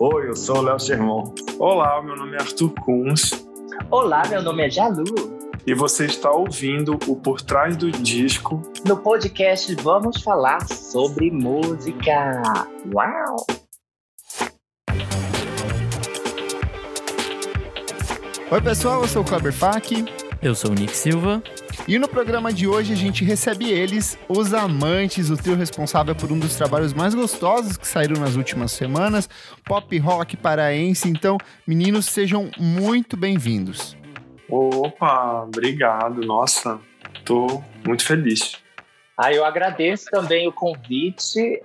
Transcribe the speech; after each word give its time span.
Oi, 0.00 0.28
eu 0.28 0.36
sou 0.36 0.58
o 0.58 0.62
Léo 0.62 0.78
Sermon. 0.78 1.34
Olá, 1.58 2.00
meu 2.00 2.14
nome 2.14 2.36
é 2.36 2.40
Arthur 2.40 2.72
Kunz. 2.84 3.44
Olá, 3.90 4.22
meu 4.28 4.40
nome 4.40 4.64
é 4.64 4.70
Jalu. 4.70 5.02
E 5.66 5.74
você 5.74 6.06
está 6.06 6.30
ouvindo 6.30 6.96
o 7.08 7.16
Por 7.16 7.40
Trás 7.42 7.76
do 7.76 7.90
Disco. 7.90 8.62
No 8.86 8.96
podcast 8.98 9.74
vamos 9.82 10.22
falar 10.22 10.64
sobre 10.68 11.32
música. 11.32 12.42
Uau! 12.94 13.44
Oi, 18.52 18.60
pessoal, 18.62 19.02
eu 19.02 19.08
sou 19.08 19.22
o 19.22 19.24
Kleber 19.24 19.52
Fak. 19.52 20.04
Eu 20.40 20.54
sou 20.54 20.70
o 20.70 20.74
Nick 20.74 20.96
Silva. 20.96 21.42
E 21.88 21.98
no 21.98 22.06
programa 22.06 22.52
de 22.52 22.68
hoje 22.68 22.92
a 22.92 22.96
gente 22.96 23.24
recebe 23.24 23.72
eles, 23.72 24.18
os 24.28 24.52
Amantes, 24.52 25.30
o 25.30 25.38
trio 25.38 25.56
responsável 25.56 26.14
por 26.14 26.30
um 26.30 26.38
dos 26.38 26.54
trabalhos 26.54 26.92
mais 26.92 27.14
gostosos 27.14 27.78
que 27.78 27.88
saíram 27.88 28.20
nas 28.20 28.36
últimas 28.36 28.72
semanas, 28.72 29.26
pop 29.64 29.96
rock 29.96 30.36
paraense. 30.36 31.08
Então, 31.08 31.38
meninos, 31.66 32.04
sejam 32.04 32.50
muito 32.58 33.16
bem-vindos. 33.16 33.96
Opa, 34.50 35.44
obrigado. 35.44 36.20
Nossa, 36.26 36.78
tô 37.24 37.64
muito 37.86 38.04
feliz. 38.04 38.58
Ah, 39.16 39.32
eu 39.32 39.42
agradeço 39.42 40.10
também 40.10 40.46
o 40.46 40.52
convite. 40.52 41.62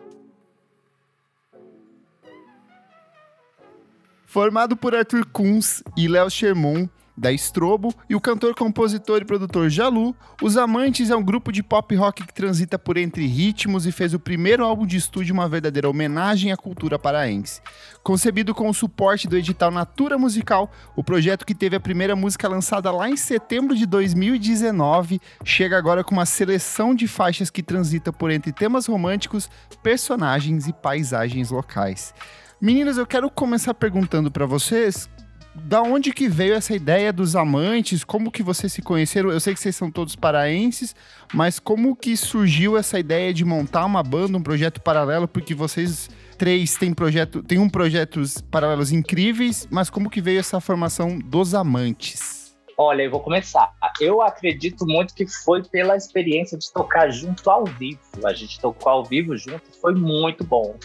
Formado 4.25 4.77
por 4.77 4.95
Arthur 4.95 5.25
Kunz 5.25 5.83
e 5.97 6.07
Léo 6.07 6.29
Sherman, 6.29 6.89
da 7.15 7.31
Estrobo, 7.31 7.93
e 8.09 8.15
o 8.15 8.21
cantor, 8.21 8.55
compositor 8.55 9.21
e 9.21 9.25
produtor 9.25 9.69
Jalu, 9.69 10.15
Os 10.41 10.57
Amantes 10.57 11.09
é 11.09 11.15
um 11.15 11.23
grupo 11.23 11.51
de 11.51 11.61
pop 11.61 11.95
rock 11.95 12.25
que 12.25 12.33
transita 12.33 12.79
por 12.79 12.97
entre 12.97 13.25
ritmos 13.27 13.85
e 13.85 13.91
fez 13.91 14.13
o 14.13 14.19
primeiro 14.19 14.65
álbum 14.65 14.85
de 14.85 14.97
estúdio 14.97 15.33
uma 15.33 15.47
verdadeira 15.47 15.89
homenagem 15.89 16.51
à 16.51 16.57
cultura 16.57 16.97
paraense. 16.97 17.61
Concebido 18.01 18.53
com 18.53 18.67
o 18.67 18.73
suporte 18.73 19.27
do 19.27 19.37
edital 19.37 19.69
Natura 19.69 20.17
Musical, 20.17 20.71
o 20.95 21.03
projeto 21.03 21.45
que 21.45 21.55
teve 21.55 21.75
a 21.75 21.79
primeira 21.79 22.15
música 22.15 22.47
lançada 22.47 22.91
lá 22.91 23.09
em 23.09 23.15
setembro 23.15 23.75
de 23.75 23.85
2019 23.85 25.21
chega 25.43 25.77
agora 25.77 26.03
com 26.03 26.13
uma 26.13 26.25
seleção 26.25 26.95
de 26.95 27.07
faixas 27.07 27.49
que 27.49 27.61
transita 27.61 28.11
por 28.11 28.31
entre 28.31 28.51
temas 28.51 28.87
românticos, 28.87 29.49
personagens 29.81 30.67
e 30.67 30.73
paisagens 30.73 31.51
locais. 31.51 32.13
Meninas, 32.59 32.97
eu 32.97 33.05
quero 33.05 33.29
começar 33.29 33.73
perguntando 33.73 34.31
para 34.31 34.45
vocês 34.45 35.09
da 35.55 35.81
onde 35.81 36.11
que 36.11 36.27
veio 36.27 36.55
essa 36.55 36.75
ideia 36.75 37.13
dos 37.13 37.35
amantes? 37.35 38.03
Como 38.03 38.31
que 38.31 38.41
vocês 38.41 38.73
se 38.73 38.81
conheceram? 38.81 39.31
Eu 39.31 39.39
sei 39.39 39.53
que 39.53 39.59
vocês 39.59 39.75
são 39.75 39.91
todos 39.91 40.15
paraenses, 40.15 40.95
mas 41.33 41.59
como 41.59 41.95
que 41.95 42.17
surgiu 42.17 42.77
essa 42.77 42.99
ideia 42.99 43.33
de 43.33 43.45
montar 43.45 43.85
uma 43.85 44.01
banda, 44.01 44.37
um 44.37 44.43
projeto 44.43 44.81
paralelo? 44.81 45.27
Porque 45.27 45.53
vocês 45.53 46.09
três 46.37 46.75
têm 46.75 46.93
projeto, 46.93 47.43
têm 47.43 47.59
um 47.59 47.69
projetos 47.69 48.41
paralelos 48.41 48.91
incríveis, 48.91 49.67
mas 49.69 49.89
como 49.89 50.09
que 50.09 50.21
veio 50.21 50.39
essa 50.39 50.59
formação 50.59 51.19
dos 51.19 51.53
amantes? 51.53 52.43
Olha, 52.75 53.03
eu 53.03 53.11
vou 53.11 53.19
começar. 53.19 53.71
Eu 54.01 54.21
acredito 54.21 54.85
muito 54.87 55.13
que 55.13 55.27
foi 55.27 55.63
pela 55.63 55.95
experiência 55.95 56.57
de 56.57 56.71
tocar 56.73 57.11
junto 57.11 57.47
ao 57.49 57.65
vivo. 57.65 57.99
A 58.25 58.33
gente 58.33 58.59
tocou 58.59 58.91
ao 58.91 59.05
vivo 59.05 59.37
junto, 59.37 59.61
foi 59.79 59.93
muito 59.93 60.43
bom. 60.43 60.75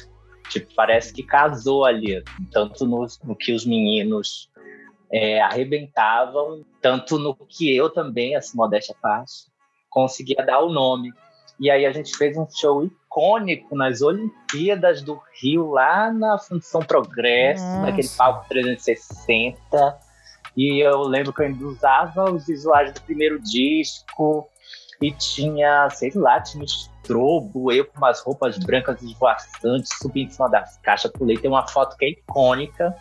Tipo, 0.50 0.74
parece 0.74 1.12
que 1.12 1.22
casou 1.22 1.84
ali, 1.84 2.22
tanto 2.50 2.86
no, 2.86 3.06
no 3.24 3.36
que 3.36 3.52
os 3.52 3.66
meninos 3.66 4.50
é, 5.12 5.40
arrebentavam, 5.40 6.64
tanto 6.80 7.18
no 7.18 7.34
que 7.34 7.74
eu 7.74 7.90
também, 7.90 8.36
assim, 8.36 8.56
modéstia 8.56 8.94
parte, 9.00 9.46
conseguia 9.90 10.44
dar 10.44 10.60
o 10.60 10.70
nome. 10.70 11.12
E 11.60 11.70
aí 11.70 11.84
a 11.84 11.92
gente 11.92 12.16
fez 12.16 12.36
um 12.36 12.46
show 12.48 12.84
icônico 12.84 13.74
nas 13.74 14.00
Olimpíadas 14.00 15.02
do 15.02 15.20
Rio, 15.40 15.70
lá 15.70 16.12
na 16.12 16.38
Função 16.38 16.80
Progresso, 16.80 17.64
Nossa. 17.64 17.82
naquele 17.82 18.08
palco 18.08 18.48
360. 18.48 19.98
E 20.56 20.84
eu 20.84 21.02
lembro 21.02 21.32
que 21.32 21.42
eu 21.42 21.46
ainda 21.46 21.64
usava 21.64 22.30
os 22.30 22.46
visuais 22.46 22.92
do 22.92 23.00
primeiro 23.02 23.40
disco, 23.40 24.48
e 25.00 25.12
tinha, 25.12 25.88
sei 25.90 26.10
lá, 26.14 26.40
tinha 26.40 26.64
estrobo, 26.64 27.70
eu 27.70 27.84
com 27.84 27.98
umas 27.98 28.20
roupas 28.20 28.58
brancas 28.58 29.00
esvoaçantes, 29.00 29.96
subi 30.00 30.22
em 30.22 30.30
cima 30.30 30.48
das 30.48 30.76
caixas, 30.78 31.12
pulei. 31.12 31.38
Tem 31.38 31.48
uma 31.48 31.66
foto 31.68 31.96
que 31.96 32.04
é 32.04 32.10
icônica, 32.10 32.94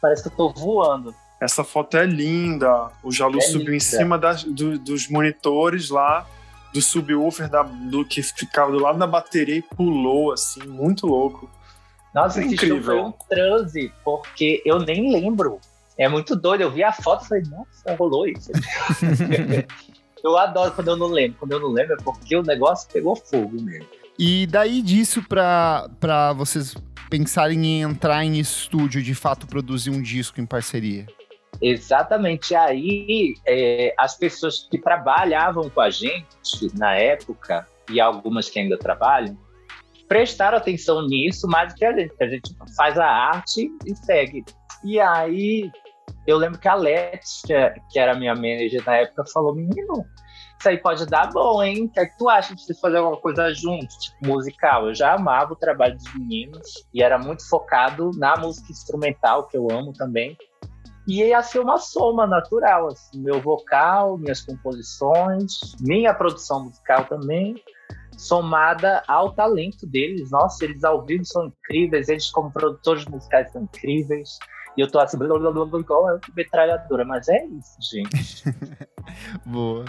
parece 0.00 0.22
que 0.22 0.28
eu 0.28 0.36
tô 0.36 0.50
voando. 0.50 1.14
Essa 1.40 1.64
foto 1.64 1.96
é 1.96 2.04
linda. 2.04 2.90
O 3.02 3.10
Jalu 3.10 3.38
é 3.38 3.40
subiu 3.40 3.60
linda. 3.60 3.76
em 3.76 3.80
cima 3.80 4.18
das, 4.18 4.44
do, 4.44 4.78
dos 4.78 5.08
monitores 5.08 5.88
lá, 5.88 6.26
do 6.72 6.82
subwoofer 6.82 7.48
da, 7.48 7.62
do 7.62 8.04
que 8.04 8.22
ficava 8.22 8.70
do 8.70 8.78
lado 8.78 8.98
da 8.98 9.06
bateria 9.06 9.56
e 9.56 9.62
pulou, 9.62 10.32
assim, 10.32 10.62
muito 10.64 11.06
louco. 11.06 11.50
Nossa, 12.14 12.40
é 12.40 12.44
esse 12.44 12.54
incrível. 12.54 12.82
foi 12.82 13.00
um 13.00 13.12
transe, 13.28 13.92
porque 14.04 14.62
eu 14.64 14.78
nem 14.80 15.12
lembro. 15.12 15.60
É 15.96 16.08
muito 16.08 16.36
doido. 16.36 16.62
Eu 16.62 16.70
vi 16.70 16.82
a 16.82 16.92
foto 16.92 17.24
e 17.24 17.28
falei, 17.28 17.44
nossa, 17.44 17.96
rolou 17.96 18.26
isso. 18.26 18.50
Eu 20.22 20.36
adoro 20.36 20.72
quando 20.72 20.88
eu 20.88 20.96
não 20.96 21.06
lembro. 21.06 21.38
Quando 21.38 21.52
eu 21.52 21.60
não 21.60 21.68
lembro 21.68 21.94
é 21.94 21.96
porque 21.96 22.36
o 22.36 22.42
negócio 22.42 22.86
pegou 22.92 23.16
fogo 23.16 23.60
mesmo. 23.62 23.86
E 24.18 24.46
daí 24.46 24.82
disso 24.82 25.22
para 25.22 26.34
vocês 26.36 26.74
pensarem 27.08 27.64
em 27.66 27.80
entrar 27.80 28.22
em 28.22 28.38
estúdio, 28.38 29.02
de 29.02 29.14
fato 29.14 29.46
produzir 29.46 29.88
um 29.88 30.02
disco 30.02 30.38
em 30.38 30.44
parceria? 30.44 31.06
Exatamente. 31.60 32.54
Aí 32.54 33.34
é, 33.46 33.94
as 33.98 34.16
pessoas 34.16 34.66
que 34.70 34.78
trabalhavam 34.78 35.68
com 35.68 35.80
a 35.80 35.90
gente 35.90 36.26
na 36.74 36.94
época, 36.94 37.66
e 37.90 38.00
algumas 38.00 38.48
que 38.48 38.58
ainda 38.58 38.78
trabalham, 38.78 39.36
prestaram 40.08 40.58
atenção 40.58 41.06
nisso 41.06 41.46
mais 41.46 41.72
do 41.72 41.76
que 41.76 41.84
a 41.84 41.92
gente, 41.92 42.14
a 42.20 42.26
gente 42.26 42.54
faz 42.76 42.98
a 42.98 43.06
arte 43.06 43.70
e 43.86 43.94
segue. 43.94 44.44
E 44.84 44.98
aí 44.98 45.70
eu 46.26 46.36
lembro 46.36 46.58
que 46.58 46.68
a 46.68 46.74
Letícia, 46.74 47.74
que 47.90 47.98
era 47.98 48.14
minha 48.14 48.34
manager 48.34 48.84
na 48.84 48.96
época, 48.96 49.24
falou: 49.32 49.54
Menino, 49.54 50.04
isso 50.58 50.68
aí 50.68 50.78
pode 50.78 51.06
dar 51.06 51.30
bom, 51.30 51.62
hein? 51.62 51.84
O 51.84 51.88
que, 51.88 52.00
é 52.00 52.06
que 52.06 52.18
tu 52.18 52.28
acha 52.28 52.54
de 52.54 52.80
fazer 52.80 52.98
alguma 52.98 53.16
coisa 53.16 53.52
junto, 53.54 53.86
tipo 53.98 54.26
musical? 54.26 54.88
Eu 54.88 54.94
já 54.94 55.14
amava 55.14 55.52
o 55.52 55.56
trabalho 55.56 55.96
dos 55.96 56.14
meninos 56.14 56.84
e 56.92 57.02
era 57.02 57.18
muito 57.18 57.48
focado 57.48 58.10
na 58.16 58.36
música 58.36 58.70
instrumental, 58.70 59.46
que 59.46 59.56
eu 59.56 59.68
amo 59.70 59.92
também. 59.92 60.36
E 61.10 61.24
ia 61.24 61.42
ser 61.42 61.58
uma 61.58 61.76
soma 61.76 62.24
natural, 62.24 62.86
assim, 62.86 63.20
meu 63.20 63.40
vocal, 63.40 64.16
minhas 64.16 64.42
composições, 64.42 65.74
minha 65.80 66.14
produção 66.14 66.66
musical 66.66 67.04
também, 67.06 67.60
somada 68.16 69.02
ao 69.08 69.32
talento 69.32 69.88
deles. 69.88 70.30
Nossa, 70.30 70.64
eles 70.64 70.84
ao 70.84 71.04
vivo 71.04 71.24
são 71.24 71.46
incríveis, 71.46 72.08
eles 72.08 72.30
como 72.30 72.52
produtores 72.52 73.04
musicais 73.06 73.50
são 73.50 73.62
incríveis. 73.62 74.38
E 74.76 74.82
eu 74.82 74.88
tô 74.88 75.00
assim, 75.00 75.18
blá, 75.18 75.36
blá, 75.36 75.50
blá, 75.50 75.80
igual 75.80 76.06
a 76.06 76.20
metralhadora, 76.36 77.04
mas 77.04 77.28
é 77.28 77.44
isso, 77.44 77.76
gente. 77.90 78.44
Boa. 79.44 79.86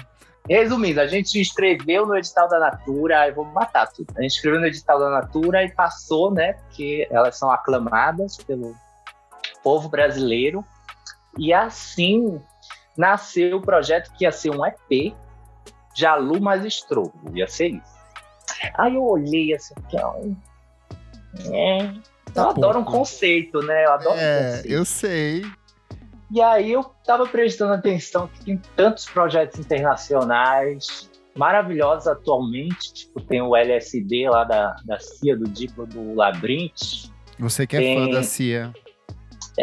Resumindo, 0.49 1.01
a 1.01 1.05
gente 1.05 1.39
escreveu 1.39 2.07
no 2.07 2.15
edital 2.15 2.49
da 2.49 2.57
Natura, 2.57 3.19
aí 3.19 3.31
vou 3.31 3.45
matar 3.45 3.85
tudo. 3.91 4.11
A 4.17 4.23
gente 4.23 4.31
escreveu 4.31 4.59
no 4.59 4.65
edital 4.65 4.97
da 4.97 5.11
Natura 5.11 5.63
e 5.63 5.71
passou, 5.71 6.33
né? 6.33 6.53
Porque 6.53 7.07
elas 7.11 7.38
são 7.38 7.51
aclamadas 7.51 8.38
pelo 8.38 8.75
povo 9.63 9.88
brasileiro. 9.88 10.65
E 11.38 11.53
assim 11.53 12.42
nasceu 12.97 13.58
o 13.58 13.62
projeto 13.62 14.12
que 14.18 14.25
ia 14.25 14.31
ser 14.31 14.52
um 14.52 14.66
EP 14.66 15.14
de 15.94 16.06
Alu 16.06 16.42
mais 16.42 16.66
Estrogo, 16.66 17.14
ia 17.34 17.47
ser 17.47 17.69
isso. 17.69 18.02
Aí 18.75 18.96
eu 18.96 19.03
olhei 19.03 19.53
assim, 19.53 19.74
que 19.90 19.97
é, 19.97 21.94
Tá 22.34 22.44
eu 22.44 22.50
adoro 22.50 22.80
um 22.80 22.84
conceito, 22.84 23.59
né? 23.62 23.86
Eu 23.86 23.92
adoro 23.94 24.18
é, 24.18 24.40
um 24.40 24.56
conceito. 24.56 24.74
eu 24.74 24.86
sei. 24.86 25.46
E 26.31 26.42
aí 26.42 26.72
eu 26.72 26.84
tava 27.06 27.28
prestando 27.28 27.74
atenção 27.74 28.28
que 28.28 28.46
tem 28.46 28.62
tantos 28.75 29.06
projetos 29.06 29.59
internacionais 29.59 31.09
maravilhosos 31.36 32.08
atualmente. 32.08 32.94
Tipo, 32.94 33.22
tem 33.22 33.42
o 33.42 33.56
LSD 33.56 34.30
lá 34.30 34.46
da, 34.46 34.75
da 34.86 34.98
CIA, 35.00 35.36
do 35.36 35.46
Diplo 35.46 35.86
do 35.86 36.13
Labyrinth. 36.16 37.12
Você 37.38 37.68
que 37.68 37.75
é 37.75 37.80
tem... 37.80 38.06
fã 38.06 38.12
da 38.12 38.24
CIA. 38.24 38.74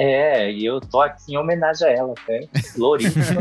É, 0.01 0.53
e 0.53 0.65
eu 0.65 0.81
tô 0.81 1.01
aqui 1.01 1.33
em 1.33 1.37
homenagem 1.37 1.89
a 1.89 1.91
ela, 1.91 2.15
até. 2.17 2.47
Floríssima. 2.73 3.41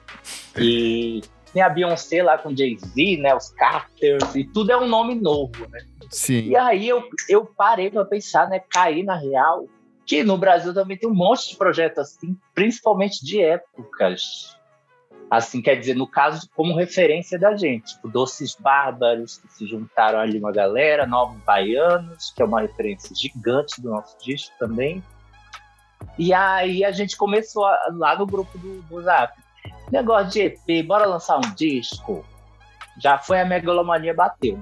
e 0.56 1.20
tem 1.52 1.60
a 1.60 1.68
Beyoncé 1.68 2.22
lá 2.22 2.38
com 2.38 2.56
Jay-Z, 2.56 3.18
né? 3.18 3.34
Os 3.34 3.50
Carters, 3.50 4.34
e 4.34 4.42
tudo 4.42 4.72
é 4.72 4.76
um 4.78 4.88
nome 4.88 5.14
novo, 5.14 5.68
né? 5.68 5.80
Sim. 6.08 6.48
E 6.48 6.56
aí 6.56 6.88
eu, 6.88 7.04
eu 7.28 7.44
parei 7.44 7.90
para 7.90 8.06
pensar, 8.06 8.48
né? 8.48 8.58
Cair 8.58 9.04
na 9.04 9.16
real, 9.16 9.66
que 10.06 10.24
no 10.24 10.38
Brasil 10.38 10.72
também 10.72 10.96
tem 10.96 11.06
um 11.06 11.14
monte 11.14 11.50
de 11.50 11.56
projetos 11.56 11.98
assim, 11.98 12.34
principalmente 12.54 13.22
de 13.22 13.42
épocas. 13.42 14.56
Assim, 15.30 15.60
quer 15.60 15.76
dizer, 15.76 15.94
no 15.94 16.06
caso, 16.06 16.48
como 16.56 16.74
referência 16.74 17.38
da 17.38 17.54
gente, 17.54 17.94
tipo, 17.94 18.08
Doces 18.08 18.56
Bárbaros, 18.58 19.36
que 19.36 19.52
se 19.52 19.66
juntaram 19.66 20.20
ali 20.20 20.38
uma 20.38 20.52
galera, 20.52 21.06
Novos 21.06 21.38
Baianos, 21.44 22.32
que 22.34 22.40
é 22.40 22.46
uma 22.46 22.62
referência 22.62 23.14
gigante 23.14 23.78
do 23.82 23.90
nosso 23.90 24.16
disco 24.24 24.54
também. 24.58 25.02
E 26.18 26.34
aí 26.34 26.84
a 26.84 26.90
gente 26.90 27.16
começou 27.16 27.64
a, 27.64 27.78
lá 27.92 28.18
no 28.18 28.26
grupo 28.26 28.58
do, 28.58 28.82
do 28.82 29.02
Zap. 29.02 29.32
Negócio 29.90 30.30
de 30.30 30.40
EP, 30.40 30.86
bora 30.86 31.06
lançar 31.06 31.38
um 31.38 31.54
disco. 31.54 32.24
Já 33.00 33.16
foi 33.16 33.40
a 33.40 33.44
megalomania 33.44 34.12
bateu 34.12 34.58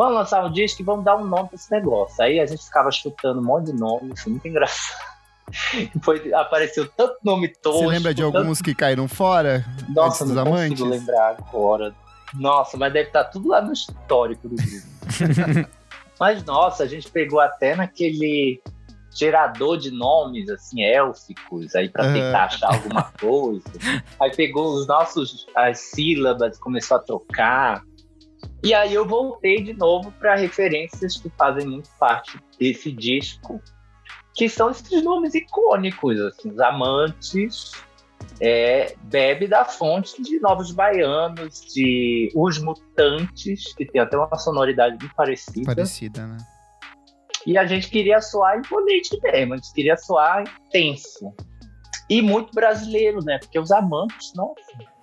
vamos 0.00 0.14
lançar 0.14 0.42
um 0.46 0.50
disco 0.50 0.80
e 0.80 0.84
vamos 0.84 1.04
dar 1.04 1.16
um 1.16 1.26
nome 1.26 1.48
para 1.48 1.56
esse 1.56 1.70
negócio. 1.70 2.22
Aí 2.22 2.40
a 2.40 2.46
gente 2.46 2.64
ficava 2.64 2.90
chutando 2.90 3.38
um 3.38 3.44
monte 3.44 3.66
de 3.66 3.74
nome, 3.74 4.16
foi 4.16 4.32
muito 4.32 4.48
engraçado. 4.48 5.10
Foi, 6.04 6.32
apareceu 6.32 6.88
tanto 6.88 7.16
nome 7.24 7.48
tosco. 7.48 7.80
Você 7.80 7.86
lembra 7.88 8.14
de 8.14 8.22
tanto... 8.22 8.38
alguns 8.38 8.62
que 8.62 8.72
caíram 8.72 9.08
fora? 9.08 9.64
Nossa, 9.88 10.24
não 10.24 10.42
amantes? 10.42 10.78
consigo 10.78 10.88
lembrar 10.88 11.36
agora. 11.36 11.92
Nossa, 12.32 12.76
mas 12.76 12.92
deve 12.92 13.08
estar 13.08 13.24
tudo 13.24 13.48
lá 13.48 13.60
no 13.60 13.72
histórico 13.72 14.48
do 14.48 14.54
grupo. 14.54 15.70
mas 16.20 16.44
nossa, 16.44 16.84
a 16.84 16.86
gente 16.86 17.10
pegou 17.10 17.40
até 17.40 17.74
naquele 17.74 18.62
gerador 19.10 19.76
de 19.76 19.90
nomes 19.90 20.48
assim 20.48 20.82
élficos 20.82 21.74
aí 21.74 21.88
para 21.88 22.12
tentar 22.12 22.44
achar 22.44 22.74
alguma 22.74 23.04
coisa. 23.20 23.62
Aí 24.20 24.34
pegou 24.34 24.74
os 24.74 24.86
nossos 24.86 25.46
as 25.54 25.78
sílabas, 25.78 26.58
começou 26.58 26.96
a 26.96 27.00
trocar. 27.00 27.82
E 28.62 28.74
aí 28.74 28.94
eu 28.94 29.06
voltei 29.06 29.62
de 29.62 29.72
novo 29.72 30.12
para 30.12 30.34
referências 30.36 31.16
que 31.16 31.30
fazem 31.30 31.66
muito 31.66 31.88
parte 31.98 32.38
desse 32.58 32.92
disco, 32.92 33.60
que 34.34 34.48
são 34.48 34.70
esses 34.70 35.02
nomes 35.02 35.34
icônicos, 35.34 36.20
assim, 36.20 36.50
os 36.50 36.58
amantes, 36.60 37.72
é, 38.38 38.94
bebe 39.04 39.46
da 39.46 39.64
fonte 39.64 40.22
de 40.22 40.38
Novos 40.40 40.72
Baianos, 40.72 41.60
de 41.72 42.30
Os 42.34 42.58
Mutantes, 42.58 43.74
que 43.74 43.86
tem 43.86 44.00
até 44.00 44.16
uma 44.16 44.36
sonoridade 44.36 44.96
muito 44.98 45.14
parecida. 45.14 45.66
Parecida, 45.66 46.26
né? 46.26 46.38
E 47.50 47.58
a 47.58 47.66
gente 47.66 47.90
queria 47.90 48.20
soar 48.20 48.58
imponente 48.58 49.18
mesmo, 49.20 49.54
a 49.54 49.56
gente 49.56 49.72
queria 49.72 49.96
soar 49.96 50.44
intenso. 50.68 51.34
E 52.08 52.22
muito 52.22 52.52
brasileiro, 52.52 53.18
né? 53.24 53.38
Porque 53.40 53.58
os 53.58 53.72
amantes, 53.72 54.32
nossa, 54.36 54.54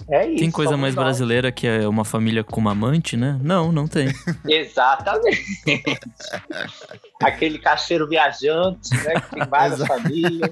é 0.09 0.25
isso. 0.29 0.39
Tem 0.39 0.49
coisa 0.49 0.77
mais 0.77 0.95
nós. 0.95 1.03
brasileira 1.03 1.51
que 1.51 1.67
é 1.67 1.85
uma 1.85 2.05
família 2.05 2.45
com 2.45 2.61
uma 2.61 2.71
amante, 2.71 3.17
né? 3.17 3.37
Não, 3.43 3.69
não 3.73 3.85
tem. 3.85 4.07
Exatamente. 4.47 5.43
Aquele 7.21 7.59
cacheiro 7.59 8.07
viajante, 8.07 8.95
né? 9.03 9.19
Que 9.19 9.35
tem 9.35 9.45
várias 9.49 9.83
famílias. 9.85 10.51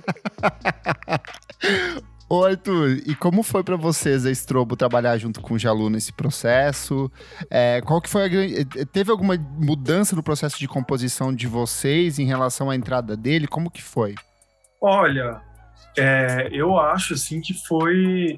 Ô 2.27 2.43
Arthur, 2.43 3.03
e 3.05 3.15
como 3.15 3.43
foi 3.43 3.63
pra 3.63 3.75
vocês, 3.75 4.25
a 4.25 4.31
Estrobo, 4.31 4.75
trabalhar 4.75 5.15
junto 5.17 5.39
com 5.41 5.53
o 5.53 5.59
Jalu 5.59 5.91
nesse 5.91 6.11
processo? 6.11 7.11
É, 7.51 7.81
qual 7.81 8.01
que 8.01 8.09
foi 8.09 8.25
a 8.25 8.27
grande... 8.27 8.65
Teve 8.87 9.11
alguma 9.11 9.37
mudança 9.37 10.15
no 10.15 10.23
processo 10.23 10.57
de 10.57 10.67
composição 10.67 11.33
de 11.33 11.45
vocês 11.45 12.17
em 12.17 12.25
relação 12.25 12.71
à 12.71 12.75
entrada 12.75 13.15
dele? 13.15 13.47
Como 13.47 13.69
que 13.69 13.83
foi? 13.83 14.15
Olha, 14.81 15.39
é, 15.97 16.49
eu 16.51 16.77
acho 16.79 17.13
assim 17.13 17.39
que 17.39 17.53
foi, 17.53 18.37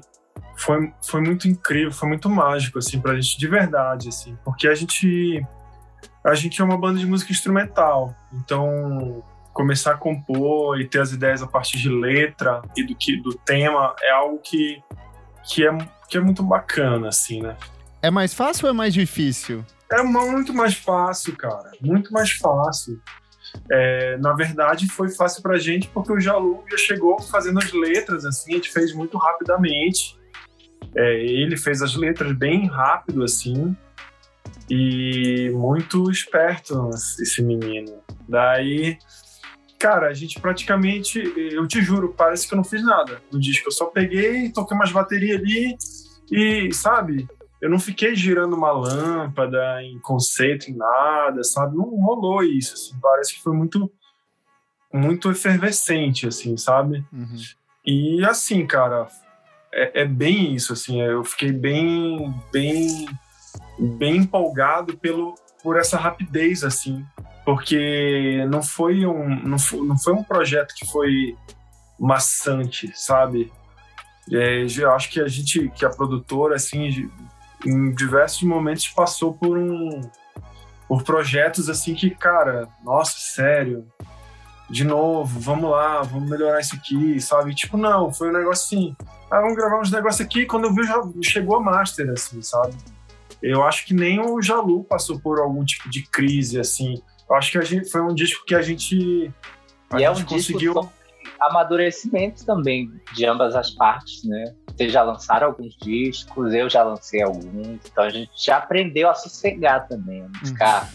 foi 0.56 0.92
foi 1.02 1.20
muito 1.20 1.48
incrível, 1.48 1.92
foi 1.92 2.08
muito 2.08 2.28
mágico 2.28 2.78
assim 2.78 3.00
pra 3.00 3.14
gente 3.14 3.38
de 3.38 3.48
verdade 3.48 4.08
assim, 4.08 4.36
porque 4.44 4.68
a 4.68 4.74
gente 4.74 5.42
a 6.24 6.34
gente 6.34 6.60
é 6.60 6.64
uma 6.64 6.78
banda 6.78 6.98
de 6.98 7.06
música 7.06 7.32
instrumental, 7.32 8.14
então 8.32 9.22
começar 9.58 9.94
a 9.94 9.96
compor 9.96 10.80
e 10.80 10.86
ter 10.86 11.00
as 11.00 11.10
ideias 11.10 11.42
a 11.42 11.46
partir 11.48 11.78
de 11.78 11.88
letra 11.88 12.62
e 12.76 12.84
do 12.84 12.94
que 12.94 13.20
do 13.20 13.34
tema 13.34 13.92
é 14.00 14.12
algo 14.12 14.38
que 14.38 14.80
que 15.44 15.66
é 15.66 15.76
que 16.08 16.16
é 16.16 16.20
muito 16.20 16.44
bacana 16.44 17.08
assim, 17.08 17.42
né? 17.42 17.56
É 18.00 18.08
mais 18.08 18.32
fácil 18.32 18.66
ou 18.66 18.70
é 18.70 18.72
mais 18.72 18.94
difícil? 18.94 19.64
É 19.90 20.00
muito 20.00 20.54
mais 20.54 20.74
fácil, 20.74 21.36
cara. 21.36 21.72
Muito 21.80 22.12
mais 22.12 22.30
fácil. 22.30 23.00
É, 23.68 24.16
na 24.18 24.32
verdade, 24.32 24.86
foi 24.86 25.10
fácil 25.10 25.42
pra 25.42 25.58
gente 25.58 25.88
porque 25.88 26.12
o 26.12 26.20
Jalu 26.20 26.62
já 26.70 26.76
chegou 26.76 27.20
fazendo 27.20 27.58
as 27.58 27.72
letras, 27.72 28.24
assim, 28.24 28.52
a 28.52 28.56
gente 28.56 28.70
fez 28.70 28.94
muito 28.94 29.18
rapidamente. 29.18 30.16
É, 30.94 31.20
ele 31.24 31.56
fez 31.56 31.82
as 31.82 31.96
letras 31.96 32.30
bem 32.32 32.68
rápido, 32.68 33.24
assim, 33.24 33.76
e 34.70 35.50
muito 35.52 36.08
esperto 36.10 36.90
esse 36.90 37.42
menino. 37.42 38.00
Daí, 38.28 38.98
cara, 39.78 40.08
a 40.08 40.14
gente 40.14 40.40
praticamente, 40.40 41.20
eu 41.36 41.66
te 41.66 41.80
juro, 41.80 42.12
parece 42.16 42.46
que 42.48 42.54
eu 42.54 42.56
não 42.56 42.64
fiz 42.64 42.82
nada 42.82 43.22
no 43.30 43.38
disco. 43.38 43.68
Eu 43.68 43.72
só 43.72 43.86
peguei, 43.86 44.50
toquei 44.50 44.76
umas 44.76 44.90
baterias 44.90 45.40
ali 45.40 45.76
e, 46.30 46.72
sabe, 46.74 47.28
eu 47.60 47.70
não 47.70 47.78
fiquei 47.78 48.14
girando 48.14 48.54
uma 48.54 48.72
lâmpada 48.72 49.82
em 49.82 49.98
conceito, 50.00 50.70
em 50.70 50.76
nada, 50.76 51.42
sabe? 51.42 51.76
Não 51.76 51.84
rolou 51.84 52.42
isso, 52.42 52.74
assim. 52.74 52.98
Parece 53.00 53.34
que 53.34 53.42
foi 53.42 53.54
muito, 53.54 53.90
muito 54.92 55.30
efervescente, 55.30 56.26
assim, 56.26 56.56
sabe? 56.56 57.04
Uhum. 57.12 57.36
E 57.84 58.24
assim, 58.24 58.66
cara, 58.66 59.08
é, 59.72 60.02
é 60.02 60.04
bem 60.04 60.54
isso, 60.54 60.72
assim. 60.72 61.00
Eu 61.00 61.24
fiquei 61.24 61.52
bem, 61.52 62.32
bem, 62.52 63.06
bem 63.78 64.16
empolgado 64.18 64.96
pelo, 64.96 65.34
por 65.62 65.76
essa 65.76 65.96
rapidez, 65.96 66.62
assim, 66.62 67.04
porque 67.48 68.44
não 68.50 68.62
foi 68.62 69.06
um, 69.06 69.42
não 69.42 69.58
foi, 69.58 69.80
não 69.80 69.96
foi 69.96 70.12
um 70.12 70.22
projeto 70.22 70.74
que 70.74 70.84
foi 70.84 71.34
maçante, 71.98 72.92
sabe? 72.94 73.50
É, 74.30 74.66
eu 74.78 74.92
acho 74.92 75.08
que 75.08 75.18
a 75.18 75.26
gente, 75.26 75.70
que 75.70 75.82
a 75.82 75.88
produtora, 75.88 76.56
assim, 76.56 77.10
em 77.64 77.94
diversos 77.94 78.42
momentos 78.42 78.86
passou 78.88 79.32
por 79.32 79.56
um 79.56 80.02
por 80.86 81.02
projetos 81.02 81.70
assim 81.70 81.94
que, 81.94 82.10
cara, 82.10 82.68
nossa, 82.84 83.14
sério, 83.16 83.90
de 84.68 84.84
novo, 84.84 85.40
vamos 85.40 85.70
lá, 85.70 86.02
vamos 86.02 86.28
melhorar 86.28 86.60
isso 86.60 86.76
aqui, 86.76 87.18
sabe? 87.18 87.54
Tipo, 87.54 87.78
não, 87.78 88.12
foi 88.12 88.28
um 88.28 88.34
negócio 88.34 88.66
assim, 88.66 88.94
ah, 89.30 89.40
vamos 89.40 89.56
gravar 89.56 89.80
uns 89.80 89.90
negócios 89.90 90.20
aqui, 90.20 90.44
quando 90.44 90.64
eu 90.64 90.74
vi 90.74 90.82
já 90.82 91.00
chegou 91.22 91.56
a 91.56 91.62
master, 91.62 92.10
assim, 92.10 92.42
sabe? 92.42 92.76
Eu 93.42 93.64
acho 93.64 93.86
que 93.86 93.94
nem 93.94 94.20
o 94.20 94.42
Jalu 94.42 94.84
passou 94.84 95.18
por 95.18 95.40
algum 95.40 95.64
tipo 95.64 95.88
de 95.88 96.02
crise, 96.02 96.60
assim. 96.60 97.02
Eu 97.28 97.36
acho 97.36 97.52
que 97.52 97.58
a 97.58 97.62
gente, 97.62 97.90
foi 97.90 98.00
um 98.00 98.14
disco 98.14 98.44
que 98.44 98.54
a 98.54 98.62
gente, 98.62 99.30
a 99.90 100.00
e 100.00 100.04
é 100.04 100.14
gente 100.14 100.24
um 100.24 100.26
conseguiu... 100.26 100.74
disco 100.74 100.92
amadurecimento 101.40 102.44
também 102.44 102.90
de 103.14 103.24
ambas 103.24 103.54
as 103.54 103.70
partes, 103.70 104.24
né? 104.24 104.54
Vocês 104.74 104.92
já 104.92 105.02
lançaram 105.02 105.48
alguns 105.48 105.76
discos, 105.76 106.52
eu 106.52 106.68
já 106.68 106.82
lancei 106.82 107.22
alguns, 107.22 107.80
então 107.84 108.04
a 108.04 108.08
gente 108.08 108.30
já 108.36 108.56
aprendeu 108.56 109.08
a 109.08 109.14
sossegar 109.14 109.86
também, 109.86 110.22
a 110.22 110.28
não 110.28 110.40
ficar 110.44 110.90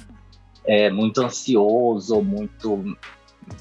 é, 0.65 0.89
muito 0.89 1.21
ansioso 1.21 2.21
muito 2.21 2.97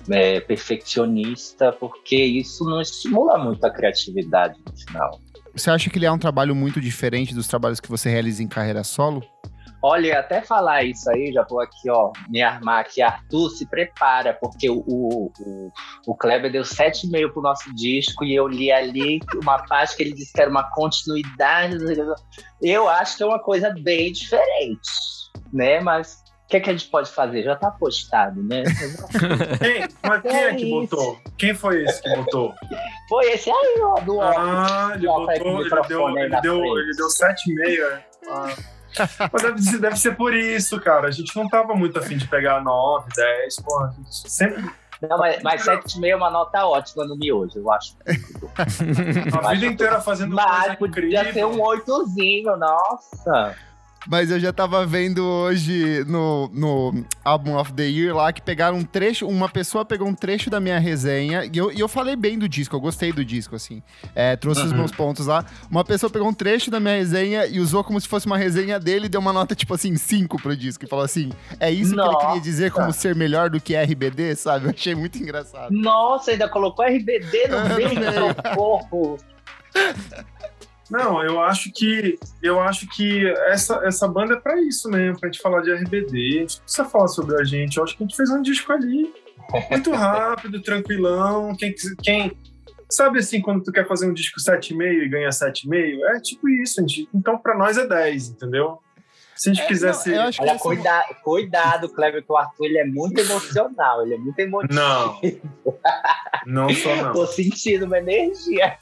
é, 0.08 0.40
perfeccionista, 0.40 1.72
porque 1.72 2.16
isso 2.16 2.64
não 2.64 2.80
estimula 2.80 3.38
muito 3.38 3.64
a 3.64 3.70
criatividade 3.70 4.58
no 4.64 4.76
final. 4.76 5.20
Você 5.54 5.70
acha 5.70 5.90
que 5.90 5.98
ele 5.98 6.06
é 6.06 6.12
um 6.12 6.18
trabalho 6.18 6.54
muito 6.54 6.80
diferente 6.80 7.34
dos 7.34 7.46
trabalhos 7.46 7.78
que 7.78 7.88
você 7.88 8.08
realiza 8.08 8.42
em 8.42 8.48
carreira 8.48 8.82
solo? 8.82 9.22
Olha, 9.84 10.20
até 10.20 10.40
falar 10.40 10.84
isso 10.84 11.10
aí, 11.10 11.32
já 11.32 11.42
vou 11.42 11.60
aqui, 11.60 11.90
ó, 11.90 12.12
me 12.28 12.40
armar 12.40 12.82
aqui. 12.82 13.02
Arthur, 13.02 13.50
se 13.50 13.66
prepara, 13.66 14.32
porque 14.32 14.70
o, 14.70 14.78
o, 14.86 15.32
o, 15.40 15.72
o 16.06 16.14
Kleber 16.14 16.52
deu 16.52 16.62
7,5 16.62 17.32
pro 17.32 17.42
nosso 17.42 17.74
disco 17.74 18.24
e 18.24 18.32
eu 18.32 18.46
li 18.46 18.70
ali 18.70 19.18
uma 19.42 19.58
parte 19.66 19.96
que 19.96 20.04
ele 20.04 20.12
disse 20.12 20.32
que 20.32 20.40
era 20.40 20.48
uma 20.50 20.70
continuidade. 20.70 21.76
Eu 22.62 22.88
acho 22.88 23.16
que 23.16 23.24
é 23.24 23.26
uma 23.26 23.40
coisa 23.40 23.74
bem 23.82 24.12
diferente, 24.12 24.88
né? 25.52 25.80
Mas 25.80 26.22
o 26.44 26.48
que, 26.48 26.58
é 26.58 26.60
que 26.60 26.70
a 26.70 26.72
gente 26.74 26.88
pode 26.88 27.10
fazer? 27.10 27.42
Já 27.42 27.56
tá 27.56 27.72
postado, 27.72 28.40
né? 28.40 28.62
Quem, 29.58 29.88
mas 30.08 30.22
quem 30.22 30.36
é 30.36 30.54
que 30.54 30.70
botou? 30.70 31.18
Quem 31.36 31.54
foi 31.54 31.82
esse 31.82 32.00
que 32.02 32.08
botou? 32.14 32.54
Foi 33.08 33.32
esse 33.32 33.50
aí, 33.50 33.80
ó, 33.82 34.00
do 34.00 34.20
Ah, 34.20 34.92
ele 34.94 35.08
Ó, 35.08 35.26
botou, 35.26 35.60
ele 35.60 35.70
deu, 35.88 36.08
ele 36.18 36.40
deu, 36.40 36.78
ele 36.78 36.96
deu 36.96 37.08
7,5, 37.08 37.80
é. 37.80 38.04
Ah. 38.28 38.81
Mas 39.32 39.42
deve 39.42 39.62
ser, 39.62 39.78
deve 39.78 39.96
ser 39.96 40.16
por 40.16 40.34
isso, 40.34 40.80
cara. 40.80 41.08
A 41.08 41.10
gente 41.10 41.34
não 41.36 41.48
tava 41.48 41.74
muito 41.74 41.98
afim 41.98 42.16
de 42.16 42.26
pegar 42.28 42.62
9, 42.62 43.08
10, 43.14 43.56
porra. 43.56 43.88
A 43.88 43.92
gente 43.92 44.30
sempre, 44.30 44.64
Não, 45.02 45.18
mas, 45.18 45.42
mas 45.42 45.64
7,5 45.64 46.06
é 46.06 46.16
uma 46.16 46.30
nota 46.30 46.64
ótima 46.66 47.04
no 47.04 47.16
miojo, 47.16 47.58
eu 47.58 47.70
acho. 47.72 47.96
a 49.42 49.52
vida 49.54 49.66
inteira 49.66 50.00
fazendo 50.00 50.34
Mas 50.34 50.76
coisa 50.76 50.76
podia 50.76 51.20
incrível. 51.20 51.32
ser 51.32 51.44
um 51.44 51.60
oitozinho, 51.62 52.56
nossa. 52.56 53.56
Mas 54.08 54.30
eu 54.30 54.38
já 54.40 54.52
tava 54.52 54.84
vendo 54.86 55.24
hoje 55.24 56.04
no, 56.06 56.50
no 56.52 57.04
Album 57.24 57.56
of 57.56 57.72
the 57.72 57.84
Year 57.84 58.14
lá 58.14 58.32
que 58.32 58.42
pegaram 58.42 58.78
um 58.78 58.84
trecho, 58.84 59.26
uma 59.26 59.48
pessoa 59.48 59.84
pegou 59.84 60.08
um 60.08 60.14
trecho 60.14 60.50
da 60.50 60.58
minha 60.60 60.78
resenha 60.78 61.44
e 61.52 61.56
eu, 61.56 61.70
e 61.72 61.80
eu 61.80 61.88
falei 61.88 62.16
bem 62.16 62.38
do 62.38 62.48
disco, 62.48 62.74
eu 62.76 62.80
gostei 62.80 63.12
do 63.12 63.24
disco, 63.24 63.54
assim. 63.56 63.82
É, 64.14 64.34
trouxe 64.36 64.62
os 64.62 64.70
Uhum. 64.72 64.78
meus 64.78 64.90
pontos 64.92 65.26
lá. 65.26 65.44
Uma 65.70 65.84
pessoa 65.84 66.10
pegou 66.10 66.28
um 66.28 66.34
trecho 66.34 66.70
da 66.70 66.80
minha 66.80 66.96
resenha 66.96 67.46
e 67.46 67.60
usou 67.60 67.84
como 67.84 68.00
se 68.00 68.08
fosse 68.08 68.26
uma 68.26 68.36
resenha 68.38 68.78
dele 68.80 69.06
e 69.06 69.08
deu 69.08 69.20
uma 69.20 69.32
nota, 69.32 69.54
tipo 69.54 69.74
assim, 69.74 69.96
5 69.96 70.40
pro 70.42 70.56
disco. 70.56 70.84
E 70.84 70.88
falou 70.88 71.04
assim: 71.04 71.30
é 71.60 71.70
isso 71.70 71.94
que 71.94 72.00
ele 72.00 72.06
Nossa. 72.10 72.26
queria 72.26 72.40
dizer 72.40 72.70
como 72.72 72.92
ser 72.92 73.14
melhor 73.14 73.50
do 73.50 73.60
que 73.60 73.74
RBD, 73.76 74.34
sabe? 74.36 74.66
Eu 74.66 74.70
achei 74.70 74.94
muito 74.94 75.18
engraçado. 75.18 75.70
Nossa, 75.72 76.30
ainda 76.32 76.48
colocou 76.48 76.84
RBD 76.84 77.48
no 77.48 77.68
meio 77.76 77.90
do 78.34 78.54
corpo. 78.56 79.18
Não, 80.92 81.22
eu 81.24 81.40
acho 81.40 81.72
que 81.72 82.18
eu 82.42 82.60
acho 82.60 82.86
que 82.88 83.26
essa, 83.46 83.80
essa 83.84 84.06
banda 84.06 84.34
é 84.34 84.40
pra 84.40 84.60
isso 84.60 84.90
mesmo, 84.90 85.18
pra 85.18 85.28
gente 85.30 85.40
falar 85.40 85.62
de 85.62 85.72
RBD. 85.72 86.16
A 86.36 86.40
gente 86.40 86.56
não 86.58 86.62
precisa 86.64 86.84
falar 86.84 87.08
sobre 87.08 87.40
a 87.40 87.44
gente. 87.44 87.78
Eu 87.78 87.84
acho 87.84 87.96
que 87.96 88.04
a 88.04 88.06
gente 88.06 88.16
fez 88.16 88.30
um 88.30 88.42
disco 88.42 88.70
ali 88.72 89.10
muito 89.70 89.90
rápido, 89.96 90.60
tranquilão. 90.62 91.56
Quem, 91.56 91.74
quem 92.02 92.36
sabe 92.90 93.20
assim, 93.20 93.40
quando 93.40 93.62
tu 93.64 93.72
quer 93.72 93.88
fazer 93.88 94.06
um 94.06 94.12
disco 94.12 94.38
7,5 94.38 94.82
e 94.82 95.08
ganha 95.08 95.30
7,5, 95.30 95.98
é 96.14 96.20
tipo 96.20 96.46
isso, 96.48 96.80
gente. 96.82 97.08
Então 97.14 97.38
pra 97.38 97.56
nós 97.56 97.78
é 97.78 97.86
10, 97.86 98.28
entendeu? 98.28 98.78
Se 99.34 99.48
a 99.48 99.54
gente 99.54 99.62
É, 99.64 99.66
quisesse. 99.66 100.10
não, 100.10 100.18
Olha, 100.24 100.28
essa- 100.50 100.58
cuida, 100.58 101.04
cuidado, 101.24 101.88
Kleber, 101.88 102.22
que 102.22 102.30
o 102.30 102.36
Arthur 102.36 102.66
ele 102.66 102.78
é 102.78 102.84
muito 102.84 103.18
emocional, 103.18 104.02
ele 104.02 104.14
é 104.14 104.18
muito 104.18 104.38
emotivo. 104.38 104.74
Não. 104.78 105.18
Não 106.46 106.68
sou, 106.74 106.96
não. 106.96 107.12
Tô 107.12 107.26
sentindo 107.26 107.86
uma 107.86 107.98
energia. 107.98 108.76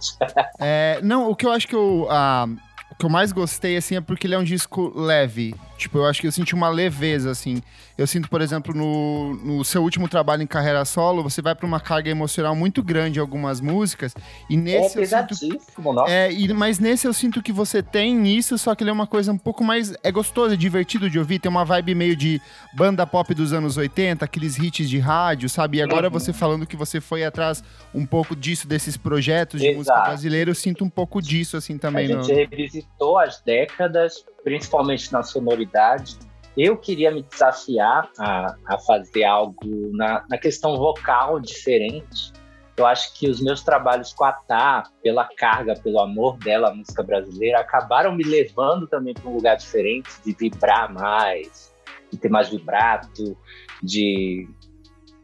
É, 0.58 1.00
não, 1.02 1.30
o 1.30 1.34
que 1.34 1.46
eu 1.46 1.52
acho 1.52 1.66
que 1.66 1.74
eu, 1.74 2.06
ah, 2.10 2.46
o 2.90 2.94
que 2.94 3.04
eu 3.06 3.10
mais 3.10 3.32
gostei, 3.32 3.76
assim, 3.76 3.96
é 3.96 4.00
porque 4.00 4.26
ele 4.26 4.34
é 4.34 4.38
um 4.38 4.44
disco 4.44 4.92
leve. 4.94 5.54
Tipo, 5.78 5.98
eu 5.98 6.06
acho 6.06 6.20
que 6.20 6.26
eu 6.26 6.32
senti 6.32 6.54
uma 6.54 6.68
leveza, 6.68 7.30
assim. 7.30 7.62
Eu 8.00 8.06
sinto, 8.06 8.30
por 8.30 8.40
exemplo, 8.40 8.74
no, 8.74 9.34
no 9.34 9.62
seu 9.62 9.82
último 9.82 10.08
trabalho 10.08 10.42
em 10.42 10.46
carreira 10.46 10.82
solo, 10.86 11.22
você 11.22 11.42
vai 11.42 11.54
pra 11.54 11.66
uma 11.66 11.78
carga 11.78 12.08
emocional 12.08 12.56
muito 12.56 12.82
grande 12.82 13.18
em 13.18 13.20
algumas 13.20 13.60
músicas. 13.60 14.14
E 14.48 14.54
É 14.54 14.56
nesse 14.56 14.76
eu 14.78 14.88
sinto 14.88 14.98
pesadíssimo, 15.00 15.92
nossa. 15.92 16.10
É, 16.10 16.32
e- 16.32 16.50
mas 16.54 16.78
nesse 16.78 17.06
eu 17.06 17.12
sinto 17.12 17.42
que 17.42 17.52
você 17.52 17.82
tem 17.82 18.26
isso, 18.26 18.56
só 18.56 18.74
que 18.74 18.82
ele 18.82 18.88
é 18.88 18.92
uma 18.94 19.06
coisa 19.06 19.30
um 19.30 19.36
pouco 19.36 19.62
mais. 19.62 19.92
É 20.02 20.10
gostoso, 20.10 20.54
é 20.54 20.56
divertido 20.56 21.10
de 21.10 21.18
ouvir. 21.18 21.40
Tem 21.40 21.50
uma 21.50 21.62
vibe 21.62 21.94
meio 21.94 22.16
de 22.16 22.40
banda 22.74 23.06
pop 23.06 23.34
dos 23.34 23.52
anos 23.52 23.76
80, 23.76 24.24
aqueles 24.24 24.56
hits 24.58 24.88
de 24.88 24.98
rádio, 24.98 25.50
sabe? 25.50 25.76
E 25.76 25.82
agora 25.82 26.06
Uhum. 26.06 26.12
você 26.14 26.32
falando 26.32 26.66
que 26.66 26.76
você 26.76 27.02
foi 27.02 27.22
atrás 27.22 27.62
um 27.94 28.06
pouco 28.06 28.34
disso, 28.34 28.66
desses 28.66 28.96
projetos 28.96 29.60
de 29.60 29.66
Exato. 29.66 29.78
música 29.78 30.00
brasileira, 30.00 30.48
eu 30.50 30.54
sinto 30.54 30.82
um 30.86 30.88
pouco 30.88 31.20
disso, 31.20 31.54
assim, 31.54 31.74
A 31.76 31.78
também. 31.78 32.08
no- 32.08 32.22
gente 32.22 32.34
revisitou 32.34 33.18
as 33.18 33.42
décadas, 33.42 34.24
principalmente 34.42 35.12
na 35.12 35.22
sonoridade. 35.22 36.16
Eu 36.56 36.76
queria 36.76 37.10
me 37.10 37.22
desafiar 37.22 38.10
a, 38.18 38.54
a 38.66 38.78
fazer 38.78 39.24
algo 39.24 39.90
na, 39.92 40.24
na 40.28 40.36
questão 40.36 40.76
vocal 40.76 41.40
diferente. 41.40 42.32
Eu 42.76 42.86
acho 42.86 43.14
que 43.18 43.28
os 43.28 43.40
meus 43.40 43.62
trabalhos 43.62 44.12
com 44.12 44.24
a 44.24 44.32
Tá, 44.32 44.84
pela 45.02 45.28
carga, 45.36 45.74
pelo 45.74 46.00
amor 46.00 46.38
dela 46.38 46.70
à 46.70 46.74
música 46.74 47.02
brasileira, 47.02 47.60
acabaram 47.60 48.14
me 48.14 48.24
levando 48.24 48.86
também 48.86 49.14
para 49.14 49.28
um 49.28 49.34
lugar 49.34 49.56
diferente, 49.56 50.08
de 50.24 50.32
vibrar 50.32 50.92
mais, 50.92 51.72
de 52.10 52.18
ter 52.18 52.28
mais 52.28 52.48
vibrato, 52.48 53.36
de, 53.82 54.48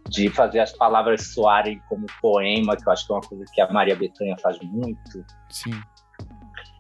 de 0.09 0.28
fazer 0.30 0.61
as 0.61 0.73
palavras 0.73 1.33
soarem 1.33 1.80
como 1.88 2.06
poema, 2.21 2.76
que 2.76 2.87
eu 2.87 2.92
acho 2.92 3.06
que 3.06 3.12
é 3.12 3.16
uma 3.16 3.23
coisa 3.23 3.45
que 3.52 3.61
a 3.61 3.73
Maria 3.73 3.97
Bethânia 3.97 4.37
faz 4.38 4.59
muito. 4.61 5.25
Sim. 5.50 5.80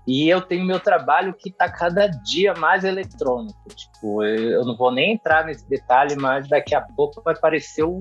E 0.06 0.28
eu 0.28 0.40
tenho 0.40 0.64
meu 0.64 0.78
trabalho 0.78 1.34
que 1.34 1.48
está 1.48 1.68
cada 1.70 2.06
dia 2.06 2.54
mais 2.54 2.84
eletrônico. 2.84 3.58
Tipo, 3.74 4.22
eu 4.22 4.64
não 4.64 4.76
vou 4.76 4.92
nem 4.92 5.14
entrar 5.14 5.44
nesse 5.44 5.68
detalhe, 5.68 6.14
mas 6.16 6.48
daqui 6.48 6.74
a 6.74 6.80
pouco 6.80 7.20
vai 7.22 7.34
aparecer 7.34 7.82
o, 7.82 7.98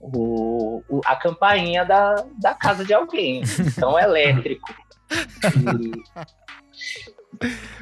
o- 0.00 0.82
o- 0.88 1.00
a 1.04 1.16
campainha 1.16 1.84
da, 1.84 2.24
da 2.38 2.54
casa 2.54 2.84
de 2.84 2.94
alguém. 2.94 3.42
Então, 3.60 3.98
elétrico. 3.98 4.72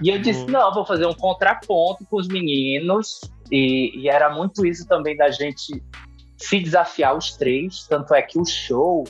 E, 0.02 0.08
e 0.08 0.10
eu 0.10 0.18
disse, 0.20 0.46
não, 0.46 0.72
vou 0.74 0.84
fazer 0.84 1.06
um 1.06 1.14
contraponto 1.14 2.04
com 2.06 2.16
os 2.16 2.28
meninos. 2.28 3.20
E, 3.50 3.92
e 4.00 4.08
era 4.08 4.30
muito 4.34 4.64
isso 4.66 4.86
também 4.86 5.16
da 5.16 5.30
gente 5.30 5.82
se 6.36 6.60
desafiar 6.60 7.16
os 7.16 7.36
três. 7.36 7.86
Tanto 7.88 8.14
é 8.14 8.22
que 8.22 8.38
o 8.38 8.44
show 8.44 9.04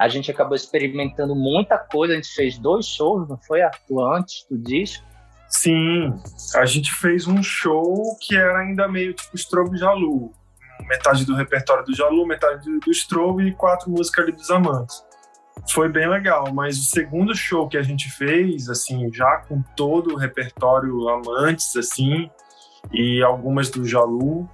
a 0.00 0.08
gente 0.08 0.30
acabou 0.30 0.56
experimentando 0.56 1.36
muita 1.36 1.76
coisa. 1.76 2.14
A 2.14 2.16
gente 2.16 2.32
fez 2.32 2.58
dois 2.58 2.86
shows, 2.86 3.28
não 3.28 3.36
foi, 3.36 3.60
Arthur, 3.60 4.16
antes 4.16 4.46
do 4.50 4.56
disco? 4.56 5.04
Sim, 5.46 6.14
a 6.54 6.64
gente 6.64 6.90
fez 6.90 7.26
um 7.26 7.42
show 7.42 8.16
que 8.18 8.34
era 8.34 8.60
ainda 8.60 8.88
meio 8.88 9.12
tipo 9.12 9.36
Strobe 9.36 9.76
Jalu. 9.76 10.32
Metade 10.88 11.26
do 11.26 11.34
repertório 11.34 11.84
do 11.84 11.94
Jalu, 11.94 12.26
metade 12.26 12.64
do, 12.64 12.80
do 12.80 12.90
Strobe 12.90 13.48
e 13.48 13.54
quatro 13.54 13.90
músicas 13.90 14.24
ali 14.24 14.32
dos 14.32 14.50
Amantes. 14.50 15.04
Foi 15.68 15.90
bem 15.90 16.08
legal, 16.08 16.50
mas 16.50 16.78
o 16.78 16.84
segundo 16.84 17.34
show 17.34 17.68
que 17.68 17.76
a 17.76 17.82
gente 17.82 18.08
fez, 18.12 18.70
assim, 18.70 19.12
já 19.12 19.44
com 19.46 19.60
todo 19.76 20.14
o 20.14 20.16
repertório 20.16 21.10
Amantes, 21.10 21.76
assim, 21.76 22.30
e 22.90 23.22
algumas 23.22 23.68
do 23.68 23.84
Jalu, 23.84 24.48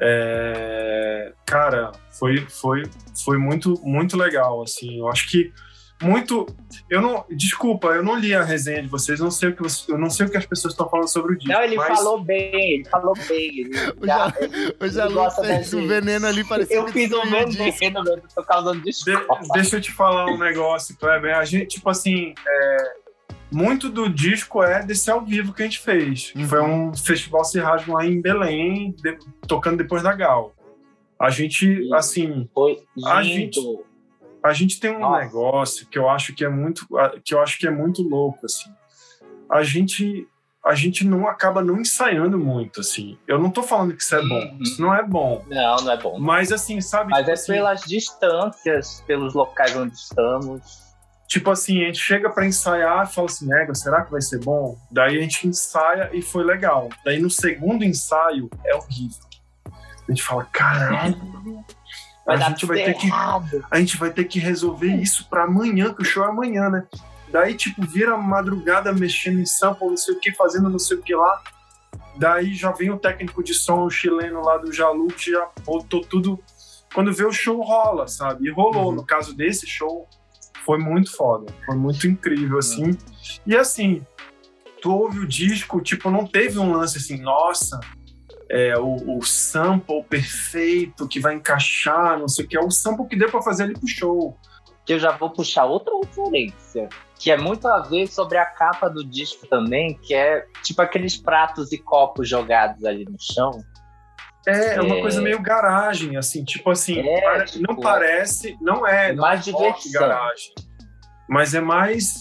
é, 0.00 1.32
cara, 1.46 1.92
foi, 2.18 2.38
foi, 2.48 2.82
foi 3.24 3.38
muito, 3.38 3.74
muito 3.82 4.16
legal, 4.16 4.62
assim. 4.62 4.98
Eu 4.98 5.08
acho 5.08 5.28
que 5.30 5.52
muito. 6.02 6.46
Eu 6.88 7.02
não. 7.02 7.26
Desculpa, 7.30 7.88
eu 7.88 8.02
não 8.02 8.16
li 8.18 8.34
a 8.34 8.42
resenha 8.42 8.80
de 8.82 8.88
vocês, 8.88 9.20
não 9.20 9.30
sei 9.30 9.50
o 9.50 9.54
que, 9.56 9.62
você- 9.62 9.92
eu 9.92 9.98
não 9.98 10.08
sei 10.08 10.24
o 10.26 10.30
que 10.30 10.36
as 10.38 10.46
pessoas 10.46 10.72
estão 10.72 10.88
falando 10.88 11.08
sobre 11.08 11.34
o 11.34 11.38
disco. 11.38 11.52
Não, 11.52 11.62
ele 11.62 11.76
mas 11.76 11.98
falou 11.98 12.24
bem, 12.24 12.74
ele 12.76 12.84
falou 12.86 13.14
bem. 13.28 13.58
Ele 13.60 13.70
O 14.00 14.06
já- 14.06 14.16
Jalu- 14.16 14.34
ele- 14.40 14.76
O 14.80 14.88
fez 15.44 15.74
um 15.74 15.86
veneno 15.86 16.26
ali, 16.26 16.42
parecia 16.44 16.76
Eu 16.76 16.86
que 16.86 16.92
fiz 16.92 17.12
um 17.12 17.20
veneno, 17.24 18.02
meu, 18.02 18.22
tô 18.34 18.42
causando 18.42 18.78
de- 18.78 18.84
desculpa. 18.84 19.38
deixa 19.52 19.76
eu 19.76 19.80
te 19.82 19.92
falar 19.92 20.24
um 20.32 20.38
negócio, 20.38 20.96
Kleber. 20.96 21.36
A 21.36 21.44
gente, 21.44 21.66
tipo 21.66 21.90
assim, 21.90 22.32
é, 22.48 22.76
muito 23.50 23.88
do 23.88 24.08
disco 24.08 24.62
é 24.62 24.82
desse 24.84 25.10
ao 25.10 25.20
vivo 25.24 25.52
que 25.52 25.62
a 25.62 25.64
gente 25.64 25.78
fez. 25.80 26.32
Uhum. 26.36 26.46
Foi 26.48 26.62
um 26.62 26.94
festival 26.94 27.44
Cirrasmo 27.44 27.94
lá 27.94 28.04
em 28.06 28.20
Belém, 28.20 28.92
de- 28.92 29.18
tocando 29.46 29.76
depois 29.78 30.02
da 30.02 30.12
Gal. 30.14 30.54
A 31.18 31.28
gente, 31.30 31.88
assim, 31.94 32.48
Foi 32.54 32.78
A 33.04 33.22
gente- 33.22 33.60
a 34.42 34.52
gente 34.54 34.80
tem 34.80 34.90
um 34.96 35.00
Nossa. 35.00 35.20
negócio 35.24 35.86
que 35.86 35.98
eu 35.98 36.08
acho 36.08 36.34
que 36.34 36.44
é 36.44 36.48
muito 36.48 36.86
que 37.24 37.34
eu 37.34 37.40
acho 37.42 37.58
que 37.58 37.66
é 37.66 37.70
muito 37.70 38.02
louco 38.02 38.46
assim 38.46 38.70
a 39.50 39.62
gente 39.62 40.26
a 40.64 40.74
gente 40.74 41.06
não 41.06 41.26
acaba 41.28 41.62
não 41.62 41.78
ensaiando 41.78 42.38
muito 42.38 42.80
assim 42.80 43.18
eu 43.28 43.38
não 43.38 43.50
tô 43.50 43.62
falando 43.62 43.94
que 43.94 44.02
isso 44.02 44.14
é 44.14 44.22
bom 44.26 44.34
Uhum. 44.40 44.58
isso 44.62 44.80
não 44.80 44.94
é 44.94 45.02
bom 45.02 45.44
Não, 45.46 45.76
não 45.76 45.92
é 45.92 45.96
bom. 45.98 46.18
mas 46.18 46.52
assim 46.52 46.80
sabe 46.80 47.10
Mas 47.10 47.18
tipo, 47.20 47.30
é 47.30 47.34
assim, 47.34 47.52
pelas 47.52 47.80
distâncias, 47.82 49.02
pelos 49.06 49.34
locais 49.34 49.76
onde 49.76 49.94
estamos. 49.94 50.62
Tipo 51.30 51.48
assim 51.48 51.82
a 51.82 51.86
gente 51.86 52.00
chega 52.00 52.28
pra 52.28 52.44
ensaiar 52.44 53.08
e 53.08 53.14
fala 53.14 53.28
assim 53.28 53.46
nega 53.46 53.72
será 53.74 54.02
que 54.02 54.10
vai 54.10 54.20
ser 54.20 54.40
bom 54.40 54.76
daí 54.90 55.16
a 55.16 55.22
gente 55.22 55.46
ensaia 55.46 56.10
e 56.12 56.20
foi 56.20 56.42
legal 56.42 56.88
daí 57.04 57.20
no 57.20 57.30
segundo 57.30 57.84
ensaio 57.84 58.50
é 58.66 58.74
horrível 58.74 59.24
a 59.66 60.10
gente 60.10 60.22
fala 60.24 60.44
caralho 60.52 61.16
a 62.26 62.36
gente 62.36 62.66
vai 62.66 62.84
ter 62.84 62.94
que 62.94 63.10
a 63.12 63.78
gente 63.78 63.96
vai 63.96 64.10
ter 64.10 64.24
que 64.24 64.38
resolver 64.38 64.94
isso 64.96 65.28
pra 65.28 65.44
amanhã, 65.44 65.92
que 65.92 66.02
o 66.02 66.04
show 66.04 66.24
é 66.24 66.28
amanhã, 66.28 66.68
né? 66.68 66.86
Daí, 67.28 67.54
tipo, 67.54 67.82
vira 67.82 68.16
madrugada 68.16 68.92
mexendo 68.92 69.40
em 69.40 69.46
sample, 69.46 69.88
não 69.88 69.96
sei 69.96 70.14
o 70.14 70.20
que, 70.20 70.32
fazendo 70.32 70.68
não 70.68 70.78
sei 70.78 70.96
o 70.96 71.02
que 71.02 71.14
lá. 71.14 71.42
Daí 72.16 72.54
já 72.54 72.72
vem 72.72 72.90
o 72.90 72.98
técnico 72.98 73.42
de 73.42 73.54
som 73.54 73.84
o 73.84 73.90
chileno 73.90 74.42
lá 74.42 74.58
do 74.58 74.72
Jalu, 74.72 75.08
que 75.08 75.30
já 75.30 75.48
botou 75.64 76.02
tudo. 76.02 76.38
Quando 76.92 77.12
vê 77.12 77.24
o 77.24 77.32
show 77.32 77.60
rola, 77.62 78.08
sabe? 78.08 78.48
E 78.48 78.50
rolou. 78.50 78.88
Uhum. 78.88 78.96
No 78.96 79.06
caso 79.06 79.34
desse 79.34 79.66
show, 79.66 80.08
foi 80.70 80.78
muito 80.78 81.10
foda. 81.16 81.52
Foi 81.66 81.74
muito 81.74 82.06
incrível, 82.06 82.56
assim. 82.58 82.96
E 83.44 83.56
assim, 83.56 84.06
tu 84.80 84.92
ouve 84.92 85.18
o 85.18 85.26
disco, 85.26 85.80
tipo, 85.80 86.08
não 86.10 86.24
teve 86.24 86.60
um 86.60 86.70
lance 86.70 86.96
assim, 86.96 87.20
nossa, 87.20 87.80
é, 88.48 88.78
o, 88.78 89.18
o 89.18 89.22
sample 89.22 90.04
perfeito 90.04 91.08
que 91.08 91.18
vai 91.18 91.34
encaixar, 91.34 92.16
não 92.20 92.28
sei 92.28 92.44
o 92.44 92.48
que. 92.48 92.56
É 92.56 92.60
o 92.60 92.70
sample 92.70 93.08
que 93.08 93.16
deu 93.16 93.28
pra 93.28 93.42
fazer 93.42 93.64
ali 93.64 93.72
pro 93.72 93.88
show. 93.88 94.38
Que 94.86 94.92
eu 94.92 95.00
já 95.00 95.10
vou 95.10 95.30
puxar 95.30 95.64
outra 95.64 95.92
referência. 96.04 96.88
Que 97.18 97.32
é 97.32 97.36
muito 97.36 97.66
a 97.66 97.80
ver 97.80 98.06
sobre 98.06 98.38
a 98.38 98.46
capa 98.46 98.88
do 98.88 99.04
disco 99.04 99.48
também, 99.48 99.98
que 100.00 100.14
é 100.14 100.46
tipo 100.62 100.80
aqueles 100.80 101.16
pratos 101.16 101.72
e 101.72 101.78
copos 101.78 102.28
jogados 102.28 102.84
ali 102.84 103.04
no 103.04 103.16
chão. 103.18 103.60
É, 104.46 104.76
é 104.76 104.80
uma 104.80 104.96
É. 104.96 105.00
coisa 105.00 105.20
meio 105.20 105.40
garagem, 105.40 106.16
assim, 106.16 106.42
tipo 106.44 106.70
assim, 106.70 106.98
É, 106.98 107.20
pare- 107.20 107.44
tipo, 107.46 107.64
não 107.68 107.76
parece, 107.80 108.56
não 108.60 108.86
é, 108.86 109.12
não 109.12 109.22
mais 109.22 109.46
é 109.46 109.50
rock 109.50 109.82
diversão. 109.82 110.00
garagem, 110.08 110.54
mas 111.28 111.54
é 111.54 111.60
mais, 111.60 112.14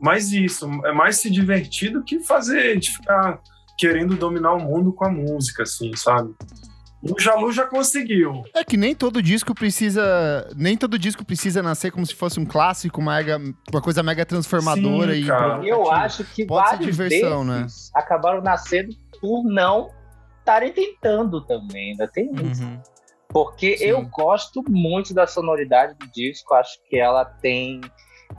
mais 0.00 0.32
isso, 0.32 0.66
é 0.86 0.92
mais 0.92 1.16
se 1.18 1.30
divertir 1.30 1.92
do 1.92 2.02
que 2.02 2.20
fazer, 2.20 2.78
de 2.78 2.90
ficar 2.90 3.38
querendo 3.78 4.16
dominar 4.16 4.54
o 4.54 4.60
mundo 4.60 4.92
com 4.92 5.04
a 5.04 5.10
música, 5.10 5.62
assim, 5.64 5.94
sabe? 5.96 6.34
O 7.02 7.18
Jalu 7.18 7.50
já 7.50 7.66
conseguiu. 7.66 8.42
É 8.54 8.62
que 8.62 8.76
nem 8.76 8.94
todo 8.94 9.22
disco 9.22 9.54
precisa. 9.54 10.46
Nem 10.54 10.76
todo 10.76 10.98
disco 10.98 11.24
precisa 11.24 11.62
nascer 11.62 11.90
como 11.90 12.04
se 12.04 12.14
fosse 12.14 12.38
um 12.38 12.44
clássico, 12.44 13.00
mega, 13.00 13.38
uma 13.72 13.80
coisa 13.80 14.02
mega 14.02 14.22
transformadora 14.26 15.14
Sim, 15.14 15.22
e. 15.64 15.68
Eu 15.70 15.90
acho 15.90 16.24
que 16.24 16.44
Pode 16.44 16.68
ser 16.68 16.76
vários 16.76 16.86
diversão, 16.90 17.42
né? 17.42 17.66
acabaram 17.94 18.42
nascendo 18.42 18.94
por 19.18 19.44
não 19.44 19.88
estarem 20.50 20.72
tentando 20.72 21.40
também. 21.42 21.92
Ainda 21.92 22.08
tem 22.08 22.30
isso. 22.50 22.62
Uhum. 22.62 22.82
Porque 23.28 23.76
Sim. 23.78 23.84
eu 23.84 24.04
gosto 24.06 24.62
muito 24.68 25.14
da 25.14 25.26
sonoridade 25.26 25.94
do 25.94 26.10
disco, 26.10 26.52
acho 26.54 26.78
que 26.88 26.98
ela 26.98 27.24
tem 27.24 27.80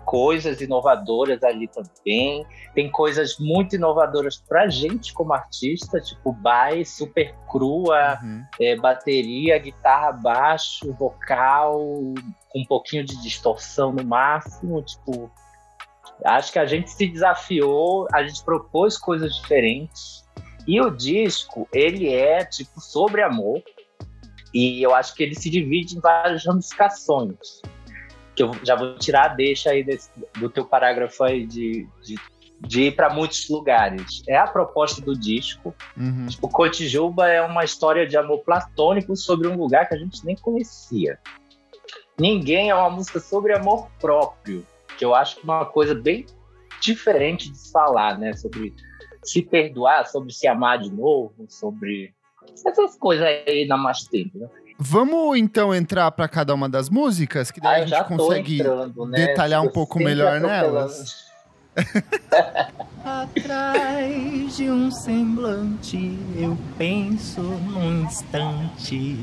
coisas 0.05 0.59
inovadoras 0.61 1.43
ali 1.43 1.67
também, 1.67 2.45
tem 2.73 2.89
coisas 2.89 3.37
muito 3.39 3.75
inovadoras 3.75 4.37
pra 4.37 4.67
gente 4.67 5.13
como 5.13 5.33
artista, 5.33 5.99
tipo 5.99 6.31
bass 6.33 6.97
super 6.97 7.33
crua, 7.49 8.17
Uhum. 8.21 8.43
é, 8.59 8.75
bateria, 8.75 9.57
guitarra, 9.59 10.11
baixo, 10.13 10.93
vocal, 10.93 11.77
com 12.49 12.59
um 12.59 12.65
pouquinho 12.65 13.05
de 13.05 13.21
distorção 13.21 13.91
no 13.93 14.03
máximo, 14.03 14.81
tipo, 14.81 15.31
acho 16.25 16.51
que 16.51 16.59
a 16.59 16.65
gente 16.65 16.89
se 16.89 17.07
desafiou, 17.07 18.07
a 18.13 18.23
gente 18.23 18.43
propôs 18.43 18.97
coisas 18.97 19.35
diferentes. 19.35 20.20
E 20.67 20.79
o 20.79 20.89
disco, 20.89 21.67
ele 21.73 22.09
é 22.13 22.43
tipo 22.45 22.79
sobre 22.79 23.21
amor, 23.21 23.61
e 24.53 24.81
eu 24.81 24.93
acho 24.93 25.15
que 25.15 25.23
ele 25.23 25.35
se 25.35 25.49
divide 25.49 25.97
em 25.97 25.99
várias 25.99 26.45
ramificações. 26.45 27.61
Que 28.35 28.43
eu 28.43 28.51
já 28.63 28.75
vou 28.75 28.95
tirar 28.97 29.31
a 29.31 29.33
deixa 29.33 29.71
aí 29.71 29.83
desse- 29.83 30.09
do 30.39 30.49
teu 30.49 30.65
parágrafo 30.65 31.23
aí 31.23 31.45
de, 31.45 31.87
de 32.03 32.15
de 32.63 32.83
ir 32.83 32.95
para 32.95 33.11
muitos 33.11 33.49
lugares. 33.49 34.21
É 34.27 34.37
a 34.37 34.45
proposta 34.45 35.01
do 35.01 35.17
disco. 35.17 35.73
Uhum. 35.97 36.27
O 36.43 36.47
Cotijuba 36.47 37.27
é 37.27 37.41
uma 37.41 37.63
história 37.63 38.05
de 38.05 38.15
amor 38.15 38.43
platônico 38.43 39.15
sobre 39.15 39.47
um 39.47 39.55
lugar 39.57 39.87
que 39.89 39.95
a 39.95 39.97
gente 39.97 40.23
nem 40.23 40.35
conhecia. 40.35 41.17
Ninguém 42.19 42.69
é 42.69 42.75
uma 42.75 42.89
música 42.91 43.19
sobre 43.19 43.55
amor 43.55 43.89
próprio, 43.99 44.63
que 44.95 45.03
eu 45.03 45.15
acho 45.15 45.39
uma 45.43 45.65
coisa 45.65 45.95
bem 45.95 46.25
diferente 46.79 47.51
de 47.51 47.57
se 47.57 47.71
falar, 47.71 48.19
né? 48.19 48.33
Sobre 48.33 48.75
se 49.23 49.41
perdoar, 49.41 50.07
sobre 50.07 50.33
se 50.33 50.47
amar 50.47 50.79
de 50.79 50.91
novo, 50.91 51.33
sobre 51.47 52.13
essas 52.65 52.95
coisas 52.97 53.25
aí 53.25 53.65
na 53.67 53.77
mais 53.77 54.03
tempo, 54.03 54.37
né? 54.37 54.47
Vamos 54.79 55.37
então 55.37 55.75
entrar 55.75 56.09
para 56.11 56.27
cada 56.27 56.53
uma 56.55 56.67
das 56.67 56.89
músicas, 56.89 57.51
que 57.51 57.61
daí 57.61 57.71
Ah, 57.71 57.75
a 57.75 57.81
eu 57.81 57.87
gente 57.87 58.03
consegue 58.07 58.59
entrando, 58.59 59.05
né? 59.05 59.27
detalhar 59.27 59.61
um 59.61 59.67
Tô 59.67 59.73
pouco 59.73 59.99
melhor 59.99 60.39
nelas. 60.39 61.29
Atrás 63.05 64.57
de 64.57 64.69
um 64.69 64.89
semblante, 64.91 66.17
eu 66.35 66.57
penso 66.77 67.41
num 67.41 68.03
instante. 68.03 69.17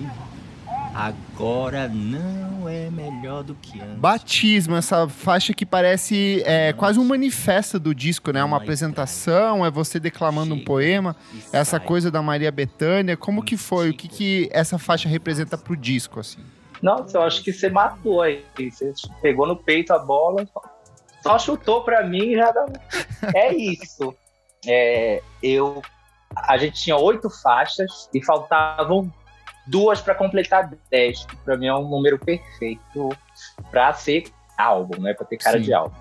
Agora 0.99 1.87
não 1.87 2.69
é 2.69 2.91
melhor 2.91 3.45
do 3.45 3.55
que 3.55 3.81
antes. 3.81 3.99
Batismo, 3.99 4.75
essa 4.75 5.09
faixa 5.09 5.55
que 5.55 5.65
parece 5.65 6.43
é, 6.45 6.73
quase 6.73 6.99
um 6.99 7.05
manifesto 7.05 7.79
do 7.79 7.95
disco, 7.95 8.33
né? 8.33 8.43
Uma 8.43 8.57
apresentação, 8.57 9.65
é 9.65 9.71
você 9.71 10.01
declamando 10.01 10.57
um 10.57 10.65
poema, 10.65 11.15
essa 11.53 11.79
coisa 11.79 12.11
da 12.11 12.21
Maria 12.21 12.51
Bethânia. 12.51 13.17
Como 13.17 13.45
que 13.45 13.57
foi? 13.57 13.91
O 13.91 13.95
que, 13.95 14.09
que 14.09 14.49
essa 14.51 14.77
faixa 14.77 15.09
representa 15.09 15.57
pro 15.57 15.77
disco, 15.77 16.19
assim? 16.19 16.41
Nossa, 16.83 17.19
eu 17.19 17.23
acho 17.23 17.45
que 17.45 17.53
você 17.53 17.71
matou 17.71 18.21
aí. 18.21 18.45
Você 18.59 18.93
pegou 19.23 19.47
no 19.47 19.55
peito 19.55 19.93
a 19.93 20.01
bola, 20.01 20.49
só 21.23 21.39
chutou 21.39 21.85
pra 21.85 22.05
mim 22.05 22.33
e 22.33 22.37
já 22.37 22.51
dá. 22.51 22.67
É 23.37 23.55
isso. 23.55 24.13
É, 24.67 25.23
eu, 25.41 25.81
a 26.35 26.59
gente 26.59 26.83
tinha 26.83 26.97
oito 26.97 27.31
faixas 27.31 28.11
e 28.13 28.21
faltavam 28.21 29.13
duas 29.69 30.01
para 30.01 30.15
completar 30.15 30.71
dez. 30.91 31.25
que 31.25 31.37
Pra 31.37 31.57
mim 31.57 31.67
é 31.67 31.75
um 31.75 31.89
número 31.89 32.19
perfeito 32.19 33.09
pra 33.71 33.93
ser 33.93 34.25
álbum, 34.57 35.01
né? 35.01 35.15
Pra 35.15 35.27
ter 35.27 35.37
cara 35.37 35.59
Sim. 35.59 35.65
de 35.65 35.73
álbum. 35.75 35.95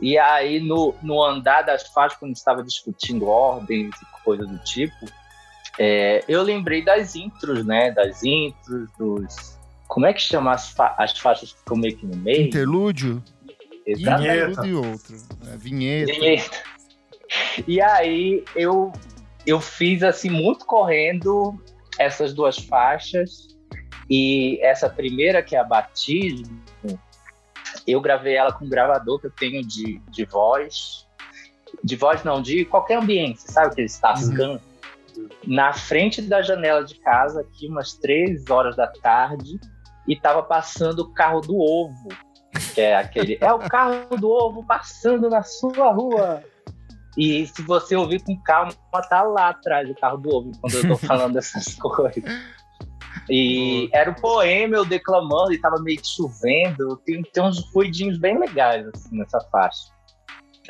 E 0.00 0.18
aí, 0.18 0.58
no, 0.60 0.94
no 1.02 1.22
andar 1.22 1.62
das 1.62 1.86
faixas, 1.88 2.18
quando 2.18 2.34
estava 2.34 2.62
discutindo 2.62 3.28
ordens 3.28 3.94
e 4.02 4.22
coisas 4.24 4.48
do 4.48 4.58
tipo, 4.58 5.06
é, 5.78 6.24
eu 6.26 6.42
lembrei 6.42 6.84
das 6.84 7.14
intros, 7.14 7.64
né? 7.64 7.90
Das 7.92 8.22
intros, 8.24 8.88
dos. 8.98 9.56
Como 9.86 10.06
é 10.06 10.12
que 10.12 10.20
chama 10.20 10.52
as, 10.52 10.70
fa- 10.70 10.94
as 10.98 11.16
faixas 11.18 11.52
que 11.52 11.58
ficam 11.60 11.76
meio 11.76 11.96
que 11.96 12.06
no 12.06 12.16
meio? 12.16 12.46
Interlúdio? 12.48 13.22
Exatamente. 13.86 14.46
Vinheta. 14.46 14.66
E 14.66 14.74
outro. 14.74 15.16
É, 15.52 15.56
vinheta. 15.56 16.12
Vinheta. 16.12 16.58
E 17.68 17.80
aí 17.80 18.44
eu, 18.56 18.92
eu 19.46 19.60
fiz 19.60 20.02
assim 20.02 20.30
muito 20.30 20.64
correndo 20.66 21.54
essas 21.98 22.32
duas 22.32 22.58
faixas. 22.58 23.48
E 24.10 24.58
essa 24.62 24.88
primeira 24.88 25.42
que 25.42 25.56
é 25.56 25.58
a 25.58 25.64
batismo 25.64 26.62
eu 27.86 28.00
gravei 28.00 28.36
ela 28.36 28.52
com 28.52 28.64
um 28.64 28.68
gravador 28.68 29.20
que 29.20 29.26
eu 29.26 29.30
tenho 29.30 29.66
de, 29.66 30.00
de 30.10 30.24
voz. 30.24 31.06
De 31.82 31.96
voz 31.96 32.22
não 32.22 32.42
de 32.42 32.64
qualquer 32.64 32.98
ambiente 32.98 33.40
sabe 33.40 33.68
aqueles 33.68 33.98
tascam? 33.98 34.60
Na 35.46 35.72
frente 35.72 36.22
da 36.22 36.42
janela 36.42 36.84
de 36.84 36.94
casa 36.96 37.40
aqui 37.40 37.66
umas 37.66 37.94
três 37.94 38.48
horas 38.48 38.76
da 38.76 38.86
tarde 38.86 39.58
e 40.06 40.18
tava 40.18 40.42
passando 40.42 41.00
o 41.00 41.12
carro 41.12 41.40
do 41.40 41.56
ovo 41.56 42.08
que 42.74 42.80
é 42.80 42.96
aquele 42.96 43.38
é 43.40 43.52
o 43.52 43.58
carro 43.58 44.16
do 44.16 44.30
ovo 44.30 44.64
passando 44.64 45.28
na 45.28 45.42
sua 45.42 45.92
rua 45.92 46.42
e 47.16 47.46
se 47.46 47.62
você 47.62 47.94
ouvir 47.94 48.22
com 48.22 48.40
calma, 48.42 48.72
tá 49.08 49.22
lá 49.22 49.50
atrás 49.50 49.86
do 49.86 49.94
carro 49.94 50.16
do 50.16 50.30
ovo 50.30 50.52
quando 50.60 50.74
eu 50.74 50.88
tô 50.88 50.96
falando 51.06 51.36
essas 51.36 51.74
coisas. 51.74 52.24
E 53.28 53.88
era 53.92 54.10
um 54.10 54.14
poema 54.14 54.76
eu 54.76 54.84
declamando 54.84 55.52
e 55.52 55.60
tava 55.60 55.80
meio 55.82 55.98
que 55.98 56.06
chovendo. 56.06 56.96
Tem, 57.04 57.22
tem 57.22 57.42
uns 57.42 57.58
ruidinhos 57.72 58.18
bem 58.18 58.38
legais 58.38 58.86
assim, 58.88 59.16
nessa 59.16 59.40
faixa. 59.50 59.92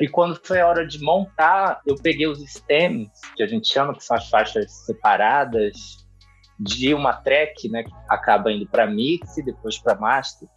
E 0.01 0.07
quando 0.07 0.39
foi 0.43 0.59
a 0.59 0.67
hora 0.67 0.85
de 0.85 0.99
montar, 1.01 1.79
eu 1.85 1.95
peguei 1.95 2.27
os 2.27 2.39
stems, 2.51 3.09
que 3.35 3.43
a 3.43 3.47
gente 3.47 3.71
chama, 3.71 3.93
que 3.93 4.03
são 4.03 4.17
as 4.17 4.27
faixas 4.27 4.71
separadas 4.85 6.03
de 6.59 6.93
uma 6.93 7.13
track, 7.13 7.69
né, 7.69 7.83
que 7.83 7.91
acaba 8.09 8.51
indo 8.51 8.67
para 8.67 8.87
mix 8.87 9.37
e 9.37 9.43
depois 9.43 9.77
para 9.77 9.99
master. 9.99 10.47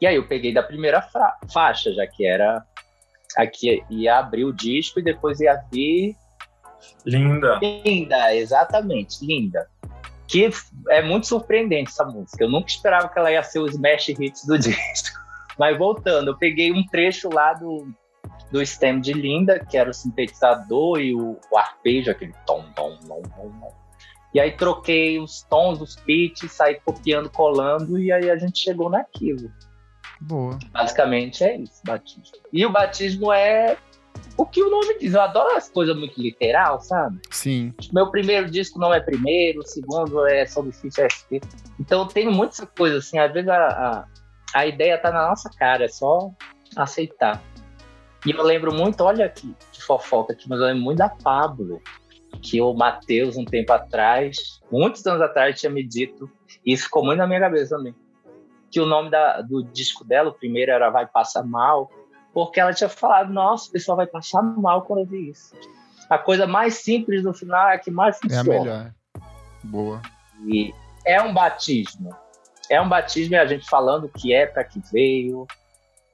E 0.00 0.06
aí 0.06 0.16
eu 0.16 0.26
peguei 0.26 0.52
da 0.52 0.62
primeira 0.62 1.06
faixa, 1.52 1.92
já 1.92 2.06
que 2.06 2.26
era 2.26 2.64
aqui 3.36 3.82
ia 3.90 4.18
abrir 4.18 4.44
o 4.44 4.52
disco 4.52 5.00
e 5.00 5.02
depois 5.02 5.40
ia 5.40 5.60
vir 5.72 6.16
Linda. 7.04 7.58
linda, 7.60 8.34
exatamente, 8.34 9.24
linda. 9.24 9.68
Que 10.26 10.48
é 10.88 11.02
muito 11.02 11.26
surpreendente 11.26 11.90
essa 11.90 12.04
música. 12.04 12.44
Eu 12.44 12.50
nunca 12.50 12.68
esperava 12.68 13.08
que 13.08 13.18
ela 13.18 13.32
ia 13.32 13.42
ser 13.42 13.58
o 13.58 13.66
smash 13.66 14.08
hits 14.10 14.46
do 14.46 14.56
disco. 14.58 15.18
Mas 15.58 15.76
voltando, 15.76 16.28
eu 16.28 16.38
peguei 16.38 16.72
um 16.72 16.86
trecho 16.86 17.28
lá 17.32 17.52
do, 17.52 17.92
do 18.50 18.64
stem 18.64 19.00
de 19.00 19.12
Linda, 19.12 19.58
que 19.58 19.76
era 19.76 19.90
o 19.90 19.94
sintetizador 19.94 21.00
e 21.00 21.14
o, 21.14 21.38
o 21.50 21.58
arpejo, 21.58 22.10
aquele 22.10 22.32
tom, 22.46 22.64
tom, 22.74 22.96
tom, 23.06 23.22
tom, 23.22 23.50
tom. 23.60 23.74
E 24.32 24.38
aí 24.38 24.52
troquei 24.52 25.18
os 25.18 25.42
tons, 25.42 25.80
os 25.80 25.96
pitches, 25.96 26.52
saí 26.52 26.80
copiando, 26.84 27.28
colando, 27.28 27.98
e 27.98 28.12
aí 28.12 28.30
a 28.30 28.36
gente 28.36 28.60
chegou 28.60 28.88
naquilo. 28.88 29.50
Boa. 30.20 30.58
Basicamente 30.72 31.42
é 31.42 31.56
isso, 31.56 31.80
batismo. 31.84 32.22
E 32.52 32.64
o 32.66 32.70
batismo 32.70 33.32
é 33.32 33.76
o 34.36 34.46
que 34.46 34.62
o 34.62 34.70
nome 34.70 34.98
diz. 34.98 35.14
Eu 35.14 35.22
adoro 35.22 35.56
as 35.56 35.68
coisas 35.68 35.96
muito 35.96 36.20
literal, 36.20 36.80
sabe? 36.80 37.20
Sim. 37.30 37.74
Meu 37.92 38.10
primeiro 38.10 38.50
disco 38.50 38.78
não 38.78 38.92
é 38.92 39.00
primeiro, 39.00 39.60
o 39.60 39.66
segundo 39.66 40.26
é 40.26 40.46
sobre 40.46 40.72
Ficha 40.72 41.06
SP. 41.08 41.40
Então 41.78 42.00
eu 42.02 42.06
tenho 42.06 42.32
muita 42.32 42.66
coisa 42.66 42.98
assim, 42.98 43.18
às 43.18 43.32
vezes 43.32 43.48
a, 43.48 43.66
a, 43.66 44.04
a 44.54 44.66
ideia 44.66 44.98
tá 44.98 45.10
na 45.10 45.28
nossa 45.28 45.50
cara, 45.50 45.84
é 45.84 45.88
só 45.88 46.30
aceitar. 46.76 47.42
E 48.26 48.30
eu 48.30 48.42
lembro 48.42 48.72
muito, 48.72 49.02
olha 49.02 49.24
aqui, 49.24 49.54
que 49.72 49.82
fofoca 49.82 50.34
aqui, 50.34 50.46
mas 50.48 50.60
eu 50.60 50.66
lembro 50.66 50.82
muito 50.82 50.98
da 50.98 51.08
Pablo, 51.08 51.80
que 52.42 52.60
o 52.60 52.74
Matheus, 52.74 53.36
um 53.36 53.44
tempo 53.44 53.72
atrás, 53.72 54.60
muitos 54.70 55.04
anos 55.06 55.22
atrás, 55.22 55.58
tinha 55.58 55.70
me 55.70 55.82
dito, 55.82 56.30
e 56.64 56.72
isso 56.72 56.84
ficou 56.84 57.04
muito 57.04 57.18
na 57.18 57.26
minha 57.26 57.40
cabeça 57.40 57.76
também, 57.76 57.94
que 58.70 58.80
o 58.80 58.86
nome 58.86 59.10
da, 59.10 59.40
do 59.40 59.62
disco 59.62 60.04
dela, 60.04 60.30
o 60.30 60.34
primeiro 60.34 60.70
era 60.70 60.90
Vai 60.90 61.06
Passar 61.06 61.44
Mal, 61.44 61.90
porque 62.32 62.60
ela 62.60 62.72
tinha 62.72 62.88
falado, 62.88 63.32
nossa, 63.32 63.68
o 63.68 63.72
pessoal 63.72 63.96
vai 63.96 64.06
passar 64.06 64.42
mal 64.42 64.82
quando 64.82 65.00
eu 65.00 65.06
vi 65.06 65.30
isso. 65.30 65.54
A 66.08 66.18
coisa 66.18 66.46
mais 66.46 66.74
simples 66.74 67.22
no 67.22 67.34
final 67.34 67.68
é 67.68 67.74
a 67.74 67.78
que 67.78 67.90
mais 67.90 68.16
É 68.16 68.18
a 68.18 68.44
funciona. 68.44 68.58
melhor. 68.60 68.94
Boa. 69.64 70.02
E 70.46 70.72
é 71.04 71.20
um 71.20 71.32
batismo. 71.34 72.14
É 72.68 72.80
um 72.80 72.88
batismo 72.88 73.34
e 73.34 73.38
a 73.38 73.46
gente 73.46 73.68
falando 73.68 74.04
o 74.04 74.08
que 74.08 74.32
é 74.32 74.46
para 74.46 74.62
que 74.64 74.80
veio 74.92 75.46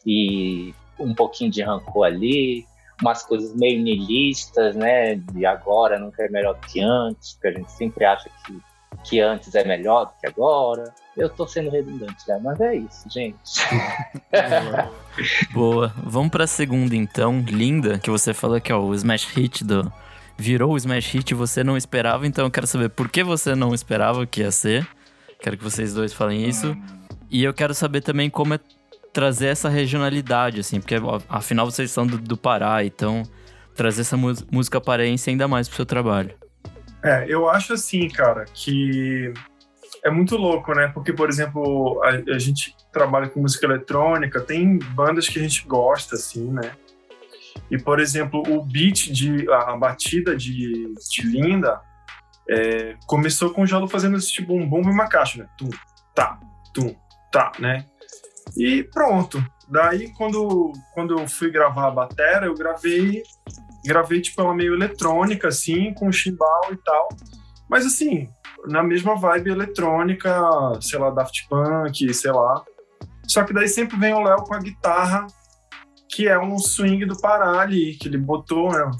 e 0.05 0.75
um 0.99 1.15
pouquinho 1.15 1.51
de 1.51 1.63
rancor 1.63 2.07
ali, 2.07 2.67
umas 3.03 3.23
coisas 3.23 3.55
meio 3.55 3.83
nihilistas, 3.83 4.75
né? 4.75 5.17
De 5.17 5.45
agora 5.45 5.99
nunca 5.99 6.23
é 6.25 6.29
melhor 6.31 6.55
do 6.55 6.67
que 6.67 6.81
antes, 6.81 7.35
porque 7.35 7.49
a 7.49 7.53
gente 7.53 7.71
sempre 7.73 8.05
acha 8.05 8.31
que, 8.47 8.59
que 9.09 9.21
antes 9.21 9.55
é 9.55 9.65
melhor 9.65 10.07
do 10.07 10.13
que 10.21 10.27
agora. 10.27 10.93
Eu 11.17 11.31
tô 11.31 11.47
sendo 11.47 11.71
redundante, 11.71 12.29
né? 12.29 12.39
Mas 12.43 12.61
é 12.61 12.75
isso, 12.75 13.09
gente. 13.09 13.41
Boa. 15.53 15.93
Vamos 15.97 16.31
pra 16.31 16.47
segunda 16.47 16.95
então, 16.95 17.41
linda, 17.41 17.99
que 17.99 18.11
você 18.11 18.35
falou 18.35 18.61
que 18.61 18.71
é 18.71 18.77
o 18.77 18.93
smash 18.95 19.25
hit 19.25 19.65
do 19.65 19.91
virou 20.39 20.73
o 20.73 20.77
smash 20.77 21.07
hit 21.13 21.31
e 21.31 21.35
você 21.35 21.65
não 21.65 21.77
esperava, 21.77 22.27
então 22.27 22.45
eu 22.45 22.51
quero 22.51 22.67
saber 22.67 22.91
por 22.91 23.09
que 23.09 23.25
você 23.25 23.55
não 23.55 23.73
esperava 23.73 24.27
que 24.27 24.43
ia 24.43 24.51
ser. 24.51 24.87
Quero 25.41 25.57
que 25.57 25.65
vocês 25.65 25.95
dois 25.95 26.13
falem 26.13 26.47
isso. 26.47 26.77
E 27.31 27.43
eu 27.43 27.55
quero 27.55 27.75
saber 27.75 28.03
também 28.03 28.29
como 28.29 28.55
é 28.55 28.61
trazer 29.13 29.47
essa 29.47 29.71
regionalidade, 29.71 30.61
assim, 30.61 30.79
porque 30.79 30.97
afinal 31.29 31.65
vocês 31.65 31.91
são 31.91 32.07
do, 32.07 32.19
do 32.19 32.37
Pará, 32.37 32.85
então 32.85 33.23
trazer 33.75 34.03
essa 34.03 34.17
música 34.17 34.81
paraense 34.81 35.31
ainda 35.31 35.49
mais 35.49 35.69
pro 35.69 35.77
seu 35.77 35.87
trabalho. 35.87 36.35
É, 37.07 37.25
eu 37.29 37.49
acho 37.49 37.73
assim, 37.73 38.09
cara, 38.09 38.45
que 38.53 39.33
é 40.03 40.11
muito 40.11 40.37
louco, 40.37 40.75
né? 40.75 40.89
Porque, 40.89 41.13
por 41.13 41.29
exemplo, 41.29 42.03
a, 42.03 42.35
a 42.35 42.39
gente 42.39 42.75
trabalha 42.93 43.29
com 43.29 43.41
música 43.41 43.65
eletrônica, 43.65 44.41
tem 44.41 44.77
bandas 44.77 45.29
que 45.29 45.39
a 45.39 45.43
gente 45.43 45.65
gosta, 45.69 46.17
assim, 46.17 46.51
né? 46.51 46.73
E, 47.71 47.79
por 47.79 48.01
exemplo, 48.01 48.43
o 48.49 48.61
beat, 48.61 49.13
de, 49.13 49.49
a, 49.53 49.75
a 49.75 49.77
batida 49.77 50.37
de, 50.37 50.93
de 50.95 51.23
Linda 51.23 51.81
é, 52.51 52.97
começou 53.07 53.51
com 53.51 53.63
o 53.63 53.67
Jalo 53.67 53.87
fazendo 53.87 54.17
esse 54.17 54.33
tipo 54.33 54.53
um 54.53 54.69
bombo 54.69 54.89
e 54.89 54.93
uma 54.93 55.09
caixa, 55.09 55.45
né? 55.45 55.49
Tum, 55.57 55.71
tá, 56.13 56.41
tum, 56.75 56.93
tá, 57.31 57.53
né? 57.61 57.87
E 58.57 58.83
pronto. 58.83 59.41
Daí, 59.69 60.13
quando, 60.15 60.73
quando 60.93 61.17
eu 61.21 61.29
fui 61.29 61.53
gravar 61.53 61.87
a 61.87 61.91
batera, 61.93 62.47
eu 62.47 62.55
gravei 62.55 63.23
gravei 63.87 64.21
tipo 64.21 64.41
ela 64.41 64.55
meio 64.55 64.75
eletrônica 64.75 65.49
assim, 65.49 65.95
com 65.95 66.11
chimbal 66.13 66.73
e 66.73 66.77
tal. 66.77 67.09
Mas 67.69 67.87
assim, 67.87 68.29
na 68.67 68.83
mesma 68.83 69.17
vibe 69.17 69.51
eletrônica, 69.51 70.31
sei 70.81 70.99
lá, 70.99 71.11
Daft 71.11 71.49
Punk, 71.49 72.13
sei 72.15 72.33
lá. 72.33 72.65
Só 73.27 73.45
que 73.45 73.53
daí 73.53 73.69
sempre 73.69 73.97
vem 73.99 74.15
o 74.15 74.23
Léo 74.23 74.45
com 74.45 74.55
a 74.55 74.61
guitarra 74.61 75.27
que 76.09 76.29
é 76.29 76.39
um 76.39 76.59
swing 76.59 77.05
do 77.05 77.21
Pará 77.21 77.61
ali, 77.61 77.95
que 77.95 78.09
ele 78.09 78.17
botou, 78.17 78.73
né? 78.73 78.91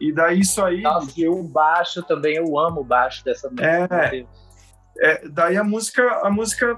E 0.00 0.12
daí 0.12 0.40
isso 0.40 0.62
aí. 0.62 0.82
Nossa, 0.82 1.12
e 1.16 1.28
o 1.28 1.42
baixo 1.42 2.02
também, 2.02 2.36
eu 2.36 2.58
amo 2.58 2.82
o 2.82 2.84
baixo 2.84 3.24
dessa 3.24 3.48
música. 3.48 3.66
É, 3.66 4.26
é, 5.00 5.28
daí 5.28 5.56
a 5.56 5.64
música, 5.64 6.20
a 6.22 6.30
música 6.30 6.76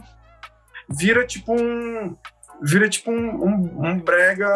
vira 0.89 1.27
tipo 1.27 1.53
um. 1.53 2.17
Vira 2.63 2.89
tipo 2.89 3.11
um, 3.11 3.45
um, 3.45 3.87
um 3.87 4.01
brega 4.01 4.49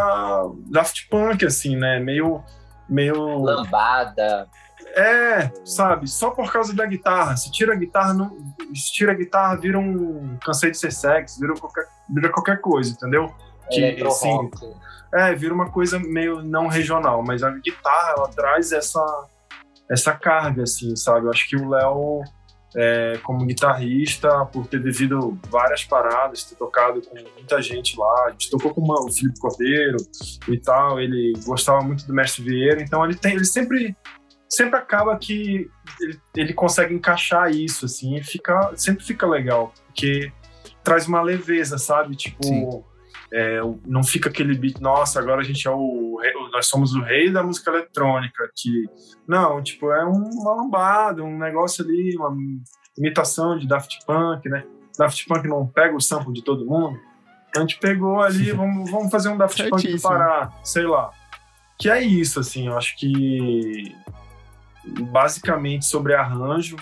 Daft 0.67 1.09
Punk, 1.09 1.45
assim, 1.45 1.77
né? 1.77 2.01
Meio. 2.01 2.43
meio... 2.89 3.39
Lambada. 3.39 4.49
É, 4.95 5.51
sabe? 5.65 6.09
Só 6.09 6.31
por 6.31 6.53
causa 6.53 6.75
da 6.75 6.85
guitarra. 6.85 7.37
Se 7.37 7.51
tira 7.51 7.73
a 7.73 7.77
guitarra, 7.77 8.13
não, 8.13 8.37
se 8.75 8.93
tira 8.93 9.13
a 9.13 9.15
guitarra, 9.15 9.57
vira 9.57 9.79
um 9.79 10.37
cansei 10.45 10.71
de 10.71 10.79
ser 10.79 10.93
sexy, 10.93 11.41
vira 11.41 11.55
qualquer, 11.55 11.87
vira 12.11 12.29
qualquer 12.31 12.61
coisa, 12.61 12.91
entendeu? 12.91 13.33
Que, 13.71 14.03
assim, 14.05 14.51
é, 15.15 15.35
vira 15.35 15.55
uma 15.55 15.71
coisa 15.71 15.99
meio 15.99 16.43
não 16.43 16.67
regional, 16.67 17.23
mas 17.23 17.43
a 17.43 17.51
guitarra 17.51 18.15
ela 18.17 18.29
traz 18.29 18.73
essa 18.73 19.03
essa 19.91 20.13
carga, 20.15 20.63
assim, 20.63 20.97
sabe? 20.97 21.27
Eu 21.27 21.31
acho 21.31 21.49
que 21.49 21.57
o 21.57 21.69
Léo, 21.69 22.23
é, 22.77 23.19
como 23.23 23.45
guitarrista, 23.47 24.47
por 24.47 24.67
ter 24.67 24.83
vivido 24.83 25.39
várias 25.51 25.85
paradas, 25.85 26.45
ter 26.45 26.57
tocado 26.57 27.01
com 27.03 27.15
muita 27.35 27.61
gente 27.61 27.99
lá, 27.99 28.27
a 28.27 28.31
gente 28.31 28.51
tocou 28.51 28.75
com 28.75 28.83
o 28.83 29.13
Felipe 29.13 29.39
Cordeiro 29.41 29.97
e 30.49 30.59
tal, 30.59 31.01
ele 31.01 31.33
gostava 31.45 31.81
muito 31.83 32.07
do 32.07 32.15
Mestre 32.15 32.43
Vieira, 32.43 32.83
então 32.83 33.05
ele 33.05 33.15
tem, 33.15 33.35
ele 33.35 33.45
sempre 33.45 33.97
sempre 34.49 34.79
acaba 34.79 35.17
que 35.17 35.71
ele, 36.01 36.21
ele 36.37 36.53
consegue 36.53 36.95
encaixar 36.95 37.51
isso, 37.51 37.87
assim, 37.87 38.17
e 38.17 38.23
fica, 38.23 38.73
sempre 38.77 39.03
fica 39.03 39.27
legal, 39.27 39.73
porque 39.87 40.31
traz 40.85 41.07
uma 41.07 41.23
leveza, 41.23 41.79
sabe? 41.79 42.15
Tipo, 42.15 42.85
é, 43.33 43.61
não 43.87 44.05
fica 44.05 44.29
aquele 44.29 44.55
beat, 44.55 44.79
nossa, 44.79 45.19
agora 45.19 45.41
a 45.41 45.45
gente 45.45 45.67
é 45.67 45.71
o 45.71 46.03
nós 46.53 46.67
somos 46.67 46.95
o 46.95 47.03
rei 47.03 47.33
da 47.33 47.43
música 47.43 47.71
eletrônica, 47.71 48.49
que 48.55 48.85
não, 49.27 49.63
tipo, 49.63 49.91
é 49.91 50.05
uma 50.05 50.55
lambada, 50.55 51.23
um 51.25 51.39
negócio 51.39 51.85
ali, 51.85 52.15
uma 52.17 52.37
imitação 52.97 53.59
de 53.59 53.67
Daft 53.67 54.05
Punk, 54.07 54.49
né? 54.49 54.65
Daft 54.99 55.27
Punk 55.27 55.49
não 55.49 55.67
pega 55.67 55.97
o 55.97 56.01
sample 56.01 56.33
de 56.33 56.45
todo 56.45 56.67
mundo. 56.67 57.01
A 57.57 57.61
gente 57.61 57.79
pegou 57.79 58.21
ali, 58.21 58.53
vamos, 58.53 58.91
vamos 58.91 59.11
fazer 59.11 59.31
um 59.31 59.37
Daft 59.39 59.69
Punk 59.69 59.93
do 59.93 60.01
Pará, 60.01 60.53
sei 60.63 60.85
lá. 60.85 61.11
Que 61.79 61.91
é 61.91 62.03
isso, 62.03 62.39
assim, 62.39 62.69
eu 62.69 62.77
acho 62.77 62.97
que 62.99 63.97
basicamente 65.11 65.87
sobre 65.87 66.15
arranjo, 66.15 66.77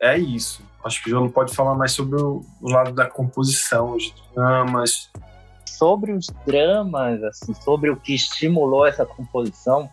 é 0.00 0.18
isso. 0.18 0.64
Acho 0.84 1.02
que 1.02 1.08
o 1.08 1.10
João 1.10 1.28
pode 1.28 1.54
falar 1.54 1.74
mais 1.74 1.92
sobre 1.92 2.20
o, 2.20 2.40
o 2.62 2.70
lado 2.70 2.92
da 2.92 3.06
composição, 3.06 3.94
os 3.94 4.14
dramas. 4.34 5.10
Sobre 5.78 6.12
os 6.12 6.26
dramas, 6.46 7.22
assim, 7.22 7.52
sobre 7.52 7.90
o 7.90 7.96
que 7.96 8.14
estimulou 8.14 8.86
essa 8.86 9.04
composição, 9.04 9.90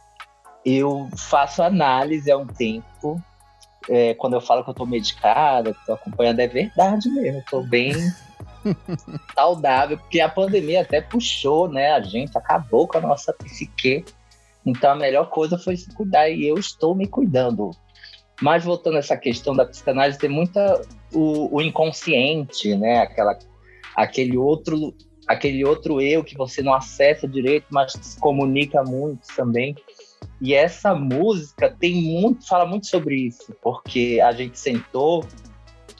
eu 0.65 1.09
faço 1.17 1.61
análise 1.61 2.31
há 2.31 2.37
um 2.37 2.47
tempo. 2.47 3.21
É, 3.89 4.13
quando 4.13 4.33
eu 4.33 4.39
falo 4.39 4.63
que 4.63 4.69
eu 4.69 4.73
tô 4.73 4.85
medicada, 4.85 5.73
que 5.73 5.79
estou 5.79 5.95
acompanhando, 5.95 6.39
é 6.39 6.47
verdade 6.47 7.09
mesmo. 7.09 7.43
Tô 7.49 7.61
bem 7.61 7.93
saudável, 9.35 9.97
porque 9.97 10.21
a 10.21 10.29
pandemia 10.29 10.83
até 10.83 11.01
puxou, 11.01 11.67
né? 11.67 11.91
A 11.91 11.99
gente 11.99 12.37
acabou 12.37 12.87
com 12.87 12.99
a 12.99 13.01
nossa 13.01 13.33
psique. 13.33 14.05
Então 14.65 14.91
a 14.91 14.95
melhor 14.95 15.29
coisa 15.29 15.57
foi 15.57 15.75
se 15.75 15.93
cuidar 15.93 16.29
e 16.29 16.47
eu 16.47 16.57
estou 16.57 16.95
me 16.95 17.07
cuidando. 17.07 17.71
Mas 18.41 18.63
voltando 18.63 18.95
a 18.95 18.99
essa 18.99 19.17
questão 19.17 19.53
da 19.53 19.65
psicanálise, 19.65 20.17
tem 20.17 20.29
muita 20.29 20.81
o, 21.13 21.57
o 21.57 21.61
inconsciente, 21.61 22.73
né? 22.73 22.99
Aquela, 22.99 23.37
aquele 23.97 24.37
outro 24.37 24.93
aquele 25.27 25.63
outro 25.65 26.01
eu 26.01 26.23
que 26.23 26.35
você 26.35 26.61
não 26.61 26.73
acessa 26.73 27.27
direito, 27.27 27.67
mas 27.69 27.93
se 27.93 28.19
comunica 28.19 28.83
muito 28.83 29.27
também. 29.35 29.75
E 30.41 30.53
essa 30.53 30.93
música 30.93 31.69
tem 31.79 32.01
muito, 32.01 32.47
fala 32.47 32.65
muito 32.65 32.87
sobre 32.87 33.15
isso, 33.15 33.55
porque 33.61 34.19
a 34.23 34.31
gente 34.31 34.59
sentou 34.59 35.25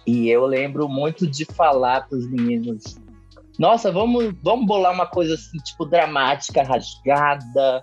e 0.05 0.29
eu 0.29 0.45
lembro 0.45 0.89
muito 0.89 1.25
de 1.25 1.45
falar 1.45 2.07
para 2.07 2.17
os 2.17 2.29
meninos: 2.29 2.97
Nossa, 3.57 3.91
vamos, 3.91 4.33
vamos 4.41 4.65
bolar 4.65 4.93
uma 4.93 5.07
coisa 5.07 5.35
assim, 5.35 5.57
tipo 5.59 5.85
dramática, 5.85 6.63
rasgada, 6.63 7.81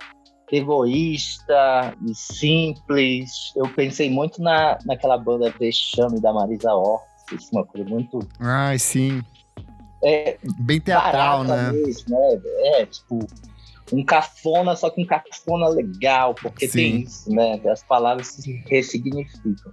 egoísta 0.52 1.94
e 2.06 2.14
simples. 2.14 3.30
Eu 3.56 3.68
pensei 3.74 4.10
muito 4.10 4.42
na, 4.42 4.78
naquela 4.84 5.16
banda 5.16 5.52
Vexame 5.58 6.20
da 6.20 6.32
Marisa 6.32 6.72
Ortiz, 6.74 7.50
uma 7.52 7.64
coisa 7.64 7.88
muito. 7.88 8.18
Ai, 8.38 8.78
sim. 8.78 9.22
É, 10.02 10.38
Bem 10.60 10.80
teatral, 10.80 11.44
né? 11.44 11.72
Mesmo, 11.72 12.18
né? 12.18 12.40
É, 12.74 12.86
tipo, 12.86 13.26
um 13.92 14.04
cafona, 14.04 14.76
só 14.76 14.90
que 14.90 15.02
um 15.02 15.06
cafona 15.06 15.68
legal, 15.68 16.34
porque 16.34 16.68
sim. 16.68 16.78
tem 16.78 17.00
isso, 17.02 17.30
né? 17.32 17.60
As 17.68 17.82
palavras 17.82 18.28
se 18.28 18.62
ressignificam. 18.66 19.72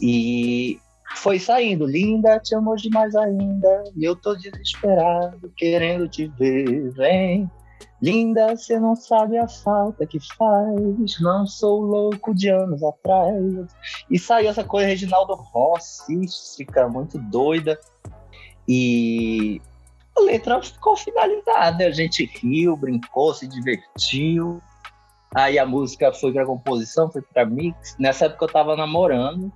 E 0.00 0.78
foi 1.16 1.38
saindo, 1.38 1.86
linda, 1.86 2.38
te 2.38 2.54
amo 2.54 2.74
demais 2.76 3.14
ainda, 3.16 3.84
e 3.96 4.04
eu 4.04 4.14
tô 4.14 4.34
desesperado, 4.34 5.52
querendo 5.56 6.08
te 6.08 6.26
ver, 6.38 6.90
vem. 6.92 7.50
Linda, 8.00 8.56
você 8.56 8.78
não 8.78 8.94
sabe 8.94 9.38
a 9.38 9.48
falta 9.48 10.06
que 10.06 10.20
faz. 10.36 11.20
Não 11.20 11.44
sou 11.46 11.80
louco 11.80 12.32
de 12.32 12.48
anos 12.48 12.80
atrás. 12.82 13.66
E 14.08 14.16
saiu 14.18 14.50
essa 14.50 14.62
coisa 14.62 14.86
Reginaldo 14.86 15.34
Rossística, 15.34 16.88
muito 16.88 17.18
doida. 17.18 17.78
E 18.68 19.62
a 20.16 20.20
letra 20.20 20.62
ficou 20.62 20.96
finalizada. 20.96 21.86
A 21.86 21.90
gente 21.90 22.24
riu, 22.26 22.76
brincou, 22.76 23.32
se 23.32 23.46
divertiu. 23.46 24.60
Aí 25.34 25.58
a 25.58 25.66
música 25.66 26.12
foi 26.12 26.32
pra 26.32 26.44
composição, 26.44 27.10
foi 27.10 27.22
pra 27.22 27.46
mix. 27.46 27.96
Nessa 27.98 28.26
época 28.26 28.44
eu 28.44 28.52
tava 28.52 28.76
namorando 28.76 29.52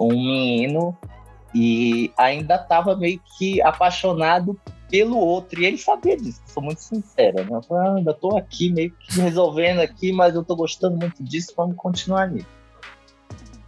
um 0.00 0.08
menino 0.08 0.96
e 1.54 2.12
ainda 2.16 2.58
tava 2.58 2.96
meio 2.96 3.20
que 3.36 3.60
apaixonado 3.62 4.58
pelo 4.90 5.18
outro. 5.18 5.60
E 5.60 5.66
ele 5.66 5.78
sabia 5.78 6.16
disso, 6.16 6.42
sou 6.46 6.62
muito 6.62 6.80
sincera. 6.80 7.44
Né? 7.44 7.50
Eu 7.50 7.62
falei, 7.62 7.88
ah, 7.88 7.94
ainda 7.96 8.14
tô 8.14 8.36
aqui 8.36 8.70
meio 8.70 8.90
que 8.92 9.20
resolvendo 9.20 9.80
aqui, 9.80 10.12
mas 10.12 10.34
eu 10.34 10.44
tô 10.44 10.54
gostando 10.56 10.96
muito 10.96 11.22
disso, 11.22 11.52
vamos 11.56 11.76
continuar 11.76 12.28
nisso. 12.28 12.57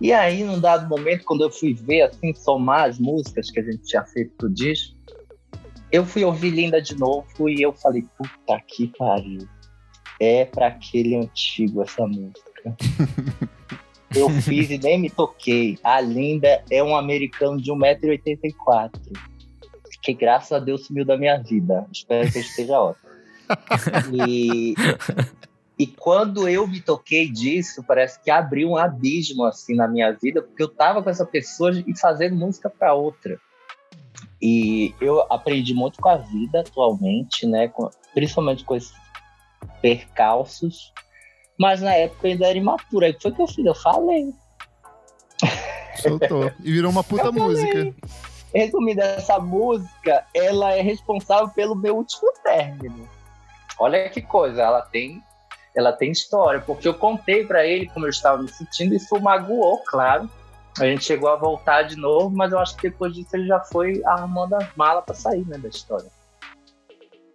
E 0.00 0.12
aí, 0.12 0.42
num 0.42 0.58
dado 0.58 0.88
momento, 0.88 1.24
quando 1.24 1.42
eu 1.42 1.50
fui 1.50 1.74
ver, 1.74 2.02
assim, 2.02 2.34
somar 2.34 2.88
as 2.88 2.98
músicas 2.98 3.50
que 3.50 3.60
a 3.60 3.62
gente 3.62 3.82
tinha 3.82 4.04
feito 4.04 4.32
pro 4.36 4.48
disco, 4.48 4.96
eu 5.92 6.06
fui 6.06 6.24
ouvir 6.24 6.50
Linda 6.50 6.80
de 6.80 6.96
novo 6.96 7.48
e 7.48 7.60
eu 7.60 7.72
falei, 7.72 8.04
puta 8.16 8.60
que 8.66 8.88
pariu. 8.96 9.46
É 10.18 10.44
para 10.44 10.68
aquele 10.68 11.16
antigo 11.16 11.82
essa 11.82 12.06
música. 12.06 12.76
eu 14.14 14.30
fiz 14.42 14.70
e 14.70 14.78
nem 14.78 14.98
me 14.98 15.10
toquei. 15.10 15.78
A 15.82 16.00
Linda 16.00 16.62
é 16.70 16.82
um 16.82 16.96
americano 16.96 17.60
de 17.60 17.70
1,84m 17.70 18.90
que 20.02 20.14
graças 20.14 20.52
a 20.52 20.58
Deus 20.58 20.86
sumiu 20.86 21.04
da 21.04 21.16
minha 21.16 21.36
vida. 21.38 21.86
Espero 21.92 22.30
que 22.30 22.38
esteja 22.38 22.80
ótimo. 22.80 23.10
e, 24.26 24.74
e 25.80 25.86
quando 25.86 26.46
eu 26.46 26.66
me 26.66 26.78
toquei 26.78 27.26
disso, 27.26 27.82
parece 27.82 28.20
que 28.20 28.30
abriu 28.30 28.68
um 28.68 28.76
abismo 28.76 29.46
assim 29.46 29.74
na 29.74 29.88
minha 29.88 30.12
vida, 30.12 30.42
porque 30.42 30.62
eu 30.62 30.68
tava 30.68 31.02
com 31.02 31.08
essa 31.08 31.24
pessoa 31.24 31.70
e 31.86 31.98
fazendo 31.98 32.36
música 32.36 32.68
para 32.68 32.92
outra. 32.92 33.40
E 34.42 34.94
eu 35.00 35.22
aprendi 35.32 35.72
muito 35.72 35.98
com 35.98 36.10
a 36.10 36.18
vida 36.18 36.60
atualmente, 36.60 37.46
né? 37.46 37.68
Com, 37.68 37.88
principalmente 38.12 38.62
com 38.62 38.76
esses 38.76 38.92
percalços. 39.80 40.92
Mas 41.58 41.80
na 41.80 41.94
época 41.94 42.28
eu 42.28 42.32
ainda 42.32 42.46
era 42.46 42.58
imatura. 42.58 43.06
Aí 43.06 43.16
foi 43.18 43.32
que 43.32 43.40
eu 43.40 43.48
fiz? 43.48 43.64
Eu 43.64 43.74
falei. 43.74 44.34
Soltou. 45.96 46.52
E 46.62 46.72
virou 46.72 46.90
uma 46.90 47.02
puta 47.02 47.32
música. 47.32 47.94
Resumindo, 48.54 49.00
essa 49.00 49.38
música, 49.38 50.26
ela 50.34 50.74
é 50.74 50.82
responsável 50.82 51.48
pelo 51.48 51.74
meu 51.74 51.96
último 51.96 52.30
término. 52.42 53.08
Olha 53.78 54.10
que 54.10 54.20
coisa, 54.20 54.60
ela 54.60 54.82
tem, 54.82 55.22
ela 55.74 55.92
tem 55.92 56.10
história, 56.10 56.60
porque 56.60 56.86
eu 56.88 56.94
contei 56.94 57.44
para 57.44 57.64
ele 57.64 57.88
como 57.88 58.06
eu 58.06 58.10
estava 58.10 58.42
me 58.42 58.48
sentindo 58.48 58.92
e 58.92 58.96
isso 58.96 59.20
magoou, 59.20 59.78
claro. 59.86 60.28
A 60.78 60.84
gente 60.84 61.04
chegou 61.04 61.28
a 61.28 61.36
voltar 61.36 61.82
de 61.82 61.96
novo, 61.96 62.30
mas 62.30 62.52
eu 62.52 62.58
acho 62.58 62.76
que 62.76 62.88
depois 62.88 63.14
disso 63.14 63.34
ele 63.34 63.46
já 63.46 63.60
foi 63.60 64.02
arrumando 64.04 64.54
a 64.54 64.68
mala 64.76 65.02
para 65.02 65.14
sair, 65.14 65.46
né, 65.46 65.58
da 65.58 65.68
história. 65.68 66.10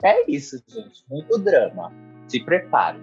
É 0.03 0.29
isso, 0.29 0.61
gente. 0.67 1.03
Muito 1.09 1.37
drama. 1.37 1.91
Se 2.27 2.43
prepare. 2.43 2.99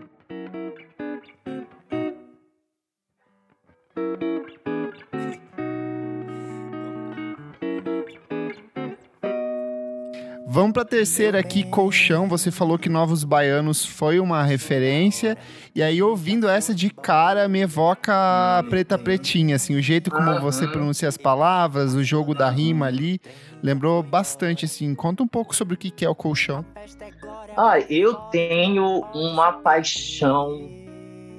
Vamos 10.63 10.75
para 10.75 10.83
a 10.83 10.87
terceira 10.87 11.41
aqui, 11.41 11.65
Colchão. 11.65 12.29
Você 12.29 12.53
falou 12.53 12.79
que 12.79 12.89
Novos 12.89 13.25
Baianos 13.25 13.85
foi 13.85 14.21
uma 14.21 14.45
referência. 14.45 15.37
E 15.75 15.83
aí, 15.83 16.01
ouvindo 16.01 16.49
essa 16.49 16.73
de 16.73 16.89
cara, 16.89 17.49
me 17.49 17.63
evoca 17.63 18.65
Preta 18.71 18.97
Pretinha, 18.97 19.57
assim, 19.57 19.75
o 19.75 19.83
jeito 19.83 20.09
como 20.09 20.41
você 20.41 20.69
pronuncia 20.69 21.09
as 21.09 21.17
palavras, 21.17 21.95
o 21.95 22.05
jogo 22.05 22.33
da 22.33 22.49
rima 22.49 22.87
ali. 22.87 23.21
Lembrou 23.61 24.05
bastante, 24.05 24.65
assim. 24.65 24.95
Conta 24.95 25.25
um 25.25 25.27
pouco 25.27 25.53
sobre 25.53 25.75
o 25.75 25.77
que 25.77 26.05
é 26.05 26.09
o 26.09 26.15
Colchão. 26.15 26.65
Ah, 27.57 27.81
eu 27.91 28.15
tenho 28.31 29.05
uma 29.13 29.55
paixão 29.55 30.71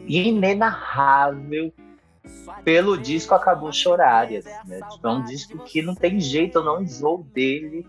inenarrável 0.06 1.72
pelo 2.66 2.98
disco 2.98 3.34
Acabou 3.34 3.72
Chorar. 3.72 4.26
Assim, 4.26 4.50
né? 4.66 4.82
Tipo, 4.92 5.08
é 5.08 5.12
um 5.12 5.24
disco 5.24 5.58
que 5.60 5.82
não 5.82 5.96
tem 5.96 6.20
jeito, 6.20 6.58
eu 6.58 6.64
não 6.66 6.82
enjoo 6.82 7.26
dele. 7.34 7.88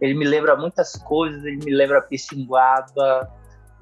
Ele 0.00 0.14
me 0.14 0.24
lembra 0.24 0.56
muitas 0.56 0.96
coisas, 0.96 1.44
ele 1.44 1.64
me 1.64 1.72
lembra 1.72 2.00
Pissinguaba, 2.00 3.30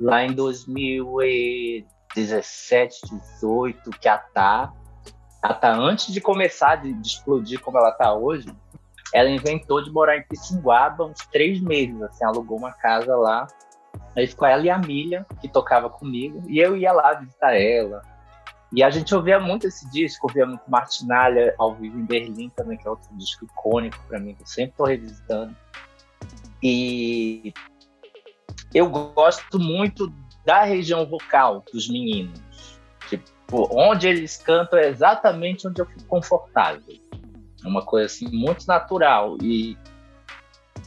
lá 0.00 0.24
em 0.24 0.32
2017, 0.32 3.00
18, 3.36 3.90
que 3.90 4.08
a 4.08 4.18
Tá, 4.18 4.72
a 5.42 5.54
Tá 5.54 5.72
antes 5.72 6.12
de 6.12 6.20
começar 6.20 6.76
de, 6.76 6.92
de 6.92 7.08
explodir 7.08 7.60
como 7.60 7.78
ela 7.78 7.92
tá 7.92 8.12
hoje, 8.14 8.48
ela 9.12 9.30
inventou 9.30 9.82
de 9.82 9.90
morar 9.90 10.16
em 10.16 10.26
Pissinguaba 10.26 11.04
uns 11.04 11.26
três 11.30 11.60
meses, 11.60 12.00
assim, 12.02 12.24
alugou 12.24 12.58
uma 12.58 12.72
casa 12.72 13.16
lá. 13.16 13.46
Aí 14.16 14.26
ficou 14.26 14.46
ela 14.46 14.62
e 14.62 14.70
a 14.70 14.78
Milha, 14.78 15.26
que 15.40 15.48
tocava 15.48 15.88
comigo, 15.88 16.42
e 16.48 16.58
eu 16.58 16.76
ia 16.76 16.92
lá 16.92 17.14
visitar 17.14 17.54
ela. 17.54 18.02
E 18.70 18.82
a 18.82 18.90
gente 18.90 19.14
ouvia 19.14 19.40
muito 19.40 19.66
esse 19.66 19.88
disco, 19.90 20.26
ouvia 20.26 20.44
muito 20.44 20.62
Martinalha 20.68 21.54
ao 21.58 21.74
vivo 21.74 21.98
em 21.98 22.04
Berlim 22.04 22.50
também, 22.50 22.76
que 22.76 22.86
é 22.86 22.90
outro 22.90 23.08
disco 23.16 23.46
icônico 23.46 23.98
para 24.06 24.20
mim, 24.20 24.34
que 24.34 24.42
eu 24.42 24.46
sempre 24.46 24.72
estou 24.72 24.86
revisitando. 24.86 25.56
E 26.62 27.52
eu 28.74 28.88
gosto 28.88 29.58
muito 29.58 30.12
da 30.44 30.62
região 30.62 31.06
vocal 31.06 31.64
dos 31.72 31.88
meninos. 31.88 32.40
Tipo, 33.08 33.68
onde 33.72 34.08
eles 34.08 34.36
cantam 34.36 34.78
é 34.78 34.88
exatamente 34.88 35.66
onde 35.66 35.80
eu 35.80 35.86
fico 35.86 36.04
confortável. 36.04 36.96
É 37.64 37.66
uma 37.66 37.84
coisa 37.84 38.06
assim 38.06 38.28
muito 38.30 38.66
natural 38.66 39.36
e 39.42 39.76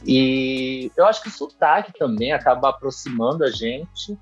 e 0.04 0.90
eu 0.96 1.06
acho 1.06 1.22
que 1.22 1.28
o 1.28 1.32
sotaque 1.32 1.92
também 1.92 2.32
acaba 2.32 2.70
aproximando 2.70 3.44
a 3.44 3.50
gente. 3.50 4.18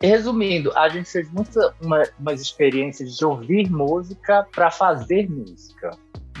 resumindo, 0.00 0.76
a 0.76 0.88
gente 0.88 1.10
fez 1.10 1.30
muitas 1.30 1.72
uma, 1.80 2.02
umas 2.18 2.40
experiências 2.40 3.16
de 3.16 3.24
ouvir 3.24 3.70
música 3.70 4.46
para 4.52 4.70
fazer 4.70 5.28
música. 5.28 5.90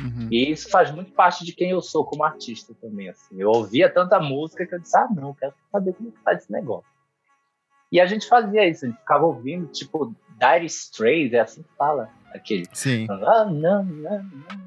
Uhum. 0.02 0.28
E 0.30 0.50
isso 0.50 0.68
faz 0.68 0.90
muito 0.90 1.12
parte 1.12 1.44
de 1.44 1.52
quem 1.52 1.70
eu 1.70 1.80
sou 1.80 2.04
como 2.04 2.24
artista 2.24 2.74
também. 2.80 3.08
Assim. 3.08 3.40
Eu 3.40 3.48
ouvia 3.48 3.88
tanta 3.88 4.18
música 4.18 4.66
que 4.66 4.74
eu 4.74 4.80
disse, 4.80 4.96
ah, 4.96 5.08
não, 5.14 5.34
quero 5.34 5.54
saber 5.70 5.92
como 5.94 6.10
que 6.10 6.20
faz 6.22 6.42
esse 6.42 6.52
negócio. 6.52 6.90
E 7.90 8.00
a 8.00 8.06
gente 8.06 8.26
fazia 8.26 8.66
isso, 8.66 8.84
a 8.84 8.88
gente 8.88 8.98
ficava 8.98 9.26
ouvindo, 9.26 9.66
tipo, 9.66 10.14
Dire 10.38 10.66
Straits, 10.66 11.34
é 11.34 11.40
assim 11.40 11.62
que 11.62 11.76
fala, 11.76 12.08
aquele. 12.34 12.66
Sim. 12.72 13.06
Ah, 13.10 13.44
não, 13.44 13.84
não, 13.84 14.22
não. 14.22 14.60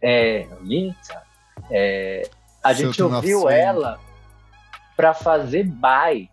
É, 0.00 0.46
Anitta. 0.52 1.22
É, 1.70 2.30
a 2.62 2.72
gente 2.72 3.02
ouviu 3.02 3.48
ela 3.50 3.98
para 4.96 5.12
fazer 5.12 5.64
bye. 5.64 6.30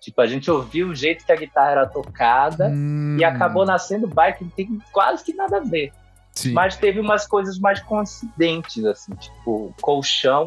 Tipo, 0.00 0.22
a 0.22 0.26
gente 0.26 0.50
ouviu 0.50 0.88
o 0.88 0.94
jeito 0.94 1.24
que 1.24 1.32
a 1.32 1.36
guitarra 1.36 1.70
era 1.70 1.86
tocada 1.86 2.68
hum. 2.68 3.16
e 3.18 3.24
acabou 3.24 3.64
nascendo 3.64 4.06
bye, 4.08 4.32
que 4.32 4.44
não 4.44 4.50
tem 4.50 4.78
quase 4.90 5.22
que 5.22 5.34
nada 5.34 5.58
a 5.58 5.60
ver. 5.60 5.92
Sim. 6.40 6.52
Mas 6.52 6.74
teve 6.74 6.98
umas 6.98 7.26
coisas 7.26 7.58
mais 7.58 7.80
coincidentes, 7.80 8.82
assim, 8.86 9.12
tipo, 9.12 9.74
colchão 9.82 10.44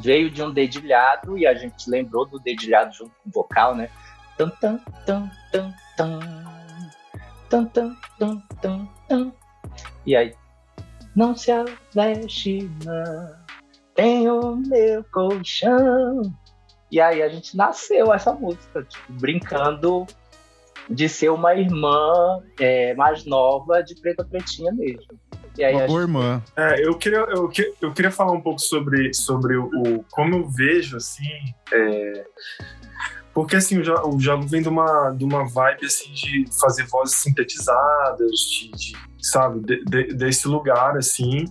veio 0.00 0.30
de 0.30 0.42
um 0.42 0.50
dedilhado 0.50 1.36
e 1.36 1.46
a 1.46 1.54
gente 1.54 1.90
lembrou 1.90 2.26
do 2.26 2.38
dedilhado 2.38 2.94
junto 2.94 3.10
com 3.10 3.28
o 3.28 3.32
vocal, 3.32 3.74
né? 3.74 3.90
Tan, 4.38 4.48
tan, 4.48 4.78
tan, 5.04 5.30
tan, 5.52 5.74
tan. 5.96 6.20
Tan, 7.50 7.64
tan, 7.66 7.96
tan, 8.18 8.88
tan. 9.08 9.32
E 10.06 10.16
aí, 10.16 10.34
não 11.14 11.36
se 11.36 11.50
aleste, 11.50 12.70
não. 12.82 13.36
Tenho 13.94 14.56
meu 14.56 15.04
colchão. 15.12 16.34
E 16.90 16.98
aí 16.98 17.22
a 17.22 17.28
gente 17.28 17.54
nasceu 17.54 18.10
essa 18.12 18.32
música, 18.32 18.82
tipo, 18.84 19.12
brincando 19.12 20.06
de 20.88 21.08
ser 21.08 21.30
uma 21.30 21.54
irmã 21.54 22.42
é, 22.58 22.94
mais 22.94 23.24
nova 23.24 23.82
de 23.82 23.94
Preta 24.00 24.24
Pretinha 24.24 24.72
mesmo. 24.72 25.18
E 25.56 25.64
aí, 25.64 25.74
uma 25.74 25.86
boa 25.86 26.02
irmã. 26.02 26.42
É, 26.56 26.86
eu, 26.86 26.96
queria, 26.96 27.18
eu, 27.18 27.50
eu 27.82 27.92
queria 27.92 28.10
falar 28.10 28.32
um 28.32 28.40
pouco 28.40 28.60
sobre, 28.60 29.12
sobre 29.12 29.56
o, 29.56 29.66
o 29.66 30.04
como 30.10 30.36
eu 30.36 30.48
vejo, 30.48 30.96
assim, 30.96 31.28
é, 31.72 32.24
porque 33.38 33.54
assim, 33.54 33.78
o 33.78 34.18
jogo 34.18 34.46
vem 34.48 34.60
de 34.60 34.68
uma, 34.68 35.10
de 35.10 35.24
uma 35.24 35.46
vibe 35.48 35.86
assim, 35.86 36.12
de 36.12 36.44
fazer 36.60 36.84
vozes 36.86 37.18
sintetizadas, 37.18 38.32
de, 38.32 38.70
de 38.72 38.96
sabe, 39.20 39.60
de, 39.60 39.84
de, 39.84 40.14
desse 40.14 40.48
lugar, 40.48 40.96
assim. 40.96 41.44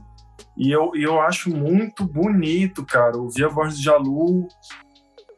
E 0.58 0.69
eu, 0.69 0.91
eu 0.95 1.21
acho 1.21 1.50
muito 1.50 2.04
bonito, 2.04 2.86
cara, 2.86 3.15
ouvir 3.17 3.45
a 3.45 3.47
voz 3.47 3.78
de 3.78 3.84
Jalu 3.86 4.50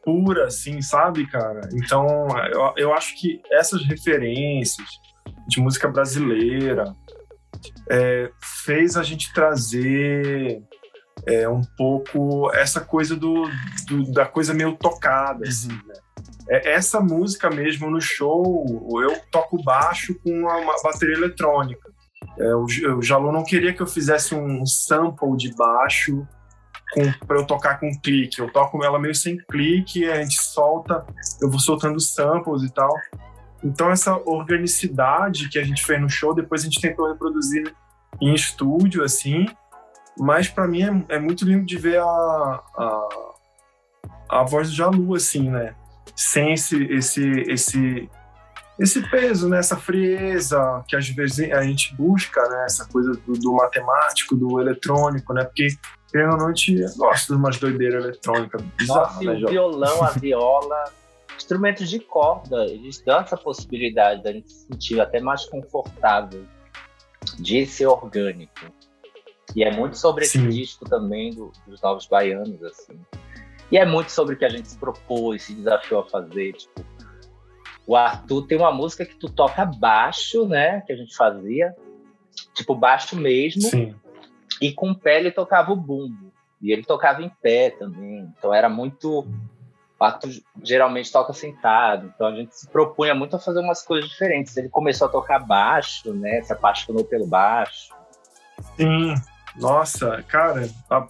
pura, 0.04 0.46
assim, 0.46 0.80
sabe, 0.80 1.26
cara? 1.26 1.68
Então, 1.72 2.26
eu, 2.52 2.72
eu 2.76 2.94
acho 2.94 3.18
que 3.18 3.40
essas 3.50 3.84
referências 3.84 4.86
de 5.48 5.60
música 5.60 5.88
brasileira 5.88 6.94
é, 7.90 8.30
fez 8.64 8.96
a 8.96 9.02
gente 9.02 9.32
trazer 9.32 10.62
é, 11.26 11.48
um 11.48 11.62
pouco 11.76 12.50
essa 12.54 12.80
coisa 12.80 13.16
do, 13.16 13.48
do, 13.86 14.12
da 14.12 14.26
coisa 14.26 14.54
meio 14.54 14.76
tocada, 14.76 15.46
assim, 15.46 15.70
uhum. 15.70 15.86
né? 15.86 15.94
É, 16.48 16.72
essa 16.72 17.00
música 17.00 17.48
mesmo 17.48 17.88
no 17.90 18.00
show, 18.00 18.64
eu 19.02 19.20
toco 19.30 19.62
baixo 19.62 20.14
com 20.22 20.30
uma, 20.30 20.82
bateria 20.82 21.14
eletrônica. 21.14 21.88
É, 22.38 22.54
o, 22.54 22.64
o 22.64 23.32
não 23.32 23.44
queria 23.44 23.72
que 23.72 23.80
eu 23.80 23.86
fizesse 23.86 24.34
um 24.34 24.64
sample 24.66 25.36
de 25.36 25.54
baixo 25.54 26.26
para 27.26 27.36
eu 27.36 27.46
tocar 27.46 27.78
com 27.78 27.90
clique. 28.00 28.40
Eu 28.40 28.52
toco 28.52 28.82
ela 28.84 28.98
meio 28.98 29.14
sem 29.14 29.36
clique, 29.36 30.08
a 30.08 30.22
gente 30.22 30.40
solta, 30.40 31.06
eu 31.40 31.50
vou 31.50 31.60
soltando 31.60 32.00
samples 32.00 32.62
e 32.62 32.72
tal. 32.72 32.92
Então 33.62 33.90
essa 33.90 34.16
organicidade 34.16 35.48
que 35.48 35.58
a 35.58 35.64
gente 35.64 35.84
fez 35.84 36.00
no 36.00 36.08
show, 36.08 36.34
depois 36.34 36.62
a 36.62 36.64
gente 36.64 36.80
tentou 36.80 37.08
reproduzir 37.08 37.74
em 38.20 38.34
estúdio, 38.34 39.04
assim. 39.04 39.46
Mas 40.18 40.48
para 40.48 40.66
mim 40.66 40.82
é, 40.82 41.16
é, 41.16 41.18
muito 41.18 41.44
lindo 41.44 41.64
de 41.64 41.78
ver 41.78 42.00
a, 42.00 42.04
a, 42.04 43.08
a 44.28 44.42
voz 44.44 44.70
do 44.70 44.74
Jalu, 44.74 45.14
assim, 45.14 45.50
né? 45.50 45.74
Sem 46.16 46.52
esse, 46.52 46.82
esse, 46.84 47.30
esse, 47.48 48.10
esse 48.78 49.10
peso, 49.10 49.48
né? 49.48 49.58
essa 49.58 49.76
frieza 49.76 50.82
que 50.88 50.96
às 50.96 51.08
vezes 51.08 51.50
a 51.52 51.62
gente 51.62 51.94
busca, 51.94 52.42
né? 52.48 52.64
essa 52.64 52.86
coisa 52.86 53.12
do, 53.12 53.32
do 53.34 53.52
matemático, 53.54 54.36
do 54.36 54.60
eletrônico, 54.60 55.32
né? 55.32 55.44
Porque 55.44 55.68
querendo 56.10 56.32
ou 56.32 56.38
não, 56.38 56.46
a 56.46 56.54
gente 56.54 56.96
gosta 56.96 57.32
de 57.32 57.38
umas 57.38 57.58
doideiras 57.58 58.04
eletrônicas 58.04 58.62
bizarras, 58.76 59.20
né, 59.20 59.32
o 59.32 59.48
violão, 59.48 60.04
a 60.04 60.10
viola, 60.18 60.84
instrumentos 61.36 61.88
de 61.88 61.98
corda, 62.00 62.64
eles 62.66 63.00
dão 63.02 63.20
essa 63.20 63.36
possibilidade 63.36 64.22
da 64.22 64.32
gente 64.32 64.50
se 64.52 64.66
sentir 64.66 65.00
até 65.00 65.20
mais 65.20 65.44
confortável 65.46 66.44
de 67.38 67.66
ser 67.66 67.86
orgânico. 67.86 68.72
E 69.54 69.64
é 69.64 69.72
muito 69.72 69.96
sobre 69.96 70.24
esse 70.24 70.38
Sim. 70.38 70.48
disco 70.48 70.84
também 70.88 71.30
do, 71.30 71.50
dos 71.66 71.80
Novos 71.82 72.06
Baianos, 72.06 72.62
assim. 72.62 72.98
E 73.70 73.78
é 73.78 73.84
muito 73.84 74.10
sobre 74.10 74.34
o 74.34 74.38
que 74.38 74.44
a 74.44 74.48
gente 74.48 74.68
se 74.68 74.78
propôs, 74.78 75.42
se 75.42 75.54
desafiou 75.54 76.00
a 76.00 76.08
fazer. 76.08 76.52
Tipo, 76.52 76.84
o 77.86 77.96
Arthur 77.96 78.46
tem 78.46 78.58
uma 78.58 78.72
música 78.72 79.04
que 79.04 79.16
tu 79.16 79.28
toca 79.28 79.64
baixo, 79.64 80.46
né? 80.46 80.80
Que 80.82 80.92
a 80.92 80.96
gente 80.96 81.14
fazia. 81.16 81.74
Tipo, 82.54 82.74
baixo 82.74 83.16
mesmo. 83.16 83.62
Sim. 83.62 83.94
E 84.60 84.72
com 84.72 84.90
o 84.90 84.98
pé 84.98 85.18
ele 85.18 85.30
tocava 85.30 85.72
o 85.72 85.76
bumbo. 85.76 86.32
E 86.60 86.72
ele 86.72 86.84
tocava 86.84 87.22
em 87.22 87.30
pé 87.42 87.70
também. 87.70 88.32
Então 88.36 88.52
era 88.52 88.68
muito. 88.68 89.26
O 89.98 90.04
Arthur 90.04 90.30
geralmente 90.62 91.10
toca 91.10 91.32
sentado. 91.32 92.12
Então 92.14 92.26
a 92.26 92.34
gente 92.34 92.56
se 92.56 92.68
propunha 92.68 93.14
muito 93.14 93.36
a 93.36 93.38
fazer 93.38 93.60
umas 93.60 93.82
coisas 93.82 94.10
diferentes. 94.10 94.56
Ele 94.56 94.68
começou 94.68 95.08
a 95.08 95.10
tocar 95.10 95.38
baixo, 95.38 96.12
né? 96.12 96.42
Se 96.42 96.52
apaixonou 96.52 97.04
pelo 97.04 97.26
baixo. 97.26 97.94
Sim. 98.76 99.14
Nossa, 99.56 100.22
cara, 100.28 100.68
a, 100.90 101.06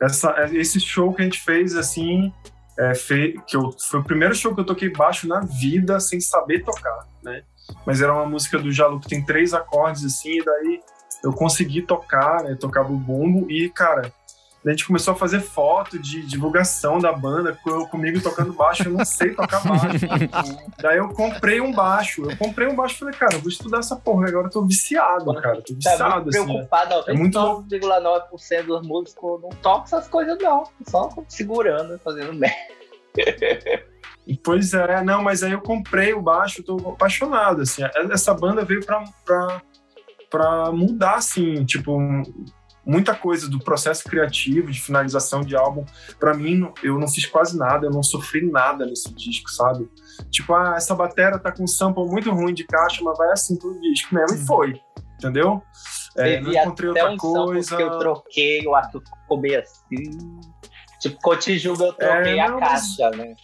essa, 0.00 0.34
esse 0.52 0.80
show 0.80 1.14
que 1.14 1.22
a 1.22 1.24
gente 1.24 1.40
fez 1.40 1.76
assim, 1.76 2.32
é, 2.78 2.94
fe, 2.94 3.34
que 3.46 3.56
eu, 3.56 3.70
foi 3.88 4.00
o 4.00 4.04
primeiro 4.04 4.34
show 4.34 4.54
que 4.54 4.60
eu 4.60 4.66
toquei 4.66 4.90
baixo 4.90 5.28
na 5.28 5.40
vida 5.40 6.00
sem 6.00 6.20
saber 6.20 6.64
tocar, 6.64 7.06
né? 7.22 7.42
Mas 7.86 8.00
era 8.00 8.12
uma 8.12 8.26
música 8.26 8.58
do 8.58 8.72
Jalu 8.72 9.00
que 9.00 9.08
tem 9.08 9.24
três 9.24 9.54
acordes 9.54 10.04
assim, 10.04 10.38
e 10.38 10.44
daí 10.44 10.80
eu 11.22 11.32
consegui 11.32 11.82
tocar, 11.82 12.42
né? 12.42 12.56
Tocava 12.58 12.92
o 12.92 12.96
bumbo 12.96 13.50
e, 13.50 13.68
cara, 13.68 14.12
A 14.64 14.70
gente 14.70 14.86
começou 14.86 15.14
a 15.14 15.16
fazer 15.16 15.40
foto 15.40 15.98
de 15.98 16.20
divulgação 16.26 16.98
da 16.98 17.10
banda, 17.12 17.58
eu, 17.66 17.86
comigo 17.86 18.20
tocando 18.20 18.52
baixo, 18.52 18.82
eu 18.84 18.92
não 18.92 19.06
sei 19.06 19.34
tocar 19.34 19.62
baixo. 19.64 20.06
Daí 20.82 20.98
eu 20.98 21.08
comprei 21.08 21.62
um 21.62 21.72
baixo. 21.72 22.30
Eu 22.30 22.36
comprei 22.36 22.68
um 22.68 22.76
baixo 22.76 22.96
e 22.96 22.98
falei, 22.98 23.14
cara, 23.14 23.34
eu 23.36 23.40
vou 23.40 23.48
estudar 23.48 23.78
essa 23.78 23.96
porra. 23.96 24.28
Agora 24.28 24.48
eu 24.48 24.50
tô 24.50 24.62
viciado, 24.66 25.34
cara. 25.40 25.62
Tô 25.62 25.74
viciado, 25.74 25.98
tá 25.98 26.16
muito 26.16 26.28
assim. 26.28 26.44
preocupado, 26.44 27.04
É 27.08 27.14
muito 27.14 27.38
99,9% 27.38 28.62
dos 28.66 28.86
músicos 28.86 29.40
não 29.40 29.48
tocam 29.48 29.84
essas 29.84 30.08
coisas, 30.08 30.36
não. 30.38 30.64
Só 30.86 31.08
segurando, 31.26 31.98
fazendo 31.98 32.34
merda. 32.34 32.56
Pois 34.44 34.72
é, 34.74 35.02
não, 35.02 35.22
mas 35.22 35.42
aí 35.42 35.52
eu 35.52 35.60
comprei 35.60 36.12
o 36.12 36.20
baixo, 36.20 36.62
tô 36.62 36.76
apaixonado, 36.90 37.62
assim. 37.62 37.82
Essa 38.10 38.34
banda 38.34 38.64
veio 38.64 38.84
pra, 38.84 39.02
pra, 39.24 39.62
pra 40.30 40.70
mudar, 40.72 41.16
assim, 41.16 41.64
tipo, 41.64 41.98
muita 42.84 43.14
coisa 43.14 43.48
do 43.48 43.58
processo 43.58 44.04
criativo, 44.04 44.70
de 44.70 44.80
finalização 44.80 45.42
de 45.42 45.56
álbum. 45.56 45.84
Para 46.18 46.34
mim, 46.34 46.72
eu 46.82 46.98
não 46.98 47.08
fiz 47.08 47.26
quase 47.26 47.58
nada, 47.58 47.86
eu 47.86 47.90
não 47.90 48.02
sofri 48.02 48.50
nada 48.50 48.86
nesse 48.86 49.12
disco, 49.14 49.50
sabe? 49.50 49.88
Tipo, 50.30 50.54
ah, 50.54 50.74
essa 50.76 50.94
batera 50.94 51.38
tá 51.38 51.52
com 51.52 51.64
um 51.64 51.68
sample 51.68 52.04
muito 52.06 52.30
ruim 52.30 52.54
de 52.54 52.64
caixa, 52.64 53.02
mas 53.02 53.18
vai 53.18 53.32
assim 53.32 53.56
pro 53.56 53.78
disco 53.80 54.14
mesmo. 54.14 54.36
E 54.36 54.46
foi, 54.46 54.80
entendeu? 55.14 55.62
É, 56.16 56.40
não 56.40 56.52
encontrei 56.52 56.88
outra 56.90 57.10
um 57.10 57.16
coisa. 57.16 57.76
que 57.76 57.82
eu 57.82 57.98
troquei, 57.98 58.66
o 58.66 58.74
Arthur 58.74 59.02
ficou 59.02 59.40
meio 59.40 59.60
assim. 59.60 60.10
Tipo, 61.00 61.18
Cotijuba 61.20 61.84
eu 61.84 61.92
troquei 61.92 62.38
é, 62.38 62.48
não, 62.48 62.58
a 62.58 62.60
caixa, 62.60 63.10
mas... 63.10 63.16
né? 63.16 63.34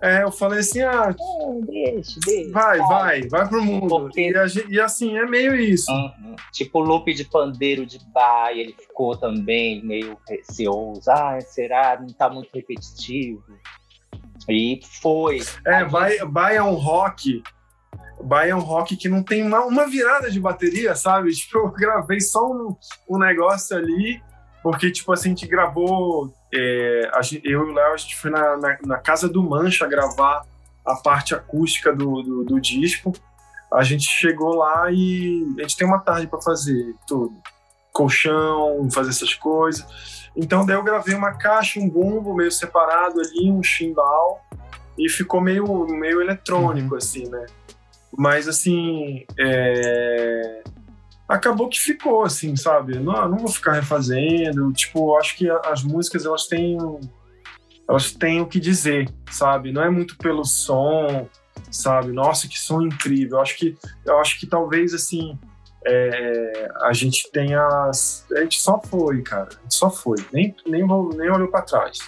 É, 0.00 0.22
eu 0.22 0.30
falei 0.30 0.60
assim, 0.60 0.80
ah, 0.82 1.10
é, 1.10 1.60
deixa, 1.62 2.20
deixa. 2.24 2.52
Vai, 2.52 2.78
vai, 2.78 3.22
vai 3.28 3.48
pro 3.48 3.62
mundo. 3.62 4.08
E, 4.16 4.32
e, 4.70 4.80
assim, 4.80 5.18
é 5.18 5.26
meio 5.26 5.56
isso. 5.56 5.90
Uhum. 5.90 6.36
Tipo 6.52 6.78
o 6.78 6.82
loop 6.82 7.12
de 7.12 7.24
pandeiro 7.24 7.84
de 7.84 7.98
bar, 8.12 8.50
ele 8.52 8.72
ficou 8.78 9.16
também 9.16 9.84
meio 9.84 10.16
receoso. 10.28 11.10
Ah, 11.10 11.40
será? 11.40 11.98
Não 12.00 12.08
tá 12.08 12.30
muito 12.30 12.48
repetitivo. 12.54 13.42
E 14.48 14.80
foi. 15.02 15.40
É, 15.66 15.84
vai, 15.84 16.18
vai 16.18 16.56
é 16.56 16.62
um 16.62 16.74
rock. 16.74 17.42
Vai 18.20 18.50
é 18.50 18.54
um 18.54 18.60
rock 18.60 18.96
que 18.96 19.08
não 19.08 19.22
tem 19.22 19.42
uma, 19.42 19.64
uma 19.64 19.86
virada 19.88 20.30
de 20.30 20.38
bateria, 20.38 20.94
sabe? 20.94 21.30
Tipo, 21.34 21.58
eu 21.58 21.70
gravei 21.72 22.20
só 22.20 22.46
um, 22.46 22.76
um 23.08 23.18
negócio 23.18 23.76
ali, 23.76 24.20
porque, 24.62 24.92
tipo 24.92 25.12
assim, 25.12 25.30
a 25.30 25.34
gente 25.34 25.46
gravou 25.46 26.32
é, 26.52 27.10
gente, 27.22 27.46
eu 27.46 27.66
e 27.66 27.70
o 27.70 27.74
Léo, 27.74 27.92
a 27.92 27.96
gente 27.96 28.16
foi 28.16 28.30
na, 28.30 28.56
na, 28.56 28.78
na, 28.84 28.98
casa 28.98 29.28
do 29.28 29.42
Mancha 29.42 29.86
gravar 29.86 30.46
a 30.84 30.96
parte 30.96 31.34
acústica 31.34 31.92
do, 31.92 32.22
do, 32.22 32.44
do, 32.44 32.60
disco. 32.60 33.12
A 33.72 33.82
gente 33.82 34.08
chegou 34.08 34.56
lá 34.56 34.90
e 34.90 35.46
a 35.58 35.62
gente 35.62 35.76
tem 35.76 35.86
uma 35.86 35.98
tarde 35.98 36.26
para 36.26 36.40
fazer 36.40 36.94
tudo. 37.06 37.34
Colchão, 37.92 38.88
fazer 38.90 39.10
essas 39.10 39.34
coisas. 39.34 40.30
Então 40.34 40.64
daí 40.64 40.76
eu 40.76 40.82
gravei 40.82 41.14
uma 41.14 41.32
caixa, 41.32 41.80
um 41.80 41.88
bumbo 41.88 42.34
meio 42.34 42.50
separado 42.50 43.20
ali, 43.20 43.50
um 43.50 43.62
chimbal, 43.62 44.40
e 44.96 45.08
ficou 45.08 45.40
meio, 45.40 45.86
meio 45.86 46.20
eletrônico, 46.22 46.92
uhum. 46.92 46.96
assim, 46.96 47.28
né? 47.28 47.44
Mas 48.16 48.48
assim, 48.48 49.26
é 49.38 50.62
acabou 51.28 51.68
que 51.68 51.78
ficou, 51.78 52.24
assim, 52.24 52.56
sabe? 52.56 52.98
Não, 52.98 53.28
não 53.28 53.38
vou 53.38 53.48
ficar 53.48 53.72
refazendo. 53.72 54.72
Tipo, 54.72 55.16
acho 55.16 55.36
que 55.36 55.48
as 55.66 55.82
músicas, 55.82 56.24
elas 56.24 56.46
têm, 56.46 56.78
elas 57.86 58.12
têm 58.12 58.40
o 58.40 58.46
que 58.46 58.58
dizer, 58.58 59.08
sabe? 59.30 59.70
Não 59.70 59.82
é 59.82 59.90
muito 59.90 60.16
pelo 60.16 60.44
som, 60.44 61.28
sabe? 61.70 62.12
Nossa, 62.12 62.48
que 62.48 62.58
som 62.58 62.80
incrível. 62.80 63.36
Eu 63.36 63.42
acho 63.42 63.56
que, 63.58 63.76
eu 64.06 64.18
acho 64.18 64.40
que 64.40 64.46
talvez, 64.46 64.94
assim, 64.94 65.38
é, 65.86 66.70
a 66.84 66.92
gente 66.94 67.30
tenha... 67.30 67.60
A 67.62 68.40
gente 68.40 68.58
só 68.58 68.80
foi, 68.80 69.20
cara. 69.22 69.48
A 69.50 69.62
gente 69.62 69.74
só 69.74 69.90
foi. 69.90 70.16
Nem, 70.32 70.56
nem, 70.66 70.86
nem 70.86 71.30
olhou 71.30 71.48
para 71.48 71.62
trás. 71.62 71.98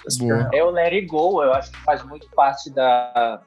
É, 0.52 0.58
é 0.58 0.64
o 0.64 0.70
Let 0.70 0.94
It 0.94 1.06
Go. 1.06 1.42
Eu 1.42 1.52
acho 1.52 1.70
que 1.70 1.78
faz 1.84 2.02
muito 2.04 2.28
parte 2.30 2.70
da 2.70 3.42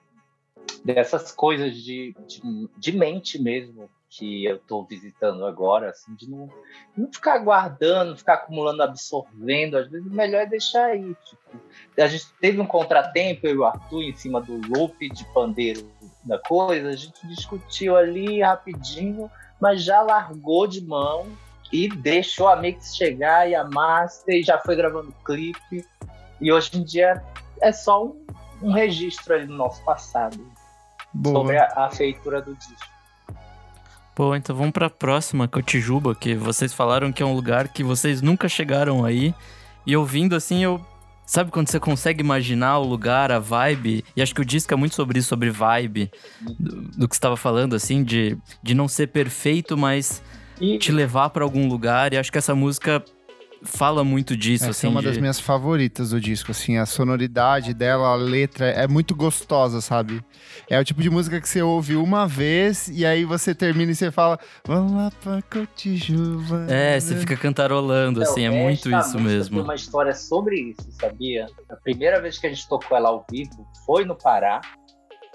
dessas 0.83 1.31
coisas 1.31 1.75
de, 1.75 2.15
de, 2.27 2.69
de 2.77 2.91
mente 2.93 3.41
mesmo 3.41 3.89
que 4.15 4.45
eu 4.45 4.57
estou 4.57 4.85
visitando 4.85 5.43
agora, 5.45 5.89
assim, 5.89 6.13
de 6.13 6.29
não, 6.29 6.47
não 6.95 7.11
ficar 7.11 7.39
guardando, 7.39 8.15
ficar 8.15 8.35
acumulando, 8.35 8.83
absorvendo. 8.83 9.75
Às 9.75 9.89
vezes, 9.89 10.05
o 10.05 10.13
melhor 10.13 10.43
é 10.43 10.45
deixar 10.45 10.85
aí. 10.85 11.15
Tipo, 11.25 11.59
a 11.97 12.07
gente 12.07 12.27
teve 12.39 12.61
um 12.61 12.65
contratempo, 12.65 13.47
eu 13.47 13.55
e 13.55 13.57
o 13.57 13.65
Arthur, 13.65 14.03
em 14.03 14.13
cima 14.13 14.39
do 14.39 14.53
loop 14.67 15.09
de 15.09 15.25
pandeiro 15.33 15.89
da 16.23 16.37
coisa. 16.37 16.89
A 16.89 16.95
gente 16.95 17.25
discutiu 17.27 17.97
ali 17.97 18.41
rapidinho, 18.41 19.31
mas 19.59 19.83
já 19.83 20.01
largou 20.01 20.67
de 20.67 20.85
mão 20.85 21.25
e 21.71 21.89
deixou 21.89 22.47
a 22.47 22.55
mix 22.55 22.95
chegar 22.95 23.49
e 23.49 23.55
a 23.55 23.63
master 23.63 24.35
e 24.35 24.43
já 24.43 24.59
foi 24.59 24.75
gravando 24.75 25.11
clipe. 25.25 25.83
E 26.39 26.51
hoje 26.51 26.77
em 26.77 26.83
dia 26.83 27.23
é 27.59 27.71
só 27.71 28.05
um, 28.05 28.25
um 28.61 28.71
registro 28.71 29.33
ali 29.33 29.47
do 29.47 29.55
nosso 29.55 29.83
passado 29.83 30.37
Boa. 31.11 31.35
sobre 31.35 31.57
a, 31.57 31.65
a 31.75 31.89
feitura 31.89 32.43
do 32.43 32.53
disco. 32.53 32.92
Pô, 34.15 34.35
então 34.35 34.55
vamos 34.55 34.71
pra 34.71 34.89
próxima, 34.89 35.47
Cotijuba, 35.47 36.13
que 36.13 36.35
vocês 36.35 36.71
falaram 36.71 37.11
que 37.11 37.23
é 37.23 37.25
um 37.25 37.33
lugar 37.33 37.67
que 37.67 37.83
vocês 37.83 38.21
nunca 38.21 38.47
chegaram 38.47 39.03
aí. 39.03 39.33
E 39.85 39.95
ouvindo 39.97 40.35
assim, 40.35 40.63
eu. 40.63 40.79
Sabe 41.25 41.51
quando 41.51 41.69
você 41.69 41.79
consegue 41.79 42.21
imaginar 42.21 42.79
o 42.79 42.83
lugar, 42.83 43.31
a 43.31 43.39
vibe? 43.39 44.03
E 44.15 44.21
acho 44.21 44.35
que 44.35 44.41
o 44.41 44.45
disco 44.45 44.73
é 44.73 44.77
muito 44.77 44.93
sobre 44.93 45.19
isso, 45.19 45.29
sobre 45.29 45.49
vibe, 45.49 46.11
do, 46.59 46.81
do 46.81 47.07
que 47.07 47.15
você 47.15 47.17
estava 47.17 47.37
falando, 47.37 47.75
assim, 47.75 48.03
de, 48.03 48.37
de 48.61 48.75
não 48.75 48.89
ser 48.89 49.07
perfeito, 49.07 49.77
mas 49.77 50.21
e... 50.59 50.77
te 50.77 50.91
levar 50.91 51.29
para 51.29 51.43
algum 51.43 51.67
lugar. 51.67 52.13
E 52.13 52.17
acho 52.17 52.29
que 52.29 52.37
essa 52.37 52.53
música 52.53 53.03
fala 53.63 54.03
muito 54.03 54.35
disso, 54.35 54.65
Essa 54.65 54.71
assim. 54.71 54.87
é 54.87 54.89
uma 54.89 55.01
de... 55.01 55.07
das 55.07 55.17
minhas 55.17 55.39
favoritas 55.39 56.09
do 56.09 56.19
disco, 56.19 56.51
assim, 56.51 56.77
a 56.77 56.85
sonoridade 56.85 57.73
dela, 57.73 58.09
a 58.09 58.15
letra 58.15 58.67
é 58.67 58.87
muito 58.87 59.15
gostosa, 59.15 59.81
sabe? 59.81 60.23
É 60.69 60.79
o 60.79 60.83
tipo 60.83 61.01
de 61.01 61.09
música 61.09 61.39
que 61.39 61.47
você 61.47 61.61
ouve 61.61 61.95
uma 61.95 62.27
vez 62.27 62.87
e 62.87 63.05
aí 63.05 63.25
você 63.25 63.55
termina 63.55 63.91
e 63.91 63.95
você 63.95 64.11
fala, 64.11 64.39
vamos 64.65 64.91
lá 64.93 65.11
pra 65.21 65.41
Cotijuba. 65.41 66.67
É, 66.69 66.99
você 66.99 67.15
fica 67.15 67.35
cantarolando, 67.35 68.21
então, 68.21 68.31
assim, 68.31 68.43
é 68.45 68.49
muito 68.49 68.89
isso 68.95 69.19
mesmo. 69.19 69.55
Tem 69.55 69.63
uma 69.63 69.75
história 69.75 70.13
sobre 70.13 70.59
isso, 70.59 70.91
sabia? 70.99 71.47
A 71.69 71.75
primeira 71.75 72.21
vez 72.21 72.37
que 72.37 72.47
a 72.47 72.49
gente 72.49 72.67
tocou 72.67 72.97
ela 72.97 73.09
ao 73.09 73.25
vivo 73.29 73.67
foi 73.85 74.05
no 74.05 74.15
Pará. 74.15 74.61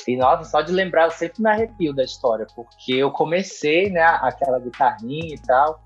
E 0.06 0.16
nossa, 0.16 0.44
só 0.44 0.62
de 0.62 0.72
lembrar, 0.72 1.04
eu 1.06 1.10
sempre 1.10 1.42
me 1.42 1.50
arrepio 1.50 1.92
da 1.92 2.04
história, 2.04 2.46
porque 2.54 2.94
eu 2.94 3.10
comecei, 3.10 3.90
né, 3.90 4.02
aquela 4.02 4.58
guitarrinha 4.58 5.34
e 5.34 5.38
tal 5.38 5.82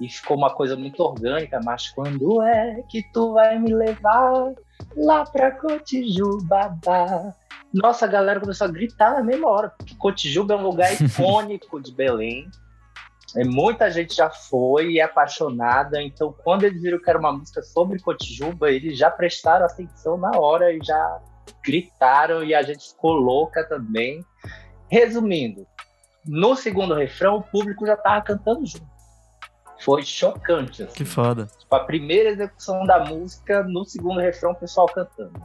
e 0.00 0.08
ficou 0.08 0.36
uma 0.36 0.54
coisa 0.54 0.76
muito 0.76 1.02
orgânica, 1.02 1.60
mas 1.64 1.88
quando 1.88 2.42
é 2.42 2.82
que 2.88 3.02
tu 3.12 3.32
vai 3.32 3.58
me 3.58 3.74
levar 3.74 4.52
lá 4.96 5.24
pra 5.24 5.50
Cotijuba? 5.52 6.76
Nossa, 7.72 8.04
a 8.04 8.08
galera 8.08 8.40
começou 8.40 8.66
a 8.66 8.70
gritar 8.70 9.14
na 9.14 9.22
mesma 9.22 9.48
hora, 9.48 9.70
porque 9.70 9.94
Cotijuba 9.96 10.54
é 10.54 10.56
um 10.56 10.62
lugar 10.62 10.92
icônico 11.00 11.80
de 11.80 11.92
Belém. 11.92 12.48
É, 13.34 13.44
muita 13.44 13.90
gente 13.90 14.14
já 14.14 14.30
foi 14.30 14.92
e 14.92 15.00
é 15.00 15.02
apaixonada, 15.02 16.00
então 16.00 16.34
quando 16.44 16.64
eles 16.64 16.80
viram 16.80 16.98
que 16.98 17.10
era 17.10 17.18
uma 17.18 17.32
música 17.32 17.62
sobre 17.62 17.98
Cotijuba, 17.98 18.70
eles 18.70 18.96
já 18.96 19.10
prestaram 19.10 19.66
atenção 19.66 20.16
na 20.16 20.30
hora 20.38 20.72
e 20.72 20.78
já 20.82 21.20
gritaram 21.64 22.44
e 22.44 22.54
a 22.54 22.62
gente 22.62 22.88
ficou 22.88 23.12
louca 23.12 23.64
também. 23.64 24.24
Resumindo, 24.88 25.66
no 26.24 26.54
segundo 26.54 26.94
refrão 26.94 27.38
o 27.38 27.42
público 27.42 27.84
já 27.84 27.94
estava 27.94 28.22
cantando 28.22 28.64
junto 28.64 28.95
foi 29.80 30.02
chocante. 30.02 30.82
Assim. 30.82 30.94
Que 30.94 31.04
foda. 31.04 31.46
Tipo, 31.58 31.74
a 31.74 31.80
primeira 31.80 32.30
execução 32.30 32.84
da 32.84 33.04
música, 33.04 33.62
no 33.62 33.84
segundo 33.84 34.20
refrão, 34.20 34.52
o 34.52 34.54
pessoal 34.54 34.86
cantando. 34.86 35.40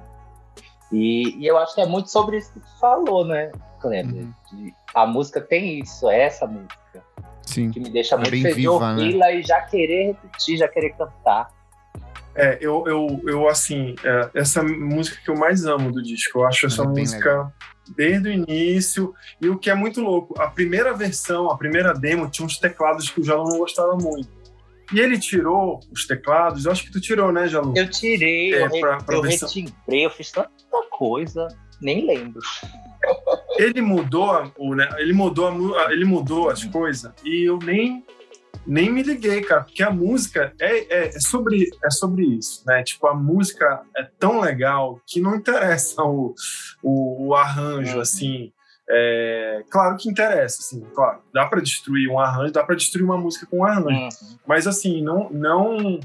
E, 0.91 1.37
e 1.37 1.47
eu 1.47 1.57
acho 1.57 1.73
que 1.73 1.81
é 1.81 1.85
muito 1.85 2.11
sobre 2.11 2.37
isso 2.37 2.51
que 2.53 2.59
tu 2.59 2.79
falou, 2.79 3.25
né, 3.25 3.51
Kleber? 3.79 4.27
Uhum. 4.51 4.71
A 4.93 5.05
música 5.05 5.39
tem 5.39 5.79
isso, 5.79 6.09
é 6.09 6.23
essa 6.23 6.45
música. 6.45 6.81
Sim. 7.43 7.71
Que 7.71 7.79
me 7.79 7.89
deixa 7.89 8.15
é 8.15 8.17
muito 8.17 8.29
feliz 8.29 8.55
de 8.55 8.67
ouvi-la 8.67 9.27
né? 9.27 9.35
e 9.35 9.43
já 9.43 9.61
querer 9.61 10.07
repetir, 10.07 10.57
já 10.57 10.67
querer 10.67 10.91
cantar. 10.91 11.49
É, 12.35 12.57
eu, 12.61 12.83
eu, 12.87 13.21
eu 13.25 13.49
assim, 13.49 13.95
é, 14.03 14.29
essa 14.33 14.63
música 14.63 15.19
que 15.23 15.29
eu 15.29 15.35
mais 15.35 15.65
amo 15.65 15.91
do 15.91 16.01
disco, 16.01 16.39
eu 16.39 16.45
acho 16.45 16.65
essa 16.65 16.83
é 16.83 16.87
música 16.87 17.53
desde 17.95 18.29
o 18.29 18.31
início. 18.31 19.13
E 19.41 19.49
o 19.49 19.57
que 19.57 19.69
é 19.69 19.75
muito 19.75 20.01
louco, 20.01 20.39
a 20.41 20.47
primeira 20.47 20.93
versão, 20.93 21.49
a 21.49 21.57
primeira 21.57 21.93
demo, 21.93 22.29
tinha 22.29 22.45
uns 22.45 22.57
teclados 22.57 23.09
que 23.09 23.19
o 23.19 23.23
Jalu 23.23 23.49
não 23.49 23.57
gostava 23.57 23.95
muito. 23.95 24.29
E 24.93 24.99
ele 24.99 25.17
tirou 25.17 25.79
os 25.91 26.05
teclados, 26.05 26.65
eu 26.65 26.71
acho 26.71 26.83
que 26.83 26.91
tu 26.91 26.99
tirou, 26.99 27.31
né, 27.31 27.47
Jalu? 27.47 27.73
Eu 27.75 27.89
tirei, 27.89 28.53
é, 28.53 28.65
eu, 28.65 28.69
pra, 28.79 28.97
pra 28.97 29.15
eu 29.15 29.21
retimbrei, 29.21 30.05
eu 30.05 30.09
fiz 30.09 30.31
tanta 30.31 30.49
coisa, 30.89 31.47
nem 31.81 32.05
lembro. 32.05 32.41
Ele 33.57 33.81
mudou, 33.81 34.51
o, 34.57 34.75
né, 34.75 34.89
ele 34.97 35.13
mudou, 35.13 35.77
a, 35.77 35.91
ele 35.93 36.05
mudou 36.05 36.49
as 36.49 36.63
coisas 36.65 37.11
e 37.23 37.47
eu 37.47 37.57
nem 37.57 38.05
nem 38.65 38.91
me 38.91 39.01
liguei, 39.03 39.41
cara, 39.41 39.63
porque 39.63 39.83
a 39.83 39.89
música 39.89 40.53
é, 40.59 40.77
é, 40.79 41.07
é, 41.07 41.19
sobre, 41.19 41.69
é 41.83 41.89
sobre 41.89 42.25
isso, 42.25 42.63
né? 42.65 42.83
Tipo, 42.83 43.07
a 43.07 43.13
música 43.13 43.81
é 43.95 44.07
tão 44.19 44.39
legal 44.39 44.99
que 45.07 45.19
não 45.19 45.35
interessa 45.35 46.03
o, 46.03 46.35
o, 46.83 47.27
o 47.27 47.35
arranjo, 47.35 47.95
uhum. 47.95 48.01
assim. 48.01 48.51
É, 48.89 49.63
claro 49.69 49.95
que 49.95 50.09
interessa, 50.09 50.59
assim, 50.59 50.85
claro, 50.93 51.21
dá 51.33 51.45
para 51.45 51.61
destruir 51.61 52.09
um 52.09 52.19
arranjo, 52.19 52.51
dá 52.51 52.63
para 52.63 52.75
destruir 52.75 53.05
uma 53.05 53.17
música 53.17 53.45
com 53.45 53.59
um 53.59 53.65
arranjo, 53.65 53.89
uhum. 53.89 54.09
mas 54.45 54.67
assim, 54.67 55.01
não, 55.01 55.29
não 55.29 55.99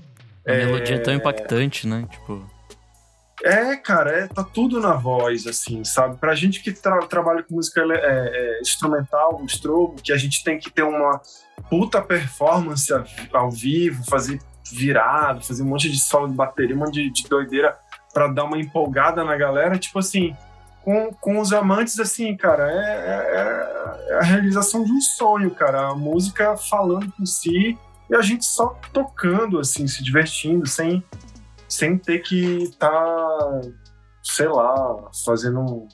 A 0.46 0.52
melodia 0.52 0.96
é 0.96 1.00
tão 1.00 1.14
impactante, 1.14 1.86
né? 1.86 2.06
Tipo. 2.10 2.55
É, 3.44 3.76
cara, 3.76 4.10
é, 4.10 4.26
tá 4.26 4.42
tudo 4.42 4.80
na 4.80 4.94
voz, 4.94 5.46
assim, 5.46 5.84
sabe? 5.84 6.16
Pra 6.16 6.34
gente 6.34 6.62
que 6.62 6.72
tra 6.72 6.98
trabalha 7.06 7.42
com 7.42 7.54
música 7.54 7.82
é, 7.82 7.96
é, 7.96 8.60
instrumental, 8.60 9.42
estrobo, 9.44 10.00
que 10.02 10.12
a 10.12 10.16
gente 10.16 10.42
tem 10.42 10.58
que 10.58 10.70
ter 10.70 10.82
uma 10.82 11.20
puta 11.68 12.00
performance 12.00 12.92
ao 13.32 13.50
vivo, 13.50 14.02
fazer 14.08 14.40
virado, 14.72 15.44
fazer 15.44 15.62
um 15.62 15.66
monte 15.66 15.90
de 15.90 15.98
solo 15.98 16.28
de 16.28 16.34
bateria, 16.34 16.74
um 16.74 16.78
monte 16.78 16.94
de, 16.94 17.10
de 17.10 17.28
doideira 17.28 17.76
para 18.12 18.28
dar 18.28 18.44
uma 18.44 18.58
empolgada 18.58 19.22
na 19.22 19.36
galera, 19.36 19.78
tipo 19.78 19.98
assim, 19.98 20.34
com, 20.82 21.12
com 21.20 21.38
os 21.38 21.52
amantes, 21.52 21.98
assim, 22.00 22.36
cara, 22.36 22.70
é, 22.70 22.76
é, 22.76 24.12
é, 24.12 24.18
a 24.18 24.22
realização 24.22 24.84
de 24.84 24.92
um 24.92 25.00
sonho, 25.00 25.50
cara. 25.50 25.88
A 25.88 25.94
música 25.94 26.56
falando 26.56 27.12
por 27.12 27.26
si 27.26 27.76
e 28.08 28.14
a 28.14 28.22
gente 28.22 28.44
só 28.44 28.78
tocando, 28.92 29.58
assim, 29.58 29.86
se 29.86 30.02
divertindo, 30.02 30.64
sem, 30.64 31.02
sem 31.68 31.98
ter 31.98 32.20
que 32.20 32.64
estar, 32.64 32.90
tá, 32.90 33.60
sei 34.22 34.48
lá, 34.48 35.10
fazendo 35.24 35.86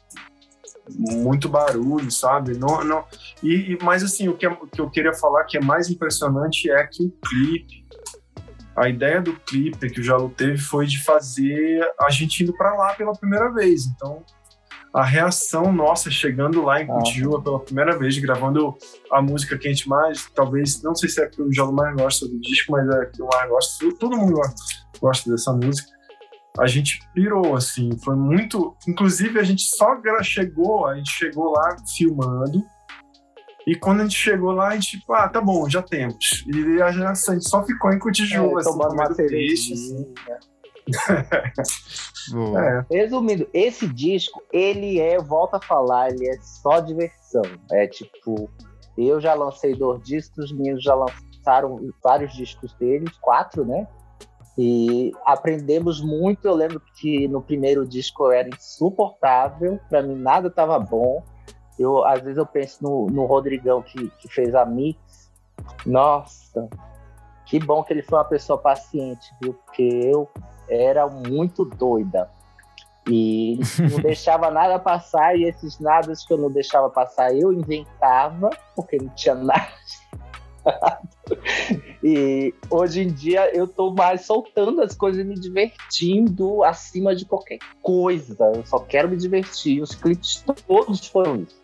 muito 0.91 1.49
barulho, 1.49 2.11
sabe? 2.11 2.57
Não, 2.57 2.85
não, 2.85 3.05
e, 3.43 3.79
mas 3.83 4.03
assim, 4.03 4.29
o 4.29 4.37
que, 4.37 4.47
o 4.47 4.67
que 4.67 4.81
eu 4.81 4.91
queria 4.91 5.15
falar 5.15 5.45
que 5.45 5.57
é 5.57 5.61
mais 5.61 5.89
impressionante 5.91 6.71
é 6.71 6.87
que 6.87 7.05
o 7.05 7.11
clipe, 7.11 7.87
a 8.77 8.89
ideia 8.89 9.21
do 9.21 9.35
clipe 9.35 9.91
que 9.91 10.01
o 10.01 10.05
Jalu 10.05 10.31
teve 10.31 10.59
foi 10.59 10.87
de 10.87 11.03
fazer 11.05 11.81
a 12.01 12.11
gente 12.11 12.43
indo 12.43 12.53
para 12.57 12.75
lá 12.75 12.95
pela 12.95 13.13
primeira 13.13 13.53
vez. 13.53 13.87
Então, 13.87 14.25
a 14.95 15.05
reação 15.05 15.73
nossa 15.73 16.11
chegando 16.11 16.63
lá 16.63 16.83
em 16.83 16.87
Cotijuba 16.87 17.41
pela 17.41 17.61
primeira 17.61 17.99
vez, 17.99 18.19
gravando 18.19 18.77
a 19.11 19.23
música 19.23 19.57
que 19.57 19.67
a 19.67 19.71
gente 19.71 19.89
mais, 19.89 20.29
talvez, 20.35 20.83
não 20.83 20.95
sei 20.95 21.09
se 21.09 21.23
é 21.23 21.27
que 21.27 21.41
o 21.41 21.53
Jalu 21.53 21.73
mais 21.73 21.95
gosta 21.97 22.27
do 22.27 22.39
disco, 22.41 22.73
mas 22.73 22.89
é 22.89 23.07
que 23.07 23.23
eu 23.23 23.27
mais 23.27 23.49
gosto, 23.49 23.93
todo 23.95 24.17
mundo 24.17 24.35
gosta 24.35 24.55
dessa 25.31 25.53
música. 25.53 25.91
A 26.59 26.67
gente 26.67 27.01
pirou, 27.15 27.57
assim, 27.57 27.91
foi 28.05 28.15
muito. 28.15 28.77
Inclusive, 28.87 29.39
a 29.39 29.43
gente 29.43 29.63
só 29.63 29.97
chegou, 30.23 30.87
a 30.87 30.97
gente 30.97 31.11
chegou 31.11 31.51
lá 31.51 31.77
filmando, 31.97 32.63
e 33.67 33.77
quando 33.77 34.01
a 34.01 34.03
gente 34.05 34.17
chegou 34.17 34.53
lá, 34.53 34.69
a 34.69 34.75
gente, 34.75 34.99
tipo, 34.99 35.13
ah, 35.13 35.29
tá 35.29 35.41
bom, 35.41 35.69
já 35.69 35.83
temos. 35.83 36.45
E 36.47 36.83
a 36.83 36.91
gente 36.91 37.49
só 37.49 37.65
ficou 37.65 37.93
em 37.93 37.99
Cotijuba, 37.99 38.59
é, 38.59 38.61
assim, 38.61 38.71
tomando 38.71 38.95
uma 38.95 39.15
triste, 39.15 39.73
assim. 39.73 40.15
é. 42.59 42.85
Resumindo, 42.91 43.49
esse 43.55 43.87
disco, 43.87 44.43
ele 44.53 44.99
é, 44.99 45.19
volta 45.19 45.59
a 45.59 45.63
falar, 45.63 46.11
ele 46.11 46.29
é 46.29 46.41
só 46.41 46.81
diversão. 46.81 47.43
É 47.71 47.87
tipo, 47.87 48.51
eu 48.99 49.21
já 49.21 49.35
lancei 49.35 49.75
dois 49.77 50.03
discos, 50.03 50.47
os 50.47 50.53
meninos 50.53 50.83
já 50.83 50.95
lançaram 50.95 51.79
vários 52.03 52.35
discos 52.35 52.75
deles, 52.75 53.17
quatro, 53.21 53.65
né? 53.65 53.87
E 54.57 55.13
aprendemos 55.25 56.01
muito. 56.01 56.47
Eu 56.47 56.55
lembro 56.55 56.81
que 56.97 57.27
no 57.29 57.41
primeiro 57.41 57.87
disco 57.87 58.25
eu 58.25 58.33
era 58.33 58.49
insuportável, 58.49 59.81
para 59.89 60.03
mim 60.03 60.15
nada 60.15 60.49
estava 60.49 60.79
bom. 60.79 61.23
Eu, 61.79 62.05
às 62.05 62.21
vezes 62.21 62.37
eu 62.37 62.47
penso 62.47 62.83
no, 62.83 63.07
no 63.07 63.25
Rodrigão 63.25 63.83
que, 63.83 64.09
que 64.19 64.29
fez 64.29 64.55
a 64.55 64.65
mix. 64.65 65.31
Nossa, 65.87 66.69
que 67.47 67.59
bom 67.59 67.83
que 67.83 67.93
ele 67.93 68.03
foi 68.03 68.19
uma 68.19 68.25
pessoa 68.25 68.59
paciente, 68.59 69.35
viu? 69.41 69.55
Porque 69.55 69.83
eu 69.83 70.29
era 70.69 71.07
muito 71.07 71.65
doida. 71.65 72.31
E 73.09 73.59
não 73.91 74.01
deixava 74.01 74.51
nada 74.51 74.79
passar, 74.79 75.37
e 75.37 75.45
esses 75.45 75.79
nadas 75.79 76.25
que 76.25 76.33
eu 76.33 76.39
não 76.39 76.51
deixava 76.51 76.89
passar, 76.89 77.35
eu 77.35 77.53
inventava, 77.53 78.51
porque 78.77 78.97
não 78.97 79.09
tinha 79.11 79.35
nada. 79.35 79.69
e 82.03 82.55
hoje 82.71 83.03
em 83.03 83.09
dia 83.09 83.55
eu 83.55 83.67
tô 83.67 83.93
mais 83.93 84.23
soltando 84.23 84.81
as 84.81 84.95
coisas 84.95 85.21
e 85.21 85.25
me 85.25 85.35
divertindo 85.35 86.63
acima 86.63 87.15
de 87.15 87.25
qualquer 87.25 87.59
coisa. 87.81 88.53
Eu 88.55 88.67
só 88.67 88.79
quero 88.79 89.09
me 89.09 89.17
divertir. 89.17 89.83
Os 89.83 89.95
clipes 89.95 90.45
todos 90.67 91.07
foram 91.07 91.37
isso. 91.37 91.63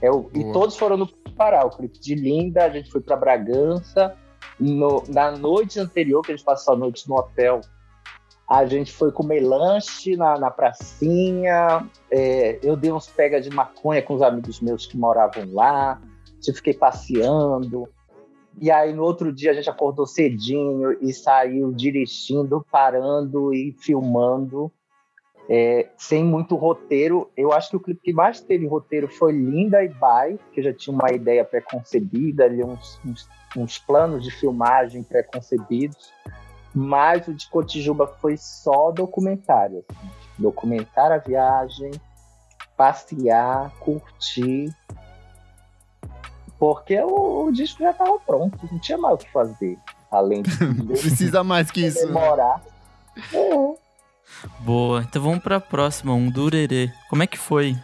É, 0.00 0.08
e 0.34 0.52
todos 0.52 0.76
foram 0.76 0.96
no 0.96 1.06
Pará. 1.36 1.64
O 1.64 1.70
clipe 1.70 1.98
de 1.98 2.14
Linda, 2.14 2.64
a 2.64 2.70
gente 2.70 2.90
foi 2.90 3.00
para 3.00 3.16
Bragança. 3.16 4.16
No, 4.58 5.02
na 5.08 5.32
noite 5.32 5.80
anterior, 5.80 6.22
que 6.22 6.32
a 6.32 6.36
gente 6.36 6.44
passou 6.44 6.74
a 6.74 6.76
noite 6.76 7.08
no 7.08 7.16
hotel, 7.16 7.60
a 8.48 8.64
gente 8.66 8.92
foi 8.92 9.10
comer 9.10 9.40
lanche 9.40 10.16
na, 10.16 10.38
na 10.38 10.50
pracinha. 10.50 11.88
É, 12.10 12.58
eu 12.62 12.76
dei 12.76 12.92
uns 12.92 13.06
pega 13.06 13.40
de 13.40 13.50
maconha 13.50 14.02
com 14.02 14.14
os 14.14 14.22
amigos 14.22 14.60
meus 14.60 14.86
que 14.86 14.96
moravam 14.96 15.52
lá. 15.52 16.00
Eu 16.46 16.54
fiquei 16.54 16.74
passeando. 16.74 17.88
E 18.60 18.70
aí 18.70 18.92
no 18.92 19.02
outro 19.02 19.32
dia 19.32 19.50
a 19.50 19.54
gente 19.54 19.68
acordou 19.68 20.06
cedinho 20.06 20.96
e 21.00 21.12
saiu 21.12 21.72
dirigindo, 21.72 22.64
parando 22.70 23.52
e 23.52 23.72
filmando, 23.80 24.70
é, 25.48 25.88
sem 25.96 26.24
muito 26.24 26.56
roteiro. 26.56 27.30
Eu 27.36 27.52
acho 27.52 27.70
que 27.70 27.76
o 27.76 27.80
clipe 27.80 28.00
que 28.02 28.12
mais 28.12 28.40
teve 28.40 28.66
roteiro 28.66 29.08
foi 29.08 29.32
Linda 29.32 29.82
e 29.82 29.88
Bai, 29.88 30.38
que 30.52 30.62
já 30.62 30.72
tinha 30.72 30.94
uma 30.94 31.10
ideia 31.12 31.44
pré-concebida, 31.44 32.44
ali 32.44 32.64
uns, 32.64 33.00
uns, 33.04 33.28
uns 33.56 33.78
planos 33.78 34.22
de 34.22 34.30
filmagem 34.30 35.02
pré-concebidos. 35.02 36.12
Mas 36.74 37.28
o 37.28 37.34
de 37.34 37.48
Cotijuba 37.48 38.06
foi 38.06 38.36
só 38.36 38.90
documentário. 38.90 39.84
Assim. 39.88 40.10
Documentar 40.38 41.12
a 41.12 41.18
viagem, 41.18 41.92
passear, 42.76 43.72
curtir. 43.78 44.74
Porque 46.64 46.98
o, 46.98 47.44
o 47.44 47.52
disco 47.52 47.82
já 47.82 47.90
estava 47.90 48.18
pronto, 48.20 48.58
não 48.72 48.78
tinha 48.78 48.96
mais 48.96 49.16
o 49.16 49.18
que 49.18 49.30
fazer. 49.30 49.78
Além 50.10 50.40
de. 50.40 50.50
Precisa 50.98 51.44
mais 51.44 51.70
que 51.70 51.84
isso. 51.84 52.00
Né? 52.00 52.06
Demorar. 52.06 52.62
É. 53.34 53.74
Boa, 54.60 55.02
então 55.02 55.20
vamos 55.20 55.40
para 55.40 55.56
a 55.56 55.60
próxima, 55.60 56.14
um 56.14 56.30
Durerê. 56.30 56.90
Como 57.10 57.22
é 57.22 57.26
que 57.26 57.36
foi 57.36 57.76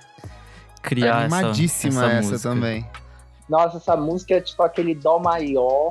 criar 0.80 1.24
Animadíssima 1.24 2.06
essa, 2.06 2.14
essa, 2.14 2.34
essa 2.36 2.48
também. 2.48 2.86
Nossa, 3.46 3.76
essa 3.76 3.94
música 3.98 4.36
é 4.36 4.40
tipo 4.40 4.62
aquele 4.62 4.94
dó 4.94 5.18
maior 5.18 5.90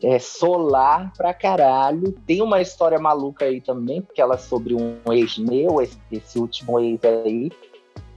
é 0.00 0.20
solar 0.20 1.12
pra 1.16 1.34
caralho. 1.34 2.12
Tem 2.24 2.40
uma 2.40 2.60
história 2.60 3.00
maluca 3.00 3.46
aí 3.46 3.60
também, 3.60 4.00
porque 4.00 4.20
ela 4.20 4.36
é 4.36 4.38
sobre 4.38 4.72
um 4.72 5.00
ex 5.12 5.36
meu, 5.36 5.82
esse, 5.82 5.98
esse 6.12 6.38
último 6.38 6.78
ex 6.78 7.00
aí, 7.02 7.50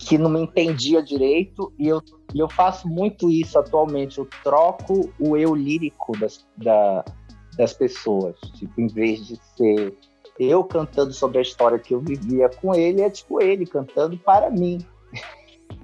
que 0.08 0.18
não 0.18 0.30
me 0.30 0.42
entendia 0.42 1.02
direito, 1.02 1.72
e 1.78 1.88
eu, 1.88 2.02
eu 2.34 2.50
faço 2.50 2.88
muito 2.88 3.30
isso 3.30 3.58
atualmente. 3.58 4.18
Eu 4.18 4.28
troco 4.44 5.12
o 5.20 5.38
eu 5.38 5.54
lírico 5.54 6.18
das, 6.18 6.46
da, 6.58 7.06
das 7.56 7.74
pessoas. 7.74 8.36
Tipo, 8.56 8.82
em 8.82 8.88
vez 8.88 9.26
de 9.26 9.36
ser 9.56 9.96
eu 10.40 10.64
cantando 10.64 11.14
sobre 11.14 11.38
a 11.38 11.42
história 11.42 11.78
que 11.78 11.94
eu 11.94 12.00
vivia 12.00 12.50
com 12.50 12.74
ele, 12.74 13.02
é 13.02 13.10
tipo 13.10 13.42
ele 13.42 13.66
cantando 13.66 14.18
para 14.18 14.50
mim. 14.50 14.80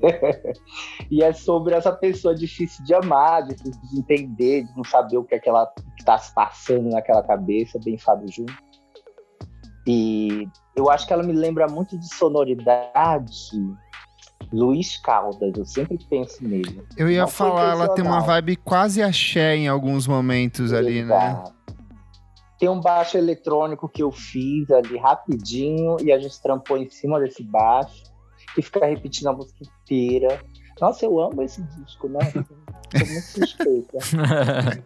e 1.12 1.24
é 1.24 1.32
sobre 1.32 1.76
essa 1.76 1.92
pessoa 1.92 2.34
difícil 2.34 2.84
de 2.86 2.94
amar, 2.94 3.44
difícil 3.44 3.82
de 3.92 4.00
entender, 4.00 4.64
de 4.64 4.76
não 4.76 4.84
saber 4.84 5.18
o 5.18 5.24
que 5.24 5.36
é 5.36 5.40
que 5.40 5.50
ela 5.50 5.72
está 5.98 6.18
se 6.18 6.34
passando 6.34 6.90
naquela 6.90 7.22
cabeça, 7.24 7.80
bem 7.84 7.98
Fábio 7.98 8.32
Júnior. 8.32 8.58
E 9.86 10.48
eu 10.76 10.90
acho 10.90 11.08
que 11.08 11.14
ela 11.14 11.24
me 11.24 11.34
lembra 11.34 11.68
muito 11.68 11.98
de 11.98 12.14
sonoridade 12.14 13.52
Luiz 14.52 14.98
Caldas, 14.98 15.58
eu 15.58 15.66
sempre 15.66 15.98
penso 16.10 16.44
nele. 16.44 16.82
Eu 16.96 17.10
ia 17.10 17.22
não 17.22 17.28
falar, 17.28 17.72
ela 17.72 17.90
tem 17.90 18.04
uma 18.04 18.22
vibe 18.22 18.56
quase 18.58 19.04
axé 19.04 19.56
em 19.56 19.68
alguns 19.68 20.08
momentos 20.08 20.72
Exato. 20.72 20.86
ali, 20.86 21.04
né? 21.04 21.44
Tem 22.60 22.70
um 22.70 22.80
baixo 22.80 23.18
eletrônico 23.18 23.88
que 23.88 24.02
eu 24.02 24.12
fiz 24.12 24.72
ali 24.72 24.98
rapidinho 24.98 25.98
e 26.02 26.12
a 26.12 26.20
gente 26.20 26.42
trampou 26.42 26.78
em 26.78 26.90
cima 26.90 27.20
desse 27.20 27.44
baixo 27.44 28.04
e 28.58 28.62
ficar 28.62 28.88
repetindo 28.88 29.28
a 29.28 29.34
música 29.34 29.64
inteira. 29.64 30.42
Nossa, 30.80 31.06
eu 31.06 31.20
amo 31.20 31.42
esse 31.44 31.62
disco, 31.62 32.08
né? 32.08 32.20
Tô 32.90 33.06
muito 33.06 33.22
suspeita. 33.22 33.98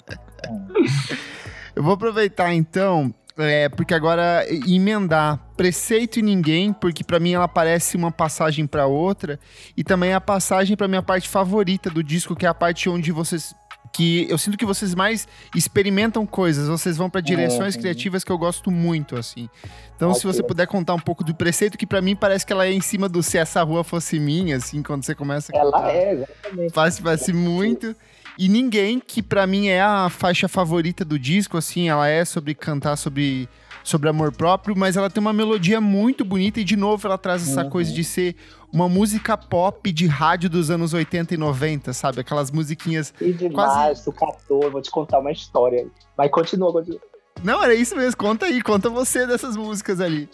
eu 1.76 1.84
vou 1.84 1.93
aproveitar 1.93 2.53
então, 2.53 3.14
é, 3.38 3.70
porque 3.70 3.94
agora 3.94 4.46
emendar 4.68 5.40
Preceito 5.56 6.20
e 6.20 6.22
Ninguém, 6.22 6.74
porque 6.74 7.04
para 7.04 7.20
mim 7.20 7.34
ela 7.34 7.48
parece 7.48 7.96
uma 7.96 8.12
passagem 8.12 8.66
para 8.66 8.86
outra, 8.88 9.40
e 9.76 9.84
também 9.84 10.14
a 10.14 10.22
passagem 10.22 10.76
para 10.76 10.88
minha 10.88 11.04
parte 11.04 11.30
favorita 11.30 11.90
do 11.90 12.04
disco, 12.04 12.36
que 12.36 12.46
é 12.46 12.50
a 12.50 12.54
parte 12.54 12.90
onde 12.90 13.12
vocês 13.12 13.56
que 13.94 14.26
eu 14.30 14.38
sinto 14.38 14.58
que 14.58 14.66
vocês 14.66 14.96
mais 14.96 15.28
experimentam 15.56 16.26
coisas, 16.26 16.68
vocês 16.68 16.96
vão 16.96 17.10
para 17.10 17.20
direções 17.20 17.76
criativas 17.76 18.24
que 18.24 18.32
eu 18.32 18.38
gosto 18.38 18.72
muito, 18.72 19.18
assim. 19.18 19.50
Então, 19.96 20.14
se 20.14 20.26
você 20.26 20.42
puder 20.42 20.66
contar 20.66 20.94
um 20.94 21.00
pouco 21.00 21.24
do 21.24 21.36
preceito, 21.36 21.78
que 21.78 21.86
para 21.86 22.02
mim 22.02 22.16
parece 22.16 22.46
que 22.46 22.54
ela 22.54 22.66
é 22.66 22.72
em 22.72 22.82
cima 22.82 23.10
do 23.10 23.22
se 23.22 23.38
essa 23.38 23.62
rua 23.62 23.84
fosse 23.84 24.20
minha, 24.20 24.56
assim, 24.56 24.82
quando 24.82 25.04
você 25.04 25.14
começa 25.14 25.52
a 25.54 25.60
Ela 25.60 25.72
cantar. 25.72 25.94
é, 25.94 26.14
exatamente. 26.14 26.74
Parece, 26.74 27.02
parece 27.02 27.34
muito. 27.34 27.96
E 28.38 28.48
Ninguém, 28.48 29.00
que 29.00 29.22
para 29.22 29.46
mim 29.46 29.68
é 29.68 29.82
a 29.82 30.10
faixa 30.10 30.48
favorita 30.48 31.04
do 31.04 31.20
disco, 31.20 31.58
assim, 31.58 31.90
ela 31.90 32.08
é 32.08 32.24
sobre 32.26 32.54
cantar 32.54 32.96
sobre 32.96 33.50
sobre 33.84 34.10
amor 34.10 34.32
próprio, 34.32 34.76
mas 34.78 34.96
ela 34.96 35.10
tem 35.10 35.20
uma 35.20 35.34
melodia 35.34 35.82
muito 35.82 36.24
bonita 36.24 36.60
e 36.60 36.64
de 36.64 36.76
novo 36.76 37.08
ela 37.08 37.18
traz 37.18 37.48
essa 37.50 37.64
uhum. 37.64 37.70
coisa 37.70 37.92
de 37.92 38.04
ser 38.04 38.36
uma 38.72 38.88
música 38.88 39.36
pop 39.36 39.92
de 39.92 40.08
rádio 40.08 40.50
dos 40.50 40.70
anos 40.70 40.94
80 40.94 41.34
e 41.34 41.38
90, 41.38 41.94
sabe? 41.94 42.22
Aquelas 42.22 42.52
musiquinhas 42.52 43.14
e 43.20 43.34
demais, 43.34 43.54
quase... 43.54 44.04
tu 44.06 44.12
captou, 44.12 44.72
vou 44.72 44.82
te 44.82 44.92
contar 44.92 45.20
uma 45.20 45.32
história. 45.32 45.88
Mas 46.18 46.32
continua, 46.32 46.72
continua. 46.72 47.02
Não, 47.44 47.64
era 47.64 47.74
isso 47.74 47.96
mesmo. 47.96 48.18
Conta 48.18 48.46
aí, 48.46 48.62
conta 48.62 48.90
você 48.90 49.26
dessas 49.26 49.58
músicas 49.58 50.00
ali. 50.00 50.30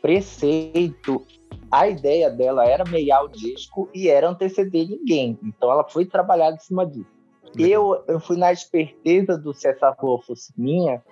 Preceito, 0.00 1.26
a 1.70 1.88
ideia 1.88 2.30
dela 2.30 2.64
era 2.64 2.84
meiar 2.84 3.24
o 3.24 3.28
disco 3.28 3.88
e 3.94 4.08
era 4.08 4.28
anteceder 4.28 4.88
ninguém. 4.88 5.38
Então 5.42 5.70
ela 5.70 5.84
foi 5.84 6.06
trabalhada 6.06 6.56
em 6.56 6.60
cima 6.60 6.86
disso. 6.86 7.15
Eu, 7.58 8.04
eu 8.06 8.20
fui 8.20 8.36
na 8.36 8.52
esperteza 8.52 9.36
do 9.38 9.54
Se 9.54 9.68
Essa 9.68 9.94
Flor 9.94 10.22
Fosse 10.24 10.52
Minha, 10.56 11.02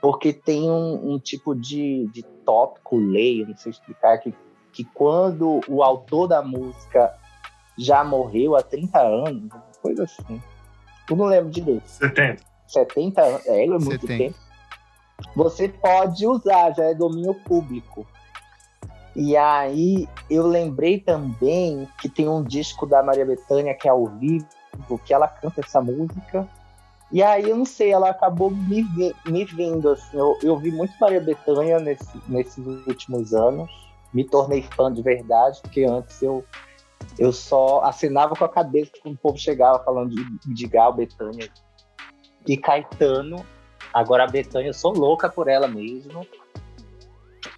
porque 0.00 0.32
tem 0.32 0.70
um, 0.70 1.14
um 1.14 1.18
tipo 1.18 1.54
de, 1.54 2.08
de 2.12 2.22
tópico, 2.44 2.96
lei, 2.96 3.44
não 3.46 3.56
sei 3.56 3.70
explicar, 3.70 4.18
que, 4.18 4.34
que 4.72 4.84
quando 4.84 5.60
o 5.68 5.82
autor 5.82 6.28
da 6.28 6.42
música 6.42 7.14
já 7.76 8.02
morreu 8.02 8.56
há 8.56 8.62
30 8.62 8.98
anos, 9.00 9.52
coisa 9.80 10.04
assim. 10.04 10.42
Eu 11.08 11.16
não 11.16 11.26
lembro 11.26 11.50
direito. 11.50 11.86
70. 11.86 12.42
70 12.66 13.22
anos, 13.22 13.46
é, 13.46 13.64
é 13.64 13.68
muito 13.68 14.06
70. 14.06 14.06
tempo. 14.06 14.38
Você 15.34 15.68
pode 15.68 16.26
usar, 16.26 16.74
já 16.74 16.84
é 16.84 16.94
domínio 16.94 17.34
público. 17.34 18.06
E 19.16 19.36
aí 19.36 20.08
eu 20.30 20.46
lembrei 20.46 21.00
também 21.00 21.88
que 22.00 22.08
tem 22.08 22.28
um 22.28 22.42
disco 22.42 22.86
da 22.86 23.02
Maria 23.02 23.26
Bethânia 23.26 23.74
que 23.74 23.88
é 23.88 23.90
ao 23.90 24.06
vivo, 24.06 24.46
que 25.04 25.12
ela 25.12 25.28
canta 25.28 25.60
essa 25.60 25.80
música. 25.80 26.48
E 27.10 27.22
aí 27.22 27.48
eu 27.48 27.56
não 27.56 27.64
sei, 27.64 27.90
ela 27.90 28.10
acabou 28.10 28.50
me, 28.50 28.84
me 29.26 29.44
vindo, 29.44 29.90
assim. 29.90 30.16
Eu, 30.16 30.38
eu 30.42 30.56
vi 30.58 30.70
muito 30.70 30.92
Maria 31.00 31.20
Bethânia 31.20 31.78
nesse, 31.78 32.20
nesses 32.28 32.58
últimos 32.86 33.32
anos. 33.32 33.70
Me 34.12 34.24
tornei 34.24 34.62
fã 34.62 34.92
de 34.92 35.02
verdade, 35.02 35.60
porque 35.62 35.84
antes 35.84 36.20
eu, 36.22 36.44
eu 37.18 37.32
só 37.32 37.82
assinava 37.82 38.34
com 38.34 38.44
a 38.44 38.48
cabeça 38.48 38.92
quando 39.02 39.14
o 39.14 39.18
povo 39.18 39.38
chegava 39.38 39.82
falando 39.84 40.10
de, 40.10 40.54
de 40.54 40.66
Gal, 40.66 40.92
Bethânia 40.92 41.48
e 42.46 42.56
Caetano. 42.56 43.44
Agora 43.92 44.24
a 44.24 44.28
Bethânia, 44.28 44.68
eu 44.68 44.74
sou 44.74 44.92
louca 44.92 45.28
por 45.30 45.48
ela 45.48 45.66
mesmo. 45.66 46.26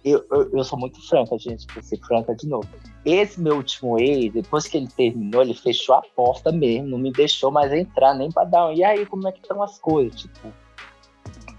Eu, 0.03 0.25
eu, 0.31 0.49
eu, 0.51 0.63
sou 0.63 0.77
muito 0.77 1.01
franca, 1.07 1.37
gente, 1.37 1.65
pra 1.67 1.81
ser 1.81 1.97
franca 1.99 2.35
de 2.35 2.47
novo. 2.47 2.67
Esse 3.05 3.39
meu 3.39 3.57
último 3.57 3.99
ex, 3.99 4.33
depois 4.33 4.67
que 4.67 4.77
ele 4.77 4.87
terminou, 4.87 5.41
ele 5.41 5.53
fechou 5.53 5.95
a 5.95 6.01
porta 6.15 6.51
mesmo, 6.51 6.89
não 6.89 6.97
me 6.97 7.11
deixou 7.11 7.51
mais 7.51 7.71
entrar, 7.71 8.13
nem 8.13 8.31
pra 8.31 8.43
dar 8.43 8.67
um. 8.67 8.73
E 8.73 8.83
aí, 8.83 9.05
como 9.05 9.27
é 9.27 9.31
que 9.31 9.39
estão 9.39 9.61
as 9.61 9.79
coisas? 9.79 10.21
Tipo. 10.21 10.53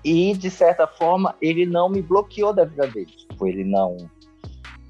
E, 0.04 0.34
de 0.34 0.50
certa 0.50 0.86
forma, 0.86 1.34
ele 1.40 1.64
não 1.64 1.88
me 1.88 2.02
bloqueou 2.02 2.52
da 2.52 2.64
vida 2.64 2.86
dele. 2.88 3.06
Tipo, 3.06 3.46
ele 3.46 3.64
não 3.64 3.96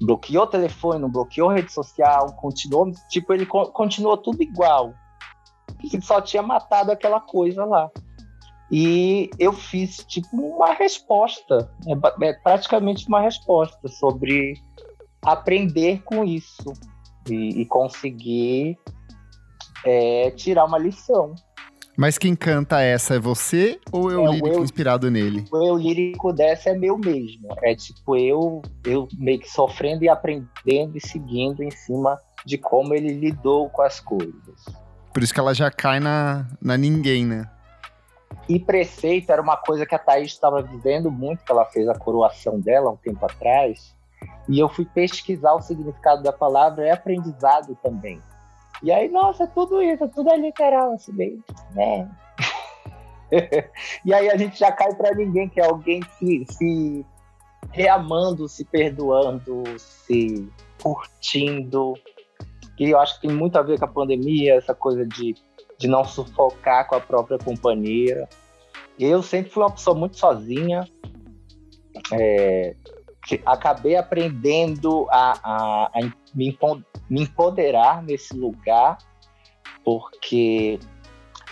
bloqueou 0.01 0.43
o 0.43 0.47
telefone, 0.47 0.99
não 0.99 1.09
bloqueou 1.09 1.49
rede 1.49 1.71
social, 1.71 2.33
continuou. 2.33 2.91
Tipo, 3.09 3.33
ele 3.33 3.45
continuou 3.45 4.17
tudo 4.17 4.41
igual. 4.41 4.93
Ele 5.83 6.01
só 6.01 6.21
tinha 6.21 6.41
matado 6.41 6.91
aquela 6.91 7.19
coisa 7.19 7.65
lá. 7.65 7.91
E 8.71 9.29
eu 9.37 9.53
fiz 9.53 9.97
tipo 9.97 10.35
uma 10.35 10.73
resposta, 10.73 11.69
é, 11.87 12.27
é 12.27 12.33
praticamente 12.33 13.07
uma 13.07 13.21
resposta 13.21 13.87
sobre 13.87 14.55
aprender 15.21 16.01
com 16.03 16.23
isso 16.23 16.73
e, 17.29 17.61
e 17.61 17.65
conseguir 17.65 18.77
é, 19.85 20.31
tirar 20.31 20.65
uma 20.65 20.77
lição. 20.77 21.35
Mas 21.95 22.17
quem 22.17 22.35
canta 22.35 22.81
essa 22.81 23.15
é 23.15 23.19
você 23.19 23.79
ou 23.91 24.11
é 24.11 24.17
o 24.17 24.27
é, 24.27 24.31
lírico 24.31 24.47
eu, 24.47 24.63
inspirado 24.63 25.11
nele? 25.11 25.45
O 25.51 25.67
eu 25.67 25.77
lírico 25.77 26.33
dessa 26.33 26.71
é 26.71 26.73
meu 26.73 26.97
mesmo. 26.97 27.47
É 27.61 27.75
tipo 27.75 28.15
eu, 28.15 28.61
eu 28.83 29.07
meio 29.13 29.39
que 29.39 29.49
sofrendo 29.49 30.03
e 30.03 30.09
aprendendo 30.09 30.97
e 30.97 31.07
seguindo 31.07 31.61
em 31.61 31.69
cima 31.69 32.17
de 32.45 32.57
como 32.57 32.93
ele 32.95 33.13
lidou 33.13 33.69
com 33.69 33.83
as 33.83 33.99
coisas. 33.99 34.65
Por 35.13 35.21
isso 35.21 35.33
que 35.33 35.39
ela 35.39 35.53
já 35.53 35.69
cai 35.69 35.99
na, 35.99 36.47
na 36.59 36.75
ninguém, 36.75 37.25
né? 37.25 37.47
E 38.47 38.59
preceito 38.59 39.31
era 39.31 39.41
uma 39.41 39.57
coisa 39.57 39.85
que 39.85 39.95
a 39.95 39.99
Thaís 39.99 40.31
estava 40.31 40.61
vivendo 40.61 41.09
muito, 41.09 41.43
que 41.43 41.51
ela 41.51 41.65
fez 41.65 41.87
a 41.87 41.97
coroação 41.97 42.59
dela 42.59 42.91
um 42.91 42.97
tempo 42.97 43.25
atrás. 43.25 43.95
E 44.49 44.59
eu 44.59 44.67
fui 44.67 44.85
pesquisar 44.85 45.53
o 45.53 45.61
significado 45.61 46.21
da 46.21 46.33
palavra, 46.33 46.85
é 46.85 46.91
aprendizado 46.91 47.77
também. 47.81 48.21
E 48.81 48.91
aí, 48.91 49.07
nossa, 49.07 49.47
tudo 49.47 49.81
isso, 49.81 50.07
tudo 50.09 50.29
é 50.29 50.37
literal, 50.37 50.93
assim, 50.93 51.13
bem, 51.13 51.43
né? 51.71 52.09
e 54.05 54.13
aí 54.13 54.29
a 54.29 54.35
gente 54.35 54.59
já 54.59 54.71
cai 54.71 54.93
para 54.93 55.15
ninguém, 55.15 55.47
que 55.47 55.61
é 55.61 55.65
alguém 55.65 56.01
se, 56.17 56.45
se 56.49 57.05
reamando, 57.71 58.47
se 58.49 58.65
perdoando, 58.65 59.63
se 59.77 60.49
curtindo. 60.81 61.93
E 62.77 62.89
eu 62.89 62.99
acho 62.99 63.15
que 63.15 63.27
tem 63.27 63.35
muito 63.35 63.57
a 63.57 63.61
ver 63.61 63.79
com 63.79 63.85
a 63.85 63.87
pandemia, 63.87 64.55
essa 64.55 64.75
coisa 64.75 65.05
de 65.05 65.35
de 65.83 65.89
não 65.89 66.05
sufocar 66.05 66.87
com 66.87 66.95
a 66.95 66.99
própria 67.01 67.37
companhia. 67.37 68.27
Eu 68.97 69.21
sempre 69.21 69.51
fui 69.51 69.63
uma 69.63 69.71
pessoa 69.71 69.93
muito 69.93 70.17
sozinha. 70.17 70.87
É, 72.13 72.73
acabei 73.45 73.97
aprendendo 73.97 75.05
a, 75.11 75.33
a, 75.43 75.85
a 75.87 76.11
me, 76.33 76.57
empoderar 77.09 78.01
nesse 78.01 78.33
lugar, 78.33 78.97
porque 79.83 80.79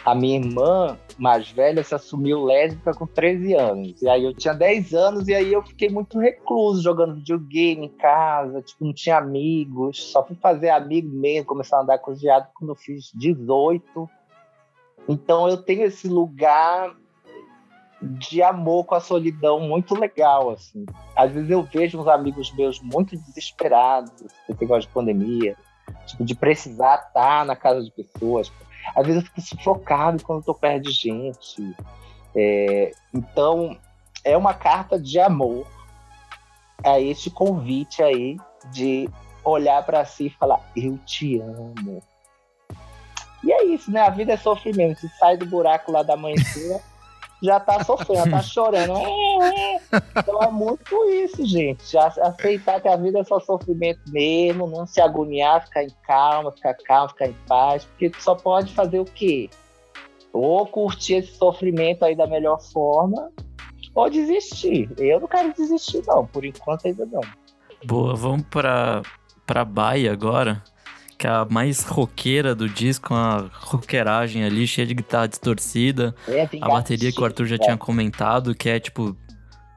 a 0.05 0.15
minha 0.15 0.39
irmã 0.39 0.97
mais 1.17 1.51
velha 1.51 1.83
se 1.83 1.93
assumiu 1.93 2.45
lésbica 2.45 2.93
com 2.93 3.05
13 3.05 3.53
anos. 3.53 4.01
E 4.01 4.07
aí 4.07 4.23
eu 4.23 4.33
tinha 4.33 4.53
10 4.53 4.93
anos 4.93 5.27
e 5.27 5.35
aí 5.35 5.51
eu 5.51 5.61
fiquei 5.61 5.89
muito 5.89 6.17
recluso, 6.19 6.81
jogando 6.81 7.15
videogame 7.15 7.87
em 7.87 7.97
casa, 7.97 8.61
tipo, 8.61 8.85
não 8.85 8.93
tinha 8.93 9.17
amigos, 9.17 10.01
só 10.01 10.25
fui 10.25 10.37
fazer 10.37 10.69
amigo 10.69 11.09
mesmo, 11.09 11.45
começar 11.45 11.79
a 11.79 11.81
andar 11.81 11.99
com 11.99 12.11
os 12.11 12.21
viados 12.21 12.49
quando 12.55 12.69
eu 12.69 12.77
fiz 12.77 13.11
18. 13.13 14.09
Então 15.11 15.49
eu 15.49 15.57
tenho 15.57 15.83
esse 15.83 16.07
lugar 16.07 16.95
de 18.01 18.41
amor 18.41 18.85
com 18.85 18.95
a 18.95 18.99
solidão 18.99 19.59
muito 19.59 19.93
legal, 19.93 20.51
assim. 20.51 20.85
Às 21.15 21.31
vezes 21.31 21.49
eu 21.49 21.61
vejo 21.63 21.99
uns 21.99 22.07
amigos 22.07 22.51
meus 22.55 22.79
muito 22.81 23.15
desesperados, 23.17 24.11
esse 24.49 24.59
negócio 24.59 24.83
de 24.83 24.93
pandemia, 24.93 25.55
tipo, 26.07 26.23
de 26.23 26.33
precisar 26.33 26.95
estar 27.07 27.45
na 27.45 27.55
casa 27.55 27.83
de 27.83 27.91
pessoas. 27.91 28.51
Às 28.95 29.05
vezes 29.05 29.21
eu 29.21 29.27
fico 29.27 29.41
sufocado 29.41 30.23
quando 30.23 30.39
estou 30.39 30.55
perto 30.55 30.83
de 30.83 30.91
gente. 30.91 31.75
É, 32.33 32.91
então, 33.13 33.77
é 34.23 34.35
uma 34.35 34.53
carta 34.53 34.99
de 34.99 35.19
amor 35.19 35.67
a 36.83 36.99
este 36.99 37.29
convite 37.29 38.01
aí 38.01 38.37
de 38.71 39.09
olhar 39.43 39.85
para 39.85 40.05
si 40.05 40.27
e 40.27 40.29
falar: 40.29 40.59
Eu 40.75 40.97
te 40.99 41.39
amo. 41.39 42.01
E 43.43 43.51
é 43.51 43.65
isso, 43.65 43.91
né? 43.91 44.01
A 44.01 44.09
vida 44.09 44.33
é 44.33 44.37
sofrimento. 44.37 45.01
Se 45.01 45.09
sai 45.17 45.37
do 45.37 45.45
buraco 45.45 45.91
lá 45.91 46.03
da 46.03 46.13
amanhecer, 46.13 46.79
já 47.41 47.59
tá 47.59 47.83
sofrendo, 47.83 48.29
tá 48.29 48.41
chorando. 48.41 48.93
Então 50.15 50.41
é 50.43 50.51
muito 50.51 50.95
isso, 51.09 51.43
gente. 51.45 51.91
Já 51.91 52.07
aceitar 52.07 52.79
que 52.79 52.87
a 52.87 52.95
vida 52.95 53.19
é 53.19 53.23
só 53.23 53.39
sofrimento 53.39 54.01
mesmo, 54.07 54.67
não 54.67 54.85
se 54.85 55.01
agoniar, 55.01 55.65
ficar 55.65 55.83
em 55.83 55.91
calma, 56.05 56.51
ficar 56.51 56.75
calmo, 56.75 57.09
ficar 57.09 57.27
em 57.27 57.35
paz, 57.47 57.83
porque 57.83 58.09
tu 58.09 58.21
só 58.21 58.35
pode 58.35 58.73
fazer 58.73 58.99
o 58.99 59.05
quê? 59.05 59.49
Ou 60.31 60.65
curtir 60.67 61.15
esse 61.15 61.35
sofrimento 61.35 62.05
aí 62.05 62.15
da 62.15 62.27
melhor 62.27 62.61
forma, 62.61 63.31
ou 63.93 64.09
desistir. 64.09 64.89
Eu 64.97 65.19
não 65.19 65.27
quero 65.27 65.53
desistir, 65.53 66.03
não. 66.05 66.25
Por 66.27 66.45
enquanto 66.45 66.85
ainda 66.85 67.05
não. 67.05 67.21
Boa, 67.83 68.15
vamos 68.15 68.43
para 68.43 69.01
para 69.45 69.65
Baia 69.65 70.13
agora 70.13 70.63
que 71.21 71.27
é 71.27 71.29
a 71.29 71.45
mais 71.47 71.83
roqueira 71.83 72.55
do 72.55 72.67
disco, 72.67 73.13
uma 73.13 73.51
roqueiragem 73.53 74.43
ali, 74.43 74.65
cheia 74.65 74.87
de 74.87 74.95
guitarra 74.95 75.27
distorcida. 75.27 76.15
É, 76.27 76.49
a 76.59 76.67
bateria 76.67 77.11
que 77.11 77.21
o 77.21 77.23
Arthur 77.23 77.45
já 77.45 77.59
tinha 77.59 77.77
comentado, 77.77 78.55
que 78.55 78.67
é 78.67 78.79
tipo 78.79 79.15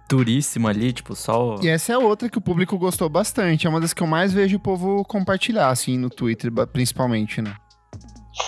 duríssima 0.09 0.71
ali, 0.71 0.91
tipo, 0.91 1.15
só. 1.15 1.59
E 1.63 1.69
essa 1.69 1.93
é 1.93 1.99
outra 1.99 2.31
que 2.31 2.39
o 2.39 2.41
público 2.41 2.79
gostou 2.79 3.11
bastante. 3.11 3.67
É 3.67 3.71
uma 3.71 3.79
das 3.79 3.93
que 3.93 4.03
eu 4.03 4.07
mais 4.07 4.33
vejo 4.33 4.57
o 4.57 4.61
povo 4.61 5.05
compartilhar, 5.05 5.69
assim, 5.69 5.99
no 5.99 6.09
Twitter, 6.09 6.51
principalmente, 6.73 7.43
né? 7.43 7.55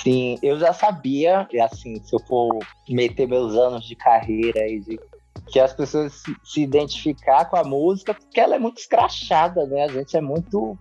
Sim, 0.02 0.38
eu 0.42 0.58
já 0.58 0.72
sabia, 0.72 1.46
e 1.52 1.60
assim, 1.60 2.02
se 2.02 2.16
eu 2.16 2.20
for 2.20 2.48
meter 2.88 3.28
meus 3.28 3.54
anos 3.54 3.86
de 3.86 3.94
carreira 3.94 4.66
e 4.66 4.80
de 4.80 4.98
que 5.48 5.60
as 5.60 5.74
pessoas 5.74 6.14
se, 6.14 6.34
se 6.42 6.62
identificar 6.62 7.44
com 7.44 7.56
a 7.56 7.62
música, 7.62 8.14
porque 8.14 8.40
ela 8.40 8.56
é 8.56 8.58
muito 8.58 8.78
escrachada, 8.78 9.66
né? 9.66 9.84
A 9.84 9.88
gente 9.88 10.16
é 10.16 10.20
muito 10.20 10.78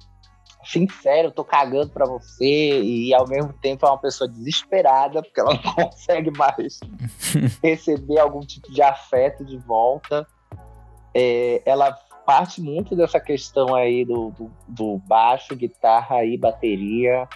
sincero, 0.66 1.28
eu 1.28 1.32
tô 1.32 1.44
cagando 1.44 1.90
pra 1.90 2.06
você, 2.06 2.82
e 2.82 3.14
ao 3.14 3.28
mesmo 3.28 3.54
tempo 3.54 3.86
é 3.86 3.90
uma 3.90 3.98
pessoa 3.98 4.30
desesperada, 4.30 5.22
porque 5.22 5.40
ela 5.40 5.54
não 5.64 5.74
consegue 5.74 6.32
mais 6.32 6.80
receber 7.64 8.20
algum 8.20 8.42
tipo 8.42 8.72
de 8.72 8.82
afeto 8.82 9.46
de 9.46 9.58
volta. 9.58 10.28
É, 11.14 11.62
ela 11.66 11.98
parte 12.26 12.60
muito 12.60 12.96
dessa 12.96 13.20
questão 13.20 13.76
aí 13.76 14.04
do, 14.04 14.32
do, 14.32 14.52
do, 14.68 14.98
baixo, 15.08 15.56
guitarra 15.56 16.26
e 16.26 16.38
bateria, 16.38 17.28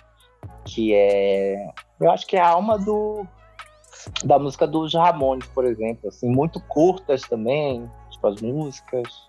que 0.65 0.93
é. 0.93 1.71
Eu 1.99 2.09
acho 2.09 2.25
que 2.25 2.35
é 2.35 2.41
a 2.41 2.49
alma 2.49 2.77
do, 2.77 3.25
da 4.23 4.39
música 4.39 4.65
dos 4.65 4.93
Ramones, 4.93 5.47
por 5.47 5.65
exemplo, 5.65 6.09
assim, 6.09 6.27
muito 6.27 6.59
curtas 6.61 7.21
também, 7.21 7.89
tipo 8.09 8.27
as 8.27 8.41
músicas. 8.41 9.28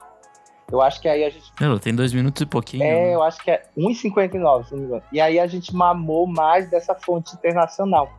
Eu 0.71 0.81
acho 0.81 1.01
que 1.01 1.09
aí 1.09 1.25
a 1.25 1.31
gente. 1.31 1.53
Ela 1.61 1.79
tem 1.79 1.95
dois 1.95 2.13
minutos 2.13 2.41
e 2.43 2.47
pouquinho. 2.47 2.83
É, 2.83 2.93
né? 2.93 3.15
eu 3.15 3.23
acho 3.23 3.43
que 3.43 3.51
é 3.51 3.63
1,59, 3.77 4.65
se 4.65 4.73
não 4.73 4.81
me 4.81 4.87
engano. 4.87 5.03
E 5.13 5.21
aí 5.21 5.39
a 5.39 5.47
gente 5.47 5.75
mamou 5.75 6.27
mais 6.27 6.71
dessa 6.71 6.95
fonte 6.95 7.35
internacional. 7.35 8.11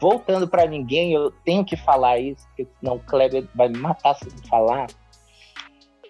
voltando 0.00 0.46
para 0.46 0.66
ninguém, 0.66 1.14
eu 1.14 1.30
tenho 1.44 1.64
que 1.64 1.76
falar 1.76 2.18
isso, 2.18 2.46
porque 2.48 2.66
senão 2.78 2.96
o 2.96 3.00
Kleber 3.00 3.46
vai 3.54 3.68
me 3.68 3.78
matar 3.78 4.14
se 4.14 4.26
eu 4.26 4.32
falar, 4.48 4.86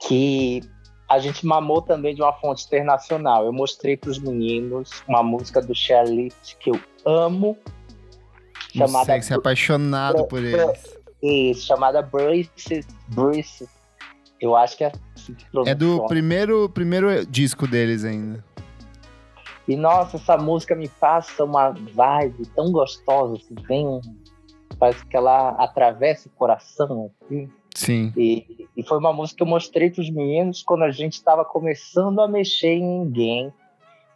que 0.07 0.61
a 1.09 1.19
gente 1.19 1.47
mamou 1.47 1.81
também 1.81 2.15
de 2.15 2.23
uma 2.23 2.33
fonte 2.33 2.67
internacional. 2.67 3.45
Eu 3.45 3.53
mostrei 3.53 3.97
para 3.97 4.11
os 4.11 4.19
meninos 4.19 4.91
uma 5.07 5.23
música 5.23 5.63
do 5.63 5.75
Charlotte 5.75 6.57
que 6.59 6.71
eu 6.71 6.81
amo, 7.05 7.57
chamada. 8.75 9.23
Você 9.23 9.33
é 9.33 9.37
apaixonado 9.37 10.27
por 10.27 10.43
eles. 10.43 10.97
Isso, 11.23 11.67
chamada 11.67 12.03
Braces. 12.03 12.87
Braces. 13.09 13.76
Eu 14.41 14.55
acho 14.55 14.77
que 14.77 14.85
é 14.85 14.93
assim 15.15 15.35
que 15.35 15.47
É 15.67 15.75
do 15.75 16.07
primeiro, 16.07 16.69
primeiro 16.69 17.27
disco 17.27 17.67
deles 17.67 18.05
ainda. 18.05 18.45
E 19.67 19.77
nossa, 19.77 20.17
essa 20.17 20.37
música 20.37 20.75
me 20.77 20.89
passa 20.89 21.45
uma 21.45 21.71
vibe 21.71 22.47
tão 22.55 22.71
gostosa, 22.71 23.35
assim, 23.35 23.55
bem. 23.67 24.01
Parece 24.79 25.05
que 25.07 25.17
ela 25.17 25.51
atravessa 25.51 26.29
o 26.29 26.33
coração, 26.33 27.11
assim. 27.25 27.49
Sim. 27.75 28.13
E, 28.17 28.69
e 28.77 28.83
foi 28.83 28.99
uma 28.99 29.13
música 29.13 29.39
que 29.39 29.43
eu 29.43 29.47
mostrei 29.47 29.91
para 29.91 30.01
os 30.01 30.11
meninos 30.11 30.63
quando 30.63 30.85
a 30.85 30.91
gente 30.91 31.15
estava 31.15 31.45
começando 31.45 32.21
a 32.21 32.29
mexer 32.29 32.75
em 32.75 33.01
ninguém. 33.01 33.53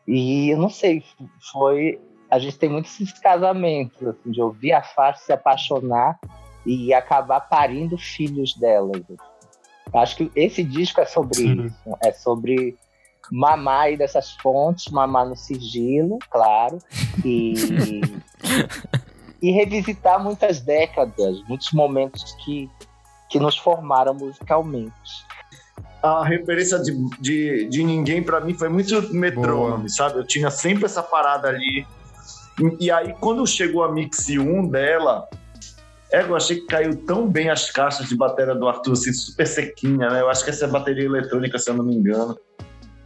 E 0.06 0.50
eu 0.50 0.58
não 0.58 0.70
sei, 0.70 1.02
foi. 1.52 2.00
A 2.30 2.38
gente 2.38 2.58
tem 2.58 2.70
muitos 2.70 3.12
casamentos, 3.20 4.06
assim, 4.06 4.30
de 4.30 4.40
ouvir 4.40 4.72
a 4.72 4.82
faixa, 4.82 5.20
se 5.20 5.32
apaixonar 5.32 6.18
e 6.64 6.94
acabar 6.94 7.40
parindo 7.40 7.98
filhos 7.98 8.54
delas. 8.54 9.02
Acho 9.94 10.16
que 10.16 10.32
esse 10.34 10.62
disco 10.62 11.00
é 11.00 11.06
sobre 11.06 11.36
Sim. 11.36 11.66
isso. 11.66 11.96
É 12.04 12.12
sobre 12.12 12.76
mamar 13.30 13.82
aí 13.82 13.96
dessas 13.96 14.32
fontes, 14.32 14.90
mamar 14.92 15.28
no 15.28 15.36
sigilo, 15.36 16.18
claro, 16.30 16.78
e, 17.24 17.54
e 19.40 19.50
revisitar 19.52 20.22
muitas 20.22 20.60
décadas, 20.60 21.40
muitos 21.48 21.72
momentos 21.72 22.32
que, 22.44 22.68
que 23.28 23.38
nos 23.38 23.56
formaram 23.56 24.14
musicalmente. 24.14 24.92
A 26.02 26.24
referência 26.24 26.78
de, 26.78 26.92
de, 27.20 27.68
de 27.68 27.84
ninguém 27.84 28.22
para 28.22 28.40
mim 28.40 28.54
foi 28.54 28.68
muito 28.68 29.14
metrônome, 29.14 29.90
sabe? 29.90 30.18
Eu 30.18 30.26
tinha 30.26 30.50
sempre 30.50 30.86
essa 30.86 31.02
parada 31.02 31.48
ali. 31.48 31.86
E, 32.58 32.86
e 32.86 32.90
aí, 32.90 33.14
quando 33.20 33.46
chegou 33.46 33.84
a 33.84 33.92
Mix 33.92 34.28
1 34.30 34.66
dela, 34.68 35.28
é, 36.12 36.22
eu 36.22 36.36
achei 36.36 36.60
que 36.60 36.66
caiu 36.66 36.96
tão 37.04 37.28
bem 37.28 37.50
as 37.50 37.70
caixas 37.70 38.08
de 38.08 38.16
bateria 38.16 38.54
do 38.54 38.68
Arthur, 38.68 38.92
assim, 38.92 39.12
super 39.12 39.46
sequinha, 39.46 40.08
né? 40.10 40.20
Eu 40.20 40.28
acho 40.28 40.44
que 40.44 40.50
essa 40.50 40.64
é 40.64 40.68
bateria 40.68 41.04
eletrônica, 41.04 41.58
se 41.58 41.70
eu 41.70 41.74
não 41.74 41.84
me 41.84 41.94
engano 41.94 42.36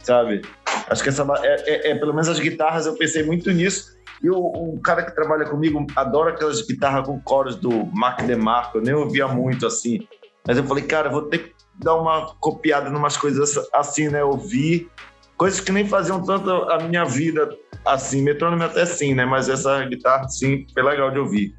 sabe? 0.05 0.41
Acho 0.87 1.03
que 1.03 1.09
essa 1.09 1.25
é, 1.41 1.55
é, 1.65 1.91
é, 1.91 1.95
pelo 1.95 2.13
menos 2.13 2.29
as 2.29 2.39
guitarras 2.39 2.85
eu 2.85 2.95
pensei 2.95 3.23
muito 3.23 3.51
nisso. 3.51 3.95
E 4.23 4.29
o, 4.29 4.37
o, 4.37 4.79
cara 4.79 5.03
que 5.03 5.13
trabalha 5.13 5.45
comigo 5.45 5.85
adora 5.95 6.31
aquelas 6.31 6.61
guitarras 6.61 7.05
com 7.05 7.19
coros 7.19 7.55
do 7.55 7.85
Mark 7.87 8.21
DeMarco, 8.21 8.77
eu 8.77 8.81
nem 8.81 8.93
ouvia 8.93 9.27
muito 9.27 9.65
assim. 9.65 10.07
Mas 10.47 10.57
eu 10.57 10.63
falei, 10.63 10.83
cara, 10.83 11.09
vou 11.09 11.23
ter 11.23 11.39
que 11.39 11.53
dar 11.83 11.95
uma 11.95 12.33
copiada 12.39 12.89
em 12.89 12.95
umas 12.95 13.17
coisas 13.17 13.57
assim, 13.73 14.07
né? 14.07 14.23
Ouvir 14.23 14.89
coisas 15.35 15.59
que 15.59 15.71
nem 15.71 15.87
faziam 15.87 16.23
tanto 16.23 16.49
a 16.49 16.79
minha 16.83 17.03
vida 17.03 17.49
assim, 17.83 18.21
metrônomo 18.21 18.63
até 18.63 18.85
sim, 18.85 19.13
né? 19.13 19.25
Mas 19.25 19.49
essa 19.49 19.83
guitarra, 19.85 20.29
sim, 20.29 20.65
foi 20.73 20.83
legal 20.83 21.11
de 21.11 21.19
ouvir. 21.19 21.55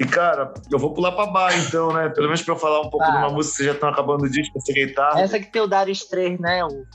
E, 0.00 0.06
cara, 0.06 0.54
eu 0.70 0.78
vou 0.78 0.94
pular 0.94 1.12
pra 1.12 1.26
bar, 1.26 1.58
então, 1.58 1.92
né? 1.92 2.08
Pelo 2.08 2.26
menos 2.26 2.42
pra 2.42 2.54
eu 2.54 2.58
falar 2.58 2.80
um 2.80 2.90
pouco 2.90 3.04
ah. 3.04 3.10
de 3.10 3.16
uma 3.16 3.30
música 3.30 3.52
que 3.52 3.56
vocês 3.56 3.66
já 3.68 3.74
estão 3.74 3.88
acabando 3.88 4.24
o 4.24 4.30
disco, 4.30 4.56
essa 4.56 4.72
guitarra. 4.72 5.20
Essa 5.20 5.40
que 5.40 5.50
tem 5.50 5.62
o 5.62 5.66
Darius 5.66 6.04
3, 6.04 6.38
né? 6.38 6.64
O 6.64 6.86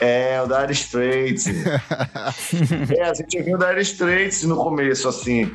é, 0.00 0.40
o 0.40 0.46
Dire 0.46 0.72
Straits. 0.72 1.46
é, 2.96 3.02
a 3.02 3.12
gente 3.12 3.36
ouviu 3.36 3.56
o 3.56 3.58
Dire 3.58 3.80
Straits 3.82 4.44
no 4.44 4.56
começo, 4.56 5.06
assim. 5.06 5.52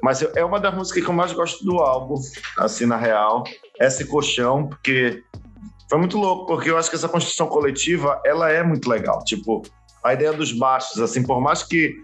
Mas 0.00 0.22
é 0.22 0.44
uma 0.44 0.60
das 0.60 0.72
músicas 0.72 1.02
que 1.02 1.10
eu 1.10 1.14
mais 1.14 1.32
gosto 1.32 1.64
do 1.64 1.78
álbum, 1.78 2.14
assim, 2.58 2.86
na 2.86 2.96
real. 2.96 3.42
Esse 3.80 4.04
colchão, 4.04 4.68
porque 4.68 5.20
foi 5.90 5.98
muito 5.98 6.16
louco, 6.16 6.46
porque 6.46 6.70
eu 6.70 6.78
acho 6.78 6.88
que 6.88 6.94
essa 6.94 7.08
construção 7.08 7.48
coletiva, 7.48 8.22
ela 8.24 8.48
é 8.48 8.62
muito 8.62 8.88
legal. 8.88 9.18
Tipo, 9.24 9.62
a 10.04 10.14
ideia 10.14 10.32
dos 10.32 10.52
baixos, 10.52 11.00
assim, 11.00 11.24
por 11.24 11.40
mais 11.40 11.64
que, 11.64 11.96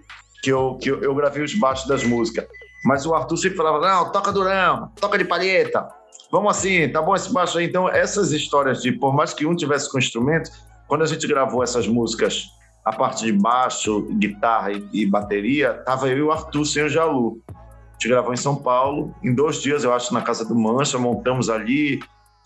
que, 0.42 0.50
eu, 0.50 0.76
que 0.82 0.90
eu, 0.90 1.00
eu 1.00 1.14
gravei 1.14 1.44
os 1.44 1.54
baixos 1.54 1.86
das 1.86 2.02
músicas, 2.02 2.44
mas 2.84 3.06
o 3.06 3.14
Arthur 3.14 3.36
sempre 3.36 3.56
falava, 3.56 3.80
não, 3.80 4.12
toca 4.12 4.32
durão, 4.32 4.90
toca 5.00 5.16
de 5.16 5.24
palheta, 5.24 5.88
vamos 6.30 6.56
assim, 6.56 6.88
tá 6.88 7.00
bom 7.00 7.14
esse 7.14 7.32
baixo 7.32 7.58
aí. 7.58 7.66
Então, 7.66 7.88
essas 7.88 8.32
histórias 8.32 8.82
de, 8.82 8.92
por 8.92 9.14
mais 9.14 9.32
que 9.32 9.46
um 9.46 9.54
tivesse 9.54 9.90
com 9.90 9.98
instrumento, 9.98 10.50
quando 10.86 11.02
a 11.02 11.06
gente 11.06 11.26
gravou 11.26 11.62
essas 11.62 11.86
músicas, 11.86 12.46
a 12.84 12.92
parte 12.92 13.24
de 13.24 13.32
baixo, 13.32 14.02
guitarra 14.18 14.72
e, 14.72 14.86
e 14.92 15.06
bateria, 15.06 15.74
tava 15.86 16.08
eu 16.08 16.18
e 16.18 16.22
o 16.22 16.32
Arthur 16.32 16.64
sem 16.66 16.84
o 16.84 16.88
Jalu. 16.88 17.40
A 17.48 17.92
gente 17.92 18.08
gravou 18.08 18.34
em 18.34 18.36
São 18.36 18.56
Paulo, 18.56 19.14
em 19.22 19.34
dois 19.34 19.62
dias, 19.62 19.84
eu 19.84 19.94
acho, 19.94 20.12
na 20.12 20.20
casa 20.20 20.44
do 20.44 20.54
Mancha, 20.54 20.98
montamos 20.98 21.48
ali. 21.48 22.00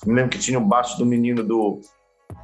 Me 0.07 0.15
lembro 0.15 0.31
que 0.31 0.39
tinha 0.39 0.59
o 0.59 0.65
baixo 0.65 0.97
do 0.97 1.05
menino 1.05 1.43
do. 1.43 1.81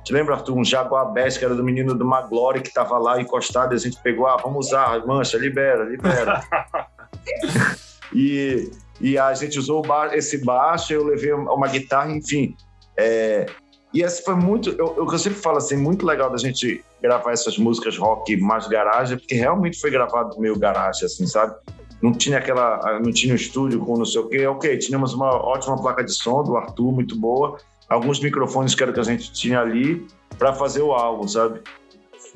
Te 0.02 0.12
lembra, 0.12 0.34
Arthur? 0.34 0.56
Um 0.56 0.64
Jaguar 0.64 1.12
Bass, 1.12 1.36
que 1.36 1.44
era 1.44 1.54
do 1.54 1.62
menino 1.62 1.94
do 1.94 2.04
Maglore, 2.04 2.62
que 2.62 2.72
tava 2.72 2.98
lá 2.98 3.20
encostado, 3.20 3.74
e 3.74 3.76
a 3.76 3.78
gente 3.78 4.02
pegou, 4.02 4.26
ah, 4.26 4.38
vamos 4.42 4.66
usar, 4.66 5.06
Mancha, 5.06 5.38
libera, 5.38 5.84
libera. 5.84 6.40
e, 8.14 8.70
e 9.00 9.18
a 9.18 9.34
gente 9.34 9.58
usou 9.58 9.82
esse 10.12 10.44
baixo, 10.44 10.92
eu 10.92 11.04
levei 11.04 11.32
uma 11.32 11.66
guitarra, 11.68 12.12
enfim. 12.12 12.54
É, 12.96 13.46
e 13.92 14.02
esse 14.02 14.24
foi 14.24 14.34
muito, 14.34 14.70
eu, 14.70 14.96
eu 14.96 15.18
sempre 15.18 15.38
falo 15.38 15.58
assim, 15.58 15.76
muito 15.76 16.04
legal 16.04 16.30
da 16.30 16.36
gente 16.36 16.84
gravar 17.02 17.32
essas 17.32 17.56
músicas 17.58 17.96
rock 17.96 18.36
mais 18.36 18.66
garagem, 18.66 19.16
porque 19.16 19.34
realmente 19.34 19.80
foi 19.80 19.90
gravado 19.90 20.38
meio 20.40 20.58
garagem, 20.58 21.06
assim, 21.06 21.26
sabe? 21.26 21.54
Não 22.02 22.12
tinha 22.12 22.38
aquela, 22.38 22.98
não 23.00 23.12
tinha 23.12 23.32
um 23.32 23.36
estúdio 23.36 23.78
com 23.80 23.96
não 23.96 24.04
sei 24.04 24.20
o 24.20 24.28
quê. 24.28 24.46
Ok, 24.46 24.76
tínhamos 24.78 25.14
uma 25.14 25.30
ótima 25.30 25.80
placa 25.80 26.02
de 26.02 26.12
som 26.12 26.42
do 26.42 26.56
Arthur, 26.56 26.92
muito 26.92 27.18
boa, 27.18 27.56
alguns 27.88 28.20
microfones 28.20 28.74
que 28.74 28.82
era 28.82 28.92
que 28.92 29.00
a 29.00 29.04
gente 29.04 29.32
tinha 29.32 29.60
ali 29.60 30.06
para 30.38 30.52
fazer 30.52 30.82
o 30.82 30.92
álbum, 30.92 31.26
sabe? 31.28 31.60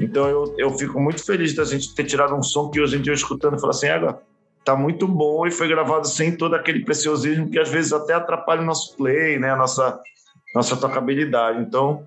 Então 0.00 0.28
eu, 0.28 0.54
eu 0.56 0.70
fico 0.78 1.00
muito 1.00 1.24
feliz 1.24 1.54
da 1.54 1.64
gente 1.64 1.92
ter 1.94 2.04
tirado 2.04 2.34
um 2.34 2.42
som 2.42 2.70
que 2.70 2.80
hoje 2.80 2.96
em 2.96 3.02
dia 3.02 3.12
eu 3.12 3.16
escutando 3.16 3.56
e 3.56 3.60
falo 3.60 3.70
assim, 3.70 3.88
Ega, 3.88 4.20
tá 4.64 4.76
muito 4.76 5.06
bom 5.06 5.46
e 5.46 5.50
foi 5.50 5.68
gravado 5.68 6.06
sem 6.06 6.36
todo 6.36 6.54
aquele 6.54 6.84
preciosismo 6.84 7.50
que 7.50 7.58
às 7.58 7.68
vezes 7.68 7.92
até 7.92 8.14
atrapalha 8.14 8.60
o 8.60 8.66
nosso 8.66 8.96
play, 8.96 9.38
né? 9.38 9.50
A 9.50 9.56
nossa 9.56 10.00
nossa 10.54 10.76
tocabilidade. 10.76 11.60
Então, 11.60 12.06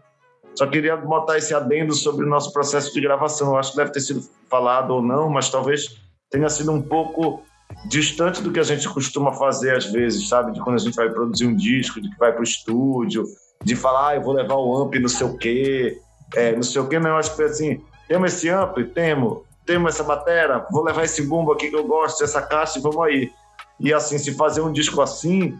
só 0.56 0.68
queria 0.68 0.97
botar 0.97 1.38
esse 1.38 1.54
adendo 1.54 1.93
sobre 1.93 2.26
o 2.26 2.30
nosso 2.30 2.52
processo 2.52 2.93
de 2.93 3.02
gravação. 3.02 3.49
Eu 3.49 3.58
acho 3.58 3.72
que 3.72 3.78
deve 3.78 3.91
ter 3.91 4.02
sido 4.02 4.22
falado 4.49 4.91
ou 4.91 5.02
não, 5.02 5.30
mas 5.30 5.49
talvez 5.49 5.97
tenha 6.30 6.49
sido 6.49 6.72
um 6.72 6.82
pouco 6.82 7.43
distante 7.86 8.41
do 8.41 8.52
que 8.52 8.60
a 8.60 8.64
gente 8.64 8.88
costuma 8.89 9.32
fazer 9.32 9.76
às 9.76 9.86
vezes, 9.86 10.28
sabe? 10.28 10.52
De 10.52 10.60
quando 10.60 10.76
a 10.76 10.80
gente 10.80 10.95
vai 10.95 11.10
produzir 11.10 11.45
um 11.45 11.56
disco, 11.56 12.02
de 12.02 12.10
que 12.10 12.18
vai 12.18 12.32
para 12.32 12.41
o 12.41 12.43
estúdio, 12.43 13.24
de 13.64 13.76
falar, 13.76 14.10
ah, 14.10 14.16
eu 14.16 14.22
vou 14.22 14.34
levar 14.34 14.56
o 14.56 14.76
amp, 14.76 14.95
não 14.95 15.10
sei 15.10 15.26
o 15.26 15.38
quê, 15.38 15.99
é, 16.36 16.54
não 16.54 16.64
sei 16.64 16.82
o 16.82 16.88
quê, 16.88 16.99
não. 16.99 17.12
Eu 17.12 17.18
acho 17.18 17.36
que 17.36 17.43
assim, 17.43 17.82
temos 18.08 18.34
esse 18.34 18.49
amp? 18.49 18.78
Temos. 18.93 19.43
Temos 19.72 19.95
essa 19.95 20.03
bateria? 20.03 20.65
Vou 20.69 20.84
levar 20.84 21.05
esse 21.05 21.26
bumbo 21.26 21.53
aqui 21.53 21.69
que 21.69 21.76
eu 21.78 21.86
gosto, 21.86 22.22
essa 22.26 22.41
caixa 22.41 22.78
e 22.78 22.82
vamos 22.82 23.01
aí. 23.05 23.32
E 23.80 23.93
assim, 23.93 24.17
se 24.17 24.34
fazer 24.34 24.59
um 24.59 24.69
disco 24.69 25.01
assim, 25.01 25.57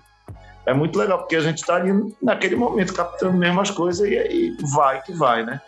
é 0.66 0.74
muito 0.74 1.00
legal, 1.00 1.20
porque 1.20 1.38
a 1.38 1.40
gente 1.40 1.60
está 1.60 1.76
ali 1.76 1.94
naquele 2.22 2.58
momento 2.58 2.94
captando 2.94 3.38
mesmo 3.38 3.62
as 3.62 3.72
coisas 3.72 4.06
e 4.06 4.18
aí 4.18 4.58
vai 4.74 5.02
que 5.02 5.14
vai, 5.14 5.46
né? 5.46 5.62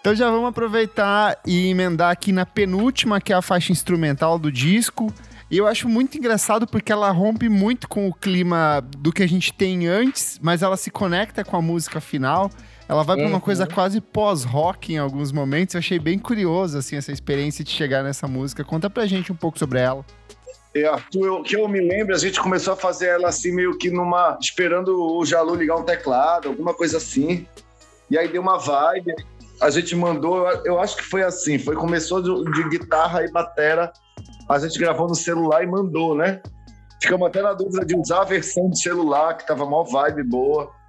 Então 0.00 0.14
já 0.14 0.30
vamos 0.30 0.48
aproveitar 0.48 1.36
e 1.46 1.68
emendar 1.68 2.10
aqui 2.10 2.32
na 2.32 2.46
penúltima, 2.46 3.20
que 3.20 3.34
é 3.34 3.36
a 3.36 3.42
faixa 3.42 3.70
instrumental 3.70 4.38
do 4.38 4.50
disco. 4.50 5.12
E 5.50 5.58
eu 5.58 5.66
acho 5.66 5.86
muito 5.86 6.16
engraçado 6.16 6.66
porque 6.66 6.90
ela 6.90 7.10
rompe 7.10 7.50
muito 7.50 7.86
com 7.86 8.08
o 8.08 8.14
clima 8.14 8.82
do 8.96 9.12
que 9.12 9.22
a 9.22 9.28
gente 9.28 9.52
tem 9.52 9.86
antes, 9.86 10.40
mas 10.40 10.62
ela 10.62 10.78
se 10.78 10.90
conecta 10.90 11.44
com 11.44 11.54
a 11.54 11.60
música 11.60 12.00
final. 12.00 12.50
Ela 12.90 13.04
vai 13.04 13.14
uhum. 13.14 13.22
para 13.22 13.30
uma 13.30 13.40
coisa 13.40 13.68
quase 13.68 14.00
pós-rock 14.00 14.92
em 14.92 14.98
alguns 14.98 15.30
momentos. 15.30 15.76
Eu 15.76 15.78
achei 15.78 15.96
bem 15.96 16.18
curioso 16.18 16.76
assim 16.76 16.96
essa 16.96 17.12
experiência 17.12 17.62
de 17.62 17.70
chegar 17.70 18.02
nessa 18.02 18.26
música. 18.26 18.64
Conta 18.64 18.90
pra 18.90 19.06
gente 19.06 19.30
um 19.30 19.36
pouco 19.36 19.60
sobre 19.60 19.78
ela. 19.78 20.04
É, 20.74 20.86
Arthur, 20.86 21.24
eu, 21.24 21.42
que 21.44 21.54
eu 21.54 21.68
me 21.68 21.80
lembro, 21.80 22.12
a 22.12 22.18
gente 22.18 22.40
começou 22.40 22.72
a 22.72 22.76
fazer 22.76 23.06
ela 23.06 23.28
assim, 23.28 23.52
meio 23.52 23.78
que 23.78 23.90
numa. 23.92 24.36
esperando 24.40 24.88
o 25.16 25.24
Jalu 25.24 25.54
ligar 25.54 25.76
um 25.76 25.84
teclado, 25.84 26.48
alguma 26.48 26.74
coisa 26.74 26.96
assim. 26.96 27.46
E 28.10 28.18
aí 28.18 28.26
deu 28.26 28.42
uma 28.42 28.58
vibe. 28.58 29.14
A 29.60 29.70
gente 29.70 29.94
mandou, 29.94 30.50
eu 30.64 30.80
acho 30.80 30.96
que 30.96 31.04
foi 31.04 31.22
assim, 31.22 31.60
foi 31.60 31.76
começou 31.76 32.20
de, 32.20 32.50
de 32.50 32.68
guitarra 32.70 33.22
e 33.24 33.30
batera, 33.30 33.92
a 34.48 34.58
gente 34.58 34.76
gravou 34.80 35.06
no 35.06 35.14
celular 35.14 35.62
e 35.62 35.66
mandou, 35.66 36.16
né? 36.16 36.42
Ficamos 37.00 37.28
até 37.28 37.40
na 37.40 37.52
dúvida 37.52 37.84
de 37.84 37.94
usar 37.94 38.22
a 38.22 38.24
versão 38.24 38.68
de 38.68 38.82
celular, 38.82 39.34
que 39.36 39.46
tava 39.46 39.64
mó 39.64 39.84
vibe 39.84 40.24
boa. 40.24 40.79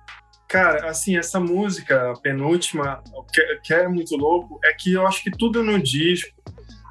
Cara, 0.52 0.90
assim, 0.90 1.18
essa 1.18 1.40
música, 1.40 2.12
a 2.12 2.20
penúltima, 2.20 3.02
o 3.14 3.24
que, 3.24 3.42
que 3.64 3.74
é 3.74 3.88
muito 3.88 4.18
louco, 4.18 4.60
é 4.66 4.74
que 4.74 4.92
eu 4.92 5.08
acho 5.08 5.24
que 5.24 5.32
tudo 5.32 5.64
no 5.64 5.82
disco 5.82 6.30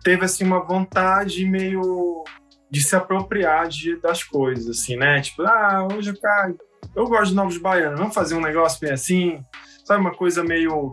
teve 0.02 0.24
assim 0.24 0.44
uma 0.44 0.64
vontade 0.64 1.44
meio 1.44 2.24
de 2.70 2.82
se 2.82 2.96
apropriar 2.96 3.68
de, 3.68 4.00
das 4.00 4.24
coisas, 4.24 4.78
assim, 4.78 4.96
né? 4.96 5.20
Tipo, 5.20 5.42
ah, 5.42 5.86
hoje 5.92 6.08
eu, 6.08 6.56
eu 6.96 7.06
gosto 7.06 7.32
de 7.32 7.34
Novos 7.34 7.58
Baianos, 7.58 7.98
vamos 7.98 8.14
fazer 8.14 8.34
um 8.34 8.40
negócio 8.40 8.80
bem 8.80 8.92
assim, 8.92 9.44
sabe? 9.84 10.00
Uma 10.00 10.14
coisa 10.14 10.42
meio. 10.42 10.88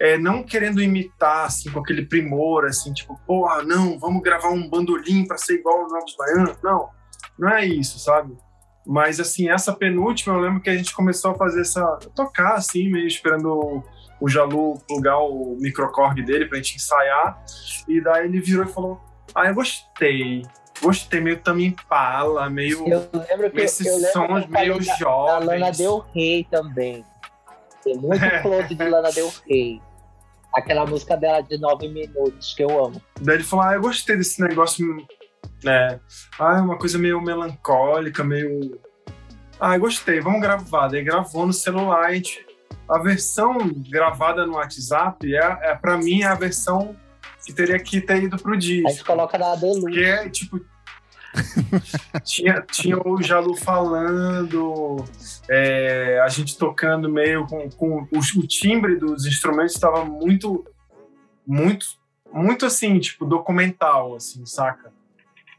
É, 0.00 0.18
não 0.18 0.42
querendo 0.42 0.82
imitar, 0.82 1.44
assim, 1.44 1.70
com 1.70 1.78
aquele 1.78 2.06
primor, 2.06 2.64
assim, 2.64 2.92
tipo, 2.92 3.16
porra, 3.24 3.62
não, 3.62 4.00
vamos 4.00 4.20
gravar 4.20 4.48
um 4.48 4.68
bandolim 4.68 5.28
para 5.28 5.38
ser 5.38 5.60
igual 5.60 5.82
aos 5.82 5.92
Novos 5.92 6.16
Baianos. 6.16 6.58
Não, 6.60 6.88
não 7.38 7.50
é 7.50 7.64
isso, 7.64 8.00
sabe? 8.00 8.36
Mas, 8.86 9.20
assim, 9.20 9.48
essa 9.50 9.72
penúltima, 9.72 10.34
eu 10.34 10.40
lembro 10.40 10.60
que 10.60 10.70
a 10.70 10.76
gente 10.76 10.94
começou 10.94 11.32
a 11.32 11.34
fazer 11.34 11.60
essa. 11.62 11.98
tocar, 12.14 12.54
assim, 12.54 12.90
meio 12.90 13.06
esperando 13.06 13.84
o 14.20 14.28
Jalu 14.28 14.78
plugar 14.86 15.18
o 15.18 15.56
microcorg 15.58 16.22
dele 16.22 16.46
pra 16.46 16.58
gente 16.58 16.76
ensaiar. 16.76 17.42
E 17.88 18.00
daí 18.00 18.26
ele 18.26 18.40
virou 18.40 18.64
e 18.64 18.68
falou: 18.68 19.00
Ah, 19.34 19.46
eu 19.46 19.54
gostei. 19.54 20.42
Gostei, 20.82 21.20
meio 21.20 21.38
também 21.38 21.74
pala, 21.88 22.48
meio. 22.48 22.86
Eu 22.88 23.08
lembro 23.12 23.50
que 23.50 23.60
esses 23.60 23.86
eu 23.86 23.96
lembro 23.96 24.12
sons 24.12 24.44
que 24.44 24.50
meio 24.50 24.78
da, 24.78 24.94
jovens. 24.96 25.46
Da 25.46 25.52
Lana 25.52 25.72
Del 25.72 26.04
Rey 26.14 26.46
também. 26.50 27.04
Tem 27.82 27.96
muito 27.96 28.20
close 28.42 28.74
de 28.74 28.88
Lana 28.88 29.10
Del 29.10 29.32
Rey. 29.46 29.80
Aquela 30.54 30.84
música 30.84 31.16
dela 31.16 31.40
de 31.42 31.58
nove 31.58 31.88
minutos 31.88 32.54
que 32.54 32.64
eu 32.64 32.84
amo. 32.84 33.00
Daí 33.20 33.36
ele 33.36 33.44
falou: 33.44 33.64
Ah, 33.64 33.74
eu 33.74 33.80
gostei 33.80 34.16
desse 34.16 34.40
negócio. 34.40 34.84
Né? 35.62 36.00
Ah, 36.38 36.58
é 36.58 36.60
uma 36.60 36.78
coisa 36.78 36.98
meio 36.98 37.20
melancólica, 37.20 38.24
meio. 38.24 38.80
Ah, 39.58 39.76
gostei, 39.76 40.20
vamos 40.20 40.40
gravar. 40.40 40.88
Daí 40.88 41.02
gravou 41.02 41.46
no 41.46 41.52
celular. 41.52 42.06
A, 42.06 42.14
gente... 42.14 42.46
a 42.88 42.98
versão 42.98 43.58
gravada 43.88 44.46
no 44.46 44.54
WhatsApp, 44.54 45.34
é, 45.34 45.58
é, 45.62 45.74
pra 45.74 45.96
mim, 45.96 46.22
é 46.22 46.26
a 46.26 46.34
versão 46.34 46.96
que 47.44 47.52
teria 47.52 47.78
que 47.78 48.00
ter 48.00 48.24
ido 48.24 48.38
pro 48.38 48.54
A 48.54 48.56
disco. 48.56 48.88
gente 48.88 49.04
coloca 49.04 49.38
na 49.38 49.54
Deluxe. 49.54 49.80
Porque 49.80 50.00
é 50.00 50.28
tipo. 50.28 50.60
tinha, 52.24 52.60
tinha 52.62 52.98
o 52.98 53.22
Jalu 53.22 53.54
falando, 53.54 55.04
é, 55.48 56.20
a 56.24 56.28
gente 56.28 56.58
tocando 56.58 57.08
meio 57.08 57.46
com, 57.46 57.70
com 57.70 58.02
o, 58.02 58.18
o 58.18 58.46
timbre 58.48 58.96
dos 58.96 59.24
instrumentos 59.26 59.74
estava 59.74 60.04
muito, 60.04 60.64
muito, 61.46 61.86
muito 62.32 62.66
assim, 62.66 62.98
tipo, 62.98 63.24
documental, 63.24 64.16
assim, 64.16 64.44
saca? 64.44 64.92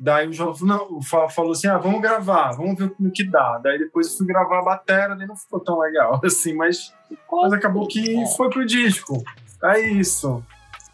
Daí 0.04 0.28
o 0.28 0.34
falou, 0.34 0.56
não, 0.62 1.00
fa- 1.04 1.30
falou 1.30 1.52
assim: 1.52 1.68
ah, 1.68 1.78
vamos 1.78 2.02
gravar, 2.02 2.54
vamos 2.54 2.76
ver 2.76 2.92
no 3.00 3.12
que 3.12 3.24
dá. 3.24 3.60
Daí 3.64 3.78
depois 3.78 4.08
eu 4.12 4.18
fui 4.18 4.26
gravar 4.26 4.58
a 4.60 4.64
bateria, 4.64 5.16
daí 5.16 5.28
não 5.28 5.36
ficou 5.38 5.60
tão 5.60 5.78
legal, 5.78 6.20
assim, 6.26 6.54
mas, 6.56 6.92
mas 7.32 7.54
acabou 7.54 7.88
que 7.88 8.26
foi 8.36 8.50
pro 8.50 8.66
disco. 8.66 9.24
É 9.64 9.80
isso. 9.80 10.44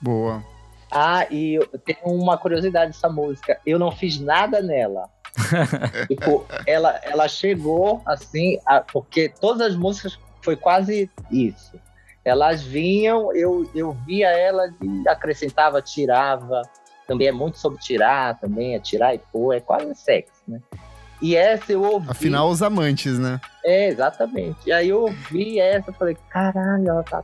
Boa. 0.01 0.43
Ah, 0.91 1.26
e 1.32 1.55
eu 1.55 1.66
tenho 1.86 1.99
uma 2.03 2.38
curiosidade 2.38 2.91
dessa 2.91 3.08
música. 3.08 3.58
Eu 3.66 3.80
não 3.80 3.91
fiz 3.91 4.20
nada 4.20 4.62
nela. 4.62 5.10
tipo, 6.08 6.45
ela, 6.66 6.99
ela 7.03 7.28
chegou 7.30 8.01
assim, 8.05 8.60
a- 8.66 8.82
porque 8.82 9.30
todas 9.39 9.68
as 9.68 9.76
músicas 9.78 10.20
foi 10.41 10.58
quase 10.58 11.10
isso. 11.32 11.80
Elas 12.26 12.62
vinham, 12.62 13.34
eu, 13.34 13.70
eu 13.74 13.93
via 14.05 14.28
ela 14.30 14.68
e 14.82 15.08
acrescentava, 15.08 15.82
tirava. 15.82 16.62
Também 17.08 17.28
é 17.28 17.32
muito 17.32 17.58
sobre 17.58 17.80
tirar, 17.80 18.38
também 18.39 18.76
é 18.76 18.80
tirar 18.80 19.16
e 19.16 19.20
pôr, 19.32 19.53
é 19.53 19.62
quase 19.62 19.95
sexo, 19.95 20.41
né? 20.47 20.60
E 21.22 21.36
essa 21.36 21.72
eu 21.72 21.82
ouvi. 21.82 22.10
Afinal, 22.10 22.49
os 22.49 22.62
amantes, 22.62 23.18
né? 23.18 23.39
É, 23.64 23.88
exatamente. 23.88 24.58
E 24.68 24.72
aí 24.72 24.89
eu 24.89 25.03
ouvi 25.03 25.60
essa, 25.60 25.91
falei, 25.93 26.16
caralho, 26.30 26.88
ela 26.88 27.03
tá, 27.03 27.24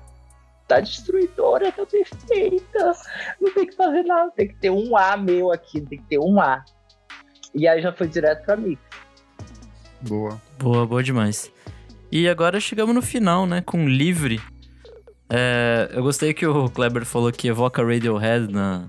tá 0.68 0.80
destruidora, 0.80 1.72
tá 1.72 1.86
perfeita. 1.86 2.92
Não 3.40 3.54
tem 3.54 3.68
que 3.68 3.76
fazer 3.76 4.04
nada, 4.04 4.32
tem 4.32 4.48
que 4.48 4.56
ter 4.56 4.72
um 4.72 4.98
A 4.98 5.16
meu 5.16 5.52
aqui, 5.52 5.82
tem 5.82 6.00
que 6.00 6.06
ter 6.06 6.20
um 6.20 6.40
A. 6.40 6.64
E 7.54 7.68
aí 7.68 7.82
já 7.82 7.94
foi 7.94 8.08
direto 8.08 8.46
pra 8.46 8.58
mim. 8.58 8.78
Boa. 10.02 10.42
Boa, 10.58 10.88
boa 10.88 11.04
demais. 11.04 11.52
E 12.12 12.28
agora 12.28 12.60
chegamos 12.60 12.96
no 12.96 13.02
final, 13.02 13.46
né? 13.46 13.62
Com 13.62 13.88
Livre. 13.88 14.42
É, 15.30 15.90
eu 15.94 16.04
gostei 16.04 16.34
que 16.34 16.46
o 16.46 16.70
Kleber 16.70 17.06
falou 17.06 17.32
que 17.32 17.48
evoca 17.48 17.84
Radiohead 17.84 18.52
na, 18.52 18.88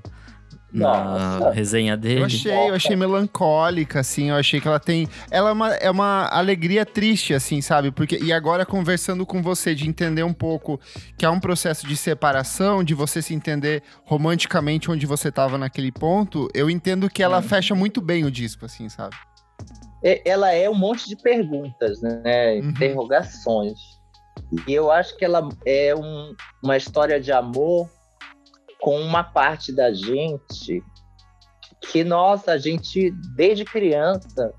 na 0.74 1.38
Nossa. 1.38 1.50
resenha 1.52 1.96
dele. 1.96 2.20
Eu 2.20 2.24
achei, 2.26 2.52
eu 2.52 2.74
achei 2.74 2.96
melancólica, 2.96 4.00
assim, 4.00 4.30
eu 4.30 4.36
achei 4.36 4.60
que 4.60 4.66
ela 4.66 4.80
tem. 4.80 5.08
Ela 5.30 5.50
é 5.50 5.52
uma, 5.52 5.74
é 5.74 5.90
uma 5.90 6.26
alegria 6.28 6.84
triste, 6.84 7.32
assim, 7.32 7.60
sabe? 7.60 7.90
Porque, 7.92 8.18
e 8.20 8.32
agora, 8.32 8.66
conversando 8.66 9.24
com 9.24 9.40
você, 9.40 9.74
de 9.74 9.88
entender 9.88 10.24
um 10.24 10.32
pouco 10.32 10.80
que 11.16 11.24
é 11.24 11.30
um 11.30 11.38
processo 11.38 11.86
de 11.86 11.96
separação, 11.96 12.82
de 12.82 12.92
você 12.92 13.22
se 13.22 13.32
entender 13.34 13.82
romanticamente 14.04 14.90
onde 14.90 15.06
você 15.06 15.30
tava 15.30 15.56
naquele 15.56 15.92
ponto, 15.92 16.48
eu 16.52 16.68
entendo 16.68 17.08
que 17.08 17.22
ela 17.22 17.40
fecha 17.40 17.74
muito 17.74 18.00
bem 18.00 18.24
o 18.24 18.30
disco, 18.30 18.64
assim, 18.66 18.88
sabe? 18.88 19.14
É, 20.02 20.20
Ela 20.28 20.52
é 20.52 20.68
um 20.68 20.74
monte 20.74 21.08
de 21.08 21.16
perguntas, 21.16 22.02
né? 22.02 22.54
Uhum. 22.60 22.70
Interrogações. 22.70 23.78
E 24.68 24.72
eu 24.74 24.90
acho 24.90 25.16
que 25.16 25.24
ela 25.24 25.48
é 25.64 25.94
um- 25.94 26.34
uma 26.62 26.76
história 26.76 27.20
de 27.20 27.32
amor 27.32 27.88
com 28.84 29.00
uma 29.00 29.24
parte 29.24 29.72
da 29.72 29.94
gente 29.94 30.84
que, 31.80 32.04
nossa, 32.04 32.52
a 32.52 32.58
gente, 32.58 33.10
desde 33.34 33.64
criança, 33.64 34.52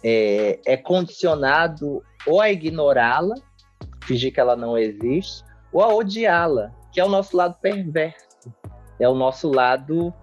é, 0.00 0.60
é 0.64 0.76
condicionado 0.76 2.00
ou 2.24 2.40
a 2.40 2.52
ignorá-la, 2.52 3.34
fingir 4.04 4.32
que 4.32 4.38
ela 4.38 4.54
não 4.54 4.78
existe, 4.78 5.42
ou 5.72 5.82
a 5.82 5.92
odiá-la, 5.92 6.70
que 6.92 7.00
é 7.00 7.04
o 7.04 7.08
nosso 7.08 7.36
lado 7.36 7.56
perverso. 7.60 8.54
É 9.00 9.08
o 9.08 9.14
nosso 9.16 9.50
lado 9.50 10.14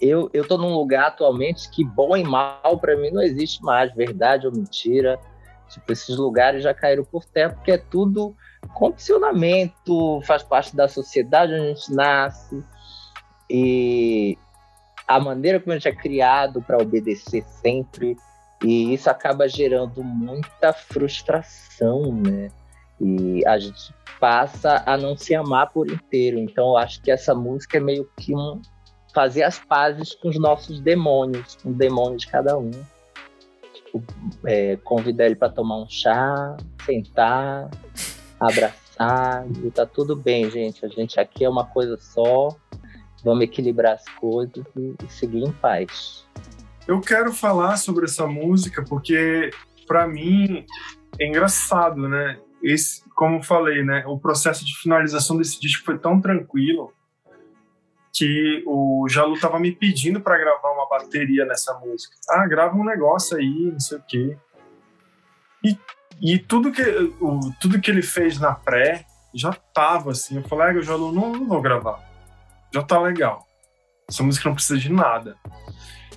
eu, 0.00 0.28
eu 0.32 0.44
tô 0.44 0.58
num 0.58 0.74
lugar 0.74 1.06
atualmente 1.06 1.70
que 1.70 1.84
bom 1.84 2.16
e 2.16 2.24
mal 2.24 2.78
para 2.80 2.96
mim 2.96 3.12
não 3.12 3.22
existe 3.22 3.62
mais, 3.62 3.94
verdade 3.94 4.44
ou 4.44 4.52
mentira. 4.52 5.20
Tipo, 5.68 5.92
esses 5.92 6.16
lugares 6.16 6.64
já 6.64 6.74
caíram 6.74 7.04
por 7.04 7.24
terra 7.24 7.54
porque 7.54 7.70
é 7.70 7.78
tudo 7.78 8.34
condicionamento, 8.74 10.20
faz 10.22 10.42
parte 10.42 10.74
da 10.74 10.88
sociedade 10.88 11.52
onde 11.52 11.62
a 11.62 11.74
gente 11.74 11.94
nasce. 11.94 12.64
E 13.54 14.38
a 15.06 15.20
maneira 15.20 15.60
como 15.60 15.72
a 15.72 15.74
gente 15.76 15.88
é 15.88 15.94
criado 15.94 16.62
para 16.62 16.78
obedecer 16.78 17.44
sempre. 17.44 18.16
E 18.64 18.94
isso 18.94 19.10
acaba 19.10 19.46
gerando 19.46 20.02
muita 20.02 20.72
frustração, 20.72 22.14
né? 22.14 22.48
E 22.98 23.44
a 23.46 23.58
gente 23.58 23.92
passa 24.18 24.82
a 24.86 24.96
não 24.96 25.14
se 25.16 25.34
amar 25.34 25.70
por 25.70 25.90
inteiro. 25.90 26.38
Então, 26.38 26.68
eu 26.68 26.76
acho 26.78 27.02
que 27.02 27.10
essa 27.10 27.34
música 27.34 27.76
é 27.76 27.80
meio 27.80 28.08
que 28.18 28.34
um, 28.34 28.62
fazer 29.12 29.42
as 29.42 29.58
pazes 29.58 30.14
com 30.14 30.30
os 30.30 30.38
nossos 30.38 30.80
demônios, 30.80 31.58
o 31.62 31.72
demônio 31.72 32.16
de 32.16 32.28
cada 32.28 32.56
um. 32.56 32.70
Tipo, 33.74 34.02
é, 34.46 34.76
convidar 34.76 35.26
ele 35.26 35.34
para 35.34 35.50
tomar 35.50 35.76
um 35.76 35.88
chá, 35.90 36.56
sentar, 36.86 37.68
abraçar, 38.40 39.44
e 39.62 39.70
tá 39.70 39.84
tudo 39.84 40.16
bem, 40.16 40.50
gente. 40.50 40.86
A 40.86 40.88
gente 40.88 41.20
aqui 41.20 41.44
é 41.44 41.48
uma 41.48 41.66
coisa 41.66 41.98
só. 41.98 42.48
Vamos 43.24 43.44
equilibrar 43.44 43.94
as 43.94 44.04
coisas 44.16 44.64
e, 44.76 44.94
seguir 45.08 45.42
em 45.42 45.52
paz. 45.52 46.26
Eu 46.86 47.00
quero 47.00 47.32
falar 47.32 47.76
sobre 47.76 48.04
essa 48.04 48.26
música 48.26 48.84
porque, 48.88 49.50
para 49.86 50.06
mim, 50.08 50.66
é 51.18 51.26
engraçado, 51.26 52.08
né? 52.08 52.38
Esse, 52.62 53.02
como 53.14 53.42
falei, 53.42 53.84
né? 53.84 54.04
O 54.06 54.18
processo 54.18 54.64
de 54.64 54.76
finalização 54.78 55.36
desse 55.36 55.60
disco 55.60 55.84
foi 55.84 55.98
tão 55.98 56.20
tranquilo 56.20 56.92
que 58.12 58.62
o 58.66 59.06
Jalu 59.08 59.38
tava 59.40 59.58
me 59.58 59.72
pedindo 59.72 60.20
para 60.20 60.38
gravar 60.38 60.70
uma 60.70 60.88
bateria 60.88 61.46
nessa 61.46 61.72
música. 61.78 62.14
Ah, 62.28 62.46
grava 62.46 62.76
um 62.76 62.84
negócio 62.84 63.36
aí, 63.36 63.70
não 63.72 63.80
sei 63.80 63.98
o 63.98 64.02
quê. 64.06 64.36
E, 65.64 65.78
e 66.20 66.38
tudo, 66.38 66.70
que, 66.70 66.82
o, 67.20 67.40
tudo 67.60 67.80
que 67.80 67.90
ele 67.90 68.02
fez 68.02 68.38
na 68.38 68.54
pré 68.54 69.06
já 69.34 69.52
tava 69.52 70.10
assim. 70.10 70.36
Eu 70.36 70.42
falei, 70.42 70.78
ah, 70.78 70.82
Jalu, 70.82 71.10
não, 71.12 71.32
não 71.32 71.46
vou 71.46 71.62
gravar. 71.62 72.11
Já 72.72 72.82
tá 72.82 73.00
legal. 73.00 73.46
Essa 74.08 74.22
música 74.22 74.48
não 74.48 74.54
precisa 74.54 74.78
de 74.78 74.90
nada. 74.92 75.36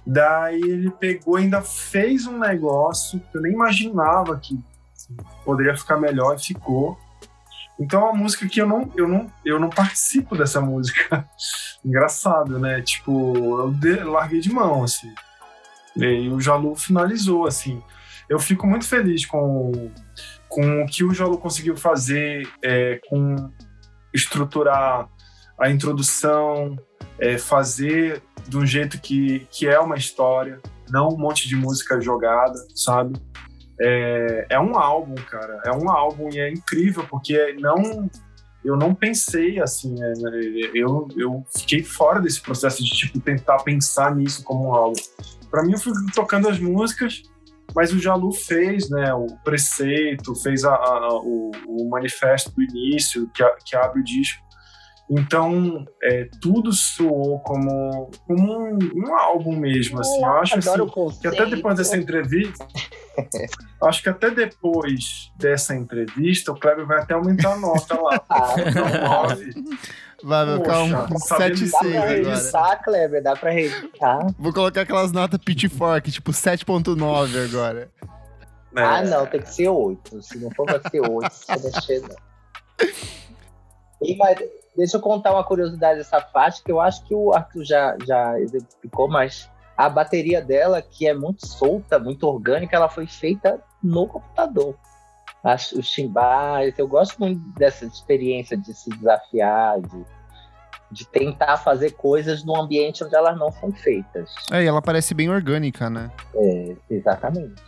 Daí 0.06 0.62
ele 0.62 0.92
pegou 0.92 1.36
ainda 1.36 1.62
fez 1.62 2.28
um 2.28 2.38
negócio 2.38 3.20
que 3.20 3.38
eu 3.38 3.42
nem 3.42 3.54
imaginava 3.54 4.38
que 4.38 4.60
poderia 5.44 5.76
ficar 5.76 5.98
melhor 5.98 6.36
e 6.36 6.44
ficou. 6.44 6.98
Então 7.80 8.02
é 8.02 8.04
uma 8.06 8.14
música 8.14 8.48
que 8.48 8.62
eu 8.62 8.68
não, 8.68 8.92
eu 8.96 9.08
não, 9.08 9.32
eu 9.44 9.60
não 9.60 9.70
participo 9.70 10.36
dessa 10.38 10.62
música. 10.62 11.28
Engraçado, 11.84 12.58
né? 12.60 12.82
Tipo, 12.82 13.62
eu 13.62 13.72
de- 13.72 14.04
larguei 14.04 14.40
de 14.40 14.52
mão, 14.52 14.84
assim. 14.84 15.14
E 15.96 16.30
o 16.30 16.40
Jalu 16.40 16.76
finalizou, 16.76 17.46
assim. 17.48 17.82
Eu 18.30 18.40
fico 18.40 18.66
muito 18.66 18.86
feliz 18.86 19.26
com, 19.26 19.92
com 20.48 20.84
o 20.84 20.86
que 20.88 21.04
o 21.04 21.14
Jalu 21.14 21.38
conseguiu 21.38 21.76
fazer, 21.78 22.48
é, 22.64 23.00
com 23.10 23.52
estruturar 24.14 25.10
a 25.60 25.70
introdução, 25.70 26.78
é, 27.20 27.38
fazer 27.38 28.22
de 28.48 28.58
um 28.58 28.66
jeito 28.66 29.00
que, 29.00 29.48
que 29.52 29.68
é 29.68 29.80
uma 29.80 29.96
história, 29.96 30.60
não 30.90 31.10
um 31.10 31.18
monte 31.18 31.48
de 31.48 31.56
música 31.56 32.00
jogada, 32.00 32.56
sabe? 32.76 33.16
É, 33.80 34.46
é 34.52 34.60
um 34.60 34.78
álbum, 34.78 35.16
cara. 35.16 35.62
É 35.66 35.72
um 35.72 35.90
álbum 35.90 36.30
e 36.32 36.40
é 36.40 36.52
incrível 36.52 37.06
porque 37.10 37.54
não 37.60 38.10
eu 38.64 38.76
não 38.76 38.96
pensei 38.96 39.60
assim, 39.62 39.94
é, 40.04 40.14
eu, 40.74 41.08
eu 41.16 41.46
fiquei 41.56 41.84
fora 41.84 42.20
desse 42.20 42.42
processo 42.42 42.84
de 42.84 42.90
tipo 42.90 43.20
tentar 43.20 43.58
pensar 43.58 44.16
nisso 44.16 44.44
como 44.44 44.70
um 44.70 44.74
álbum. 44.74 45.00
Para 45.52 45.64
mim 45.64 45.74
eu 45.74 45.78
fui 45.80 45.94
tocando 46.16 46.50
as 46.50 46.60
músicas, 46.60 47.22
mas 47.76 47.94
o 47.94 48.00
Jalu 48.00 48.32
fez, 48.32 48.90
né, 48.90 49.14
o 49.14 49.28
preceito, 49.44 50.34
fez 50.36 50.64
a, 50.66 50.74
a- 50.74 51.14
o, 51.22 51.52
o 51.68 51.88
manifesto 51.90 52.50
do 52.56 52.64
início 52.64 53.30
que, 53.36 53.44
a- 53.44 53.56
que 53.64 53.76
abre 53.76 54.00
o 54.00 54.04
disco 54.04 54.42
Então, 55.10 55.86
é, 56.02 56.28
tudo 56.42 56.74
soou 56.74 57.40
como, 57.42 58.10
como 58.26 58.70
um, 58.70 58.80
um 58.96 59.16
álbum 59.16 59.56
mesmo, 59.56 60.00
assim. 60.00 60.20
Eu 60.20 60.34
acho 60.34 60.58
assim, 60.58 61.20
que 61.22 61.28
até 61.28 61.46
depois 61.46 61.78
dessa 61.78 61.96
entrevista, 61.96 62.68
acho 63.84 64.02
que 64.02 64.10
até 64.10 64.32
depois 64.32 65.32
dessa 65.38 65.76
entrevista, 65.76 66.52
o 66.52 66.60
Kleber 66.60 66.88
vai 66.88 67.02
até 67.02 67.14
aumentar 67.14 67.54
a 67.54 67.58
nota 67.58 68.02
lá. 68.02 68.22
Ah, 68.28 69.28
Vai, 70.24 70.46
vai 70.46 70.58
ficar 70.58 70.82
um 70.82 70.90
7,6 70.90 71.76
agora. 71.76 72.10
Revisar, 72.10 72.84
Kleber, 72.84 73.22
dá 73.22 73.36
pra 73.36 73.52
revisar. 73.52 74.34
Vou 74.40 74.52
colocar 74.52 74.82
aquelas 74.82 75.12
notas 75.12 75.40
pitchfork, 75.44 76.10
tipo 76.10 76.32
7,9 76.32 77.46
agora. 77.46 77.92
É. 78.76 78.82
Ah, 78.82 79.04
não, 79.04 79.28
tem 79.28 79.42
que 79.42 79.54
ser 79.54 79.68
8. 79.68 80.24
Se 80.24 80.40
não 80.40 80.50
for, 80.52 80.66
vai 80.66 80.82
ser 80.90 81.02
8. 81.02 81.32
Se 81.32 81.64
mexer, 81.64 82.02
não. 82.02 82.16
E, 84.02 84.16
mas, 84.16 84.38
deixa 84.76 84.98
eu 84.98 85.02
contar 85.02 85.34
uma 85.34 85.44
curiosidade 85.44 86.00
dessa 86.00 86.22
faixa, 86.22 86.62
que 86.64 86.72
eu 86.72 86.80
acho 86.80 87.04
que 87.06 87.16
o 87.16 87.34
Arthur 87.34 87.64
já, 87.64 87.98
já 88.06 88.40
exemplificou, 88.40 89.08
mas 89.08 89.50
a 89.78 89.90
bateria 89.90 90.42
dela, 90.42 90.82
que 90.82 91.08
é 91.08 91.14
muito 91.14 91.46
solta, 91.46 92.00
muito 92.00 92.28
orgânica, 92.28 92.76
ela 92.76 92.90
foi 92.90 93.08
feita 93.08 93.60
no 93.84 94.08
computador. 94.08 94.76
Acho, 95.44 95.80
os 95.80 95.90
timbais, 95.90 96.74
eu 96.80 96.88
gosto 96.88 97.20
muito 97.20 97.40
dessa 97.58 97.86
experiência 97.86 98.58
de 98.58 98.74
se 98.74 98.90
desafiar, 98.90 99.80
de, 99.80 100.06
de 100.92 101.08
tentar 101.08 101.58
fazer 101.58 101.92
coisas 101.92 102.44
num 102.44 102.56
ambiente 102.56 103.04
onde 103.04 103.16
elas 103.16 103.38
não 103.38 103.52
são 103.52 103.72
feitas. 103.72 104.34
É, 104.52 104.64
e 104.64 104.66
ela 104.66 104.82
parece 104.82 105.14
bem 105.14 105.30
orgânica, 105.30 105.90
né? 105.90 106.10
É, 106.34 106.76
exatamente. 106.90 107.62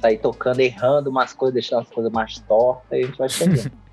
Sair 0.00 0.18
tocando, 0.18 0.60
errando 0.60 1.08
umas 1.08 1.32
coisas, 1.32 1.54
deixando 1.54 1.82
as 1.82 1.88
coisas 1.88 2.12
mais 2.12 2.38
tortas, 2.40 2.90
e 2.92 3.02
a 3.02 3.06
gente 3.06 3.16
vai 3.16 3.28
chegando. 3.28 3.72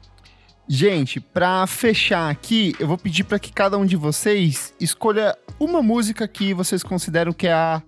Gente, 0.74 1.20
para 1.20 1.68
fechar 1.68 2.30
aqui, 2.30 2.74
eu 2.80 2.88
vou 2.88 2.98
pedir 2.98 3.26
para 3.26 3.38
que 3.38 3.52
cada 3.52 3.78
um 3.78 3.86
de 3.86 3.98
vocês 3.98 4.74
escolha 4.80 5.38
uma 5.60 5.84
música 5.84 6.26
que 6.30 6.54
vocês 6.54 6.82
consideram 6.82 7.34
que 7.34 7.46
é 7.46 7.52
a, 7.52 7.84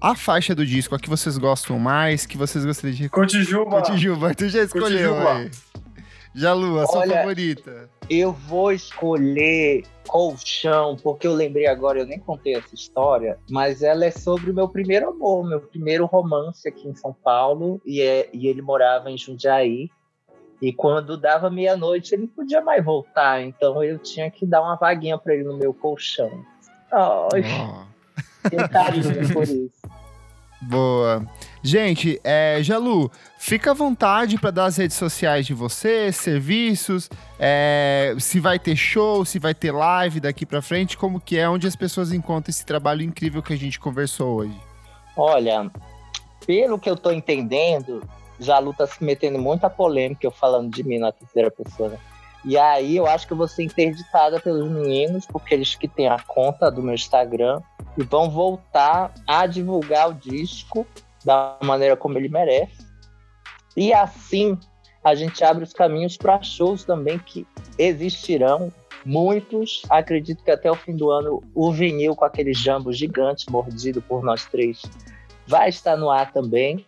a 0.00 0.16
faixa 0.16 0.52
do 0.52 0.66
disco, 0.66 0.96
a 0.96 0.98
que 0.98 1.08
vocês 1.08 1.38
gostam 1.38 1.78
mais, 1.78 2.26
que 2.26 2.36
vocês 2.36 2.64
gostariam 2.64 2.96
de... 2.96 3.08
Cotijuba! 3.08 3.80
Cotijuba, 3.80 4.34
tu 4.34 4.48
já 4.48 4.64
escolheu 4.64 5.16
aí. 5.28 5.48
Jalu, 6.34 6.80
a 6.80 6.86
sua 6.88 7.02
Olha, 7.02 7.18
favorita. 7.18 7.88
Eu 8.10 8.32
vou 8.32 8.72
escolher 8.72 9.84
Colchão, 10.08 10.96
porque 11.00 11.28
eu 11.28 11.34
lembrei 11.34 11.68
agora, 11.68 12.00
eu 12.00 12.06
nem 12.06 12.18
contei 12.18 12.56
essa 12.56 12.74
história, 12.74 13.38
mas 13.48 13.80
ela 13.80 14.06
é 14.06 14.10
sobre 14.10 14.50
o 14.50 14.54
meu 14.54 14.68
primeiro 14.68 15.10
amor, 15.10 15.48
meu 15.48 15.60
primeiro 15.60 16.04
romance 16.04 16.66
aqui 16.66 16.88
em 16.88 16.96
São 16.96 17.12
Paulo, 17.12 17.80
e, 17.86 18.02
é, 18.02 18.28
e 18.32 18.48
ele 18.48 18.60
morava 18.60 19.08
em 19.08 19.16
Jundiaí. 19.16 19.88
E 20.60 20.72
quando 20.72 21.16
dava 21.16 21.50
meia-noite, 21.50 22.14
ele 22.14 22.22
não 22.22 22.28
podia 22.28 22.60
mais 22.60 22.84
voltar, 22.84 23.42
então 23.42 23.82
eu 23.82 23.98
tinha 23.98 24.30
que 24.30 24.46
dar 24.46 24.62
uma 24.62 24.76
vaguinha 24.76 25.18
para 25.18 25.34
ele 25.34 25.44
no 25.44 25.56
meu 25.56 25.74
colchão. 25.74 26.30
Oh. 26.92 27.28
carinho 28.68 29.28
por 29.32 29.42
isso. 29.42 29.70
Boa. 30.62 31.26
Gente, 31.62 32.20
é, 32.24 32.58
Jalu, 32.62 33.10
fica 33.38 33.70
à 33.70 33.74
vontade 33.74 34.38
para 34.38 34.50
dar 34.50 34.66
as 34.66 34.76
redes 34.76 34.96
sociais 34.96 35.46
de 35.46 35.54
você, 35.54 36.12
serviços, 36.12 37.10
é, 37.38 38.14
se 38.18 38.40
vai 38.40 38.58
ter 38.58 38.76
show, 38.76 39.24
se 39.24 39.38
vai 39.38 39.54
ter 39.54 39.72
live 39.72 40.20
daqui 40.20 40.46
para 40.46 40.62
frente, 40.62 40.96
como 40.96 41.20
que 41.20 41.38
é, 41.38 41.48
onde 41.48 41.66
as 41.66 41.76
pessoas 41.76 42.12
encontram 42.12 42.50
esse 42.50 42.64
trabalho 42.64 43.02
incrível 43.02 43.42
que 43.42 43.52
a 43.52 43.56
gente 43.56 43.78
conversou 43.78 44.36
hoje. 44.36 44.58
Olha, 45.16 45.70
pelo 46.46 46.78
que 46.78 46.88
eu 46.88 46.94
estou 46.94 47.12
entendendo, 47.12 48.02
Jalu 48.38 48.74
tá 48.74 48.86
se 48.86 49.02
metendo 49.02 49.38
muita 49.38 49.70
polêmica 49.70 50.26
eu 50.26 50.30
falando 50.30 50.70
de 50.70 50.82
mim 50.82 50.98
na 50.98 51.12
terceira 51.12 51.50
pessoa. 51.50 51.90
Né? 51.90 51.98
E 52.44 52.58
aí 52.58 52.96
eu 52.96 53.06
acho 53.06 53.26
que 53.26 53.32
eu 53.32 53.36
vou 53.36 53.48
ser 53.48 53.62
interditada 53.62 54.38
pelos 54.40 54.70
meninos, 54.70 55.26
porque 55.26 55.54
eles 55.54 55.74
que 55.74 55.88
têm 55.88 56.08
a 56.08 56.18
conta 56.18 56.70
do 56.70 56.82
meu 56.82 56.94
Instagram 56.94 57.60
e 57.96 58.02
vão 58.02 58.28
voltar 58.28 59.12
a 59.26 59.46
divulgar 59.46 60.10
o 60.10 60.14
disco 60.14 60.86
da 61.24 61.56
maneira 61.62 61.96
como 61.96 62.18
ele 62.18 62.28
merece. 62.28 62.86
E 63.76 63.92
assim 63.92 64.58
a 65.02 65.14
gente 65.14 65.42
abre 65.44 65.64
os 65.64 65.72
caminhos 65.72 66.16
para 66.16 66.42
shows 66.42 66.84
também 66.84 67.18
que 67.18 67.46
existirão 67.78 68.72
muitos. 69.04 69.82
Acredito 69.90 70.42
que 70.42 70.50
até 70.50 70.70
o 70.70 70.74
fim 70.74 70.96
do 70.96 71.10
ano 71.10 71.42
o 71.54 71.72
vinil 71.72 72.14
com 72.14 72.24
aquele 72.24 72.54
jambo 72.54 72.92
gigante 72.92 73.50
mordido 73.50 74.00
por 74.00 74.22
nós 74.22 74.46
três 74.46 74.82
vai 75.46 75.68
estar 75.68 75.96
no 75.96 76.10
ar 76.10 76.32
também. 76.32 76.84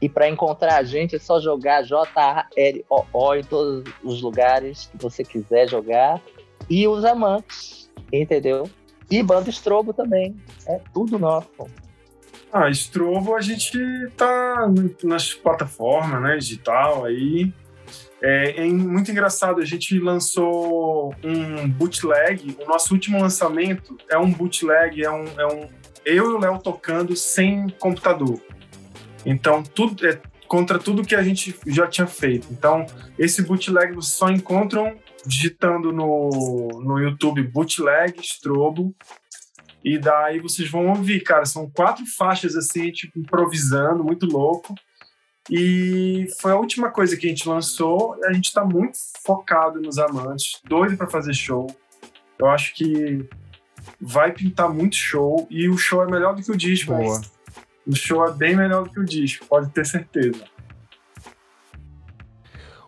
E 0.00 0.08
para 0.08 0.28
encontrar 0.28 0.76
a 0.76 0.82
gente 0.82 1.16
é 1.16 1.18
só 1.18 1.40
jogar 1.40 1.82
J-A-L-O-O 1.82 3.34
em 3.34 3.44
todos 3.44 3.84
os 4.02 4.20
lugares 4.20 4.86
que 4.86 5.02
você 5.02 5.24
quiser 5.24 5.68
jogar. 5.68 6.20
E 6.68 6.86
os 6.86 7.04
amantes, 7.04 7.90
entendeu? 8.12 8.68
E 9.10 9.22
banda 9.22 9.48
Estrobo 9.48 9.92
também. 9.92 10.36
É 10.66 10.80
tudo 10.92 11.18
nosso. 11.18 11.48
Ah, 12.52 12.68
Estrobo 12.68 13.34
a 13.34 13.40
gente 13.40 13.78
tá 14.16 14.70
nas 15.02 15.32
plataformas, 15.32 16.22
né, 16.22 16.36
digital 16.36 17.04
aí. 17.04 17.52
É, 18.22 18.62
é, 18.62 18.66
muito 18.66 19.10
engraçado, 19.10 19.60
a 19.60 19.64
gente 19.64 19.98
lançou 19.98 21.14
um 21.22 21.68
bootleg. 21.68 22.56
O 22.60 22.66
nosso 22.66 22.94
último 22.94 23.20
lançamento 23.20 23.96
é 24.10 24.18
um 24.18 24.30
bootleg, 24.30 25.04
é 25.04 25.10
um, 25.10 25.24
é 25.38 25.46
um 25.46 25.68
eu 26.04 26.30
e 26.30 26.34
o 26.34 26.38
Léo 26.38 26.58
tocando 26.58 27.14
sem 27.14 27.68
computador. 27.78 28.40
Então, 29.26 29.62
tudo 29.62 30.06
é 30.06 30.18
contra 30.46 30.78
tudo 30.78 31.04
que 31.04 31.14
a 31.14 31.22
gente 31.22 31.54
já 31.66 31.86
tinha 31.88 32.06
feito. 32.06 32.46
Então, 32.50 32.86
esse 33.18 33.42
bootleg 33.42 33.92
vocês 33.92 34.14
só 34.14 34.30
encontram 34.30 34.96
digitando 35.26 35.92
no, 35.92 36.68
no 36.82 36.98
YouTube 36.98 37.42
bootleg 37.42 38.20
Strobo. 38.20 38.94
E 39.84 39.98
daí 39.98 40.40
vocês 40.40 40.70
vão 40.70 40.88
ouvir, 40.88 41.20
cara. 41.22 41.44
São 41.44 41.68
quatro 41.68 42.04
faixas 42.16 42.56
assim, 42.56 42.90
tipo, 42.90 43.18
improvisando, 43.18 44.02
muito 44.02 44.26
louco. 44.26 44.74
E 45.50 46.26
foi 46.40 46.52
a 46.52 46.56
última 46.56 46.90
coisa 46.90 47.16
que 47.16 47.26
a 47.26 47.28
gente 47.28 47.48
lançou. 47.48 48.16
A 48.24 48.32
gente 48.32 48.52
tá 48.52 48.64
muito 48.64 48.98
focado 49.24 49.80
nos 49.80 49.98
amantes, 49.98 50.60
doido 50.64 50.96
para 50.96 51.08
fazer 51.08 51.34
show. 51.34 51.66
Eu 52.38 52.48
acho 52.48 52.74
que 52.74 53.28
vai 54.00 54.32
pintar 54.32 54.68
muito 54.68 54.96
show 54.96 55.46
e 55.50 55.68
o 55.68 55.76
show 55.76 56.02
é 56.02 56.06
melhor 56.06 56.34
do 56.34 56.42
que 56.42 56.50
o 56.50 56.56
disco. 56.56 56.92
Boa. 56.92 57.20
O 57.86 57.94
show 57.94 58.26
é 58.26 58.32
bem 58.32 58.56
melhor 58.56 58.84
do 58.84 58.90
que 58.90 59.00
o 59.00 59.04
disco, 59.04 59.46
pode 59.46 59.70
ter 59.70 59.86
certeza. 59.86 60.44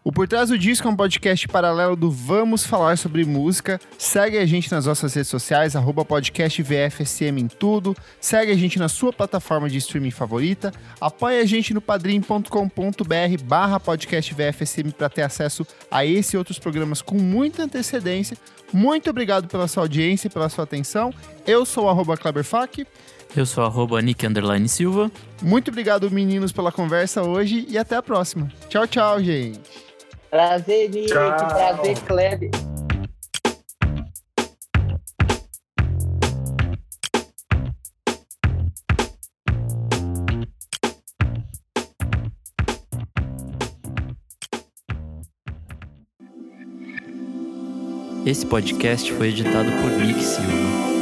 O 0.09 0.11
Por 0.11 0.27
Trás 0.27 0.49
do 0.49 0.59
Disco 0.59 0.89
é 0.89 0.91
um 0.91 0.97
podcast 0.97 1.47
paralelo 1.47 1.95
do 1.95 2.11
Vamos 2.11 2.65
Falar 2.65 2.97
Sobre 2.97 3.27
Música. 3.27 3.79
Segue 3.99 4.39
a 4.39 4.47
gente 4.47 4.73
nas 4.73 4.87
nossas 4.87 5.13
redes 5.13 5.29
sociais, 5.29 5.77
arroba 5.77 6.03
podcast 6.03 6.63
VFSM 6.63 7.39
em 7.39 7.47
tudo. 7.47 7.95
Segue 8.19 8.51
a 8.51 8.55
gente 8.55 8.79
na 8.79 8.89
sua 8.89 9.13
plataforma 9.13 9.69
de 9.69 9.77
streaming 9.77 10.11
favorita. 10.11 10.73
Apoie 10.99 11.39
a 11.39 11.45
gente 11.45 11.75
no 11.75 11.81
padrim.com.br 11.83 12.49
barra 13.45 13.79
podcast 13.79 14.35
VFSM 14.35 14.93
para 14.97 15.11
ter 15.11 15.23
acesso 15.23 15.67
a 15.91 16.07
esse 16.07 16.37
e 16.37 16.39
outros 16.39 16.59
programas 16.59 17.03
com 17.03 17.17
muita 17.17 17.65
antecedência. 17.65 18.39
Muito 18.73 19.11
obrigado 19.11 19.47
pela 19.47 19.69
sua 19.69 19.83
audiência 19.83 20.29
e 20.29 20.31
pela 20.31 20.49
sua 20.49 20.65
atenção. 20.65 21.13
Eu 21.47 21.67
sou 21.67 21.85
o 21.85 21.89
arroba. 21.91 22.17
Eu 23.37 23.47
sou 23.47 23.65
arroba 23.65 24.01
Nick 24.01 24.27
Silva. 24.69 25.11
Muito 25.43 25.71
obrigado, 25.71 26.11
meninos, 26.11 26.51
pela 26.51 26.73
conversa 26.73 27.23
hoje 27.23 27.67
e 27.69 27.79
até 27.79 27.97
a 27.97 28.03
próxima. 28.03 28.49
Tchau, 28.69 28.87
tchau, 28.87 29.23
gente. 29.23 29.61
Prazer, 30.31 30.91
Nick. 30.91 31.07
Tchau. 31.07 31.37
Prazer, 31.37 31.99
Kleber. 32.01 32.51
Esse 48.27 48.45
podcast 48.45 49.11
foi 49.13 49.29
editado 49.29 49.71
por 49.81 49.91
Nick 50.05 50.23
Silva. 50.23 50.98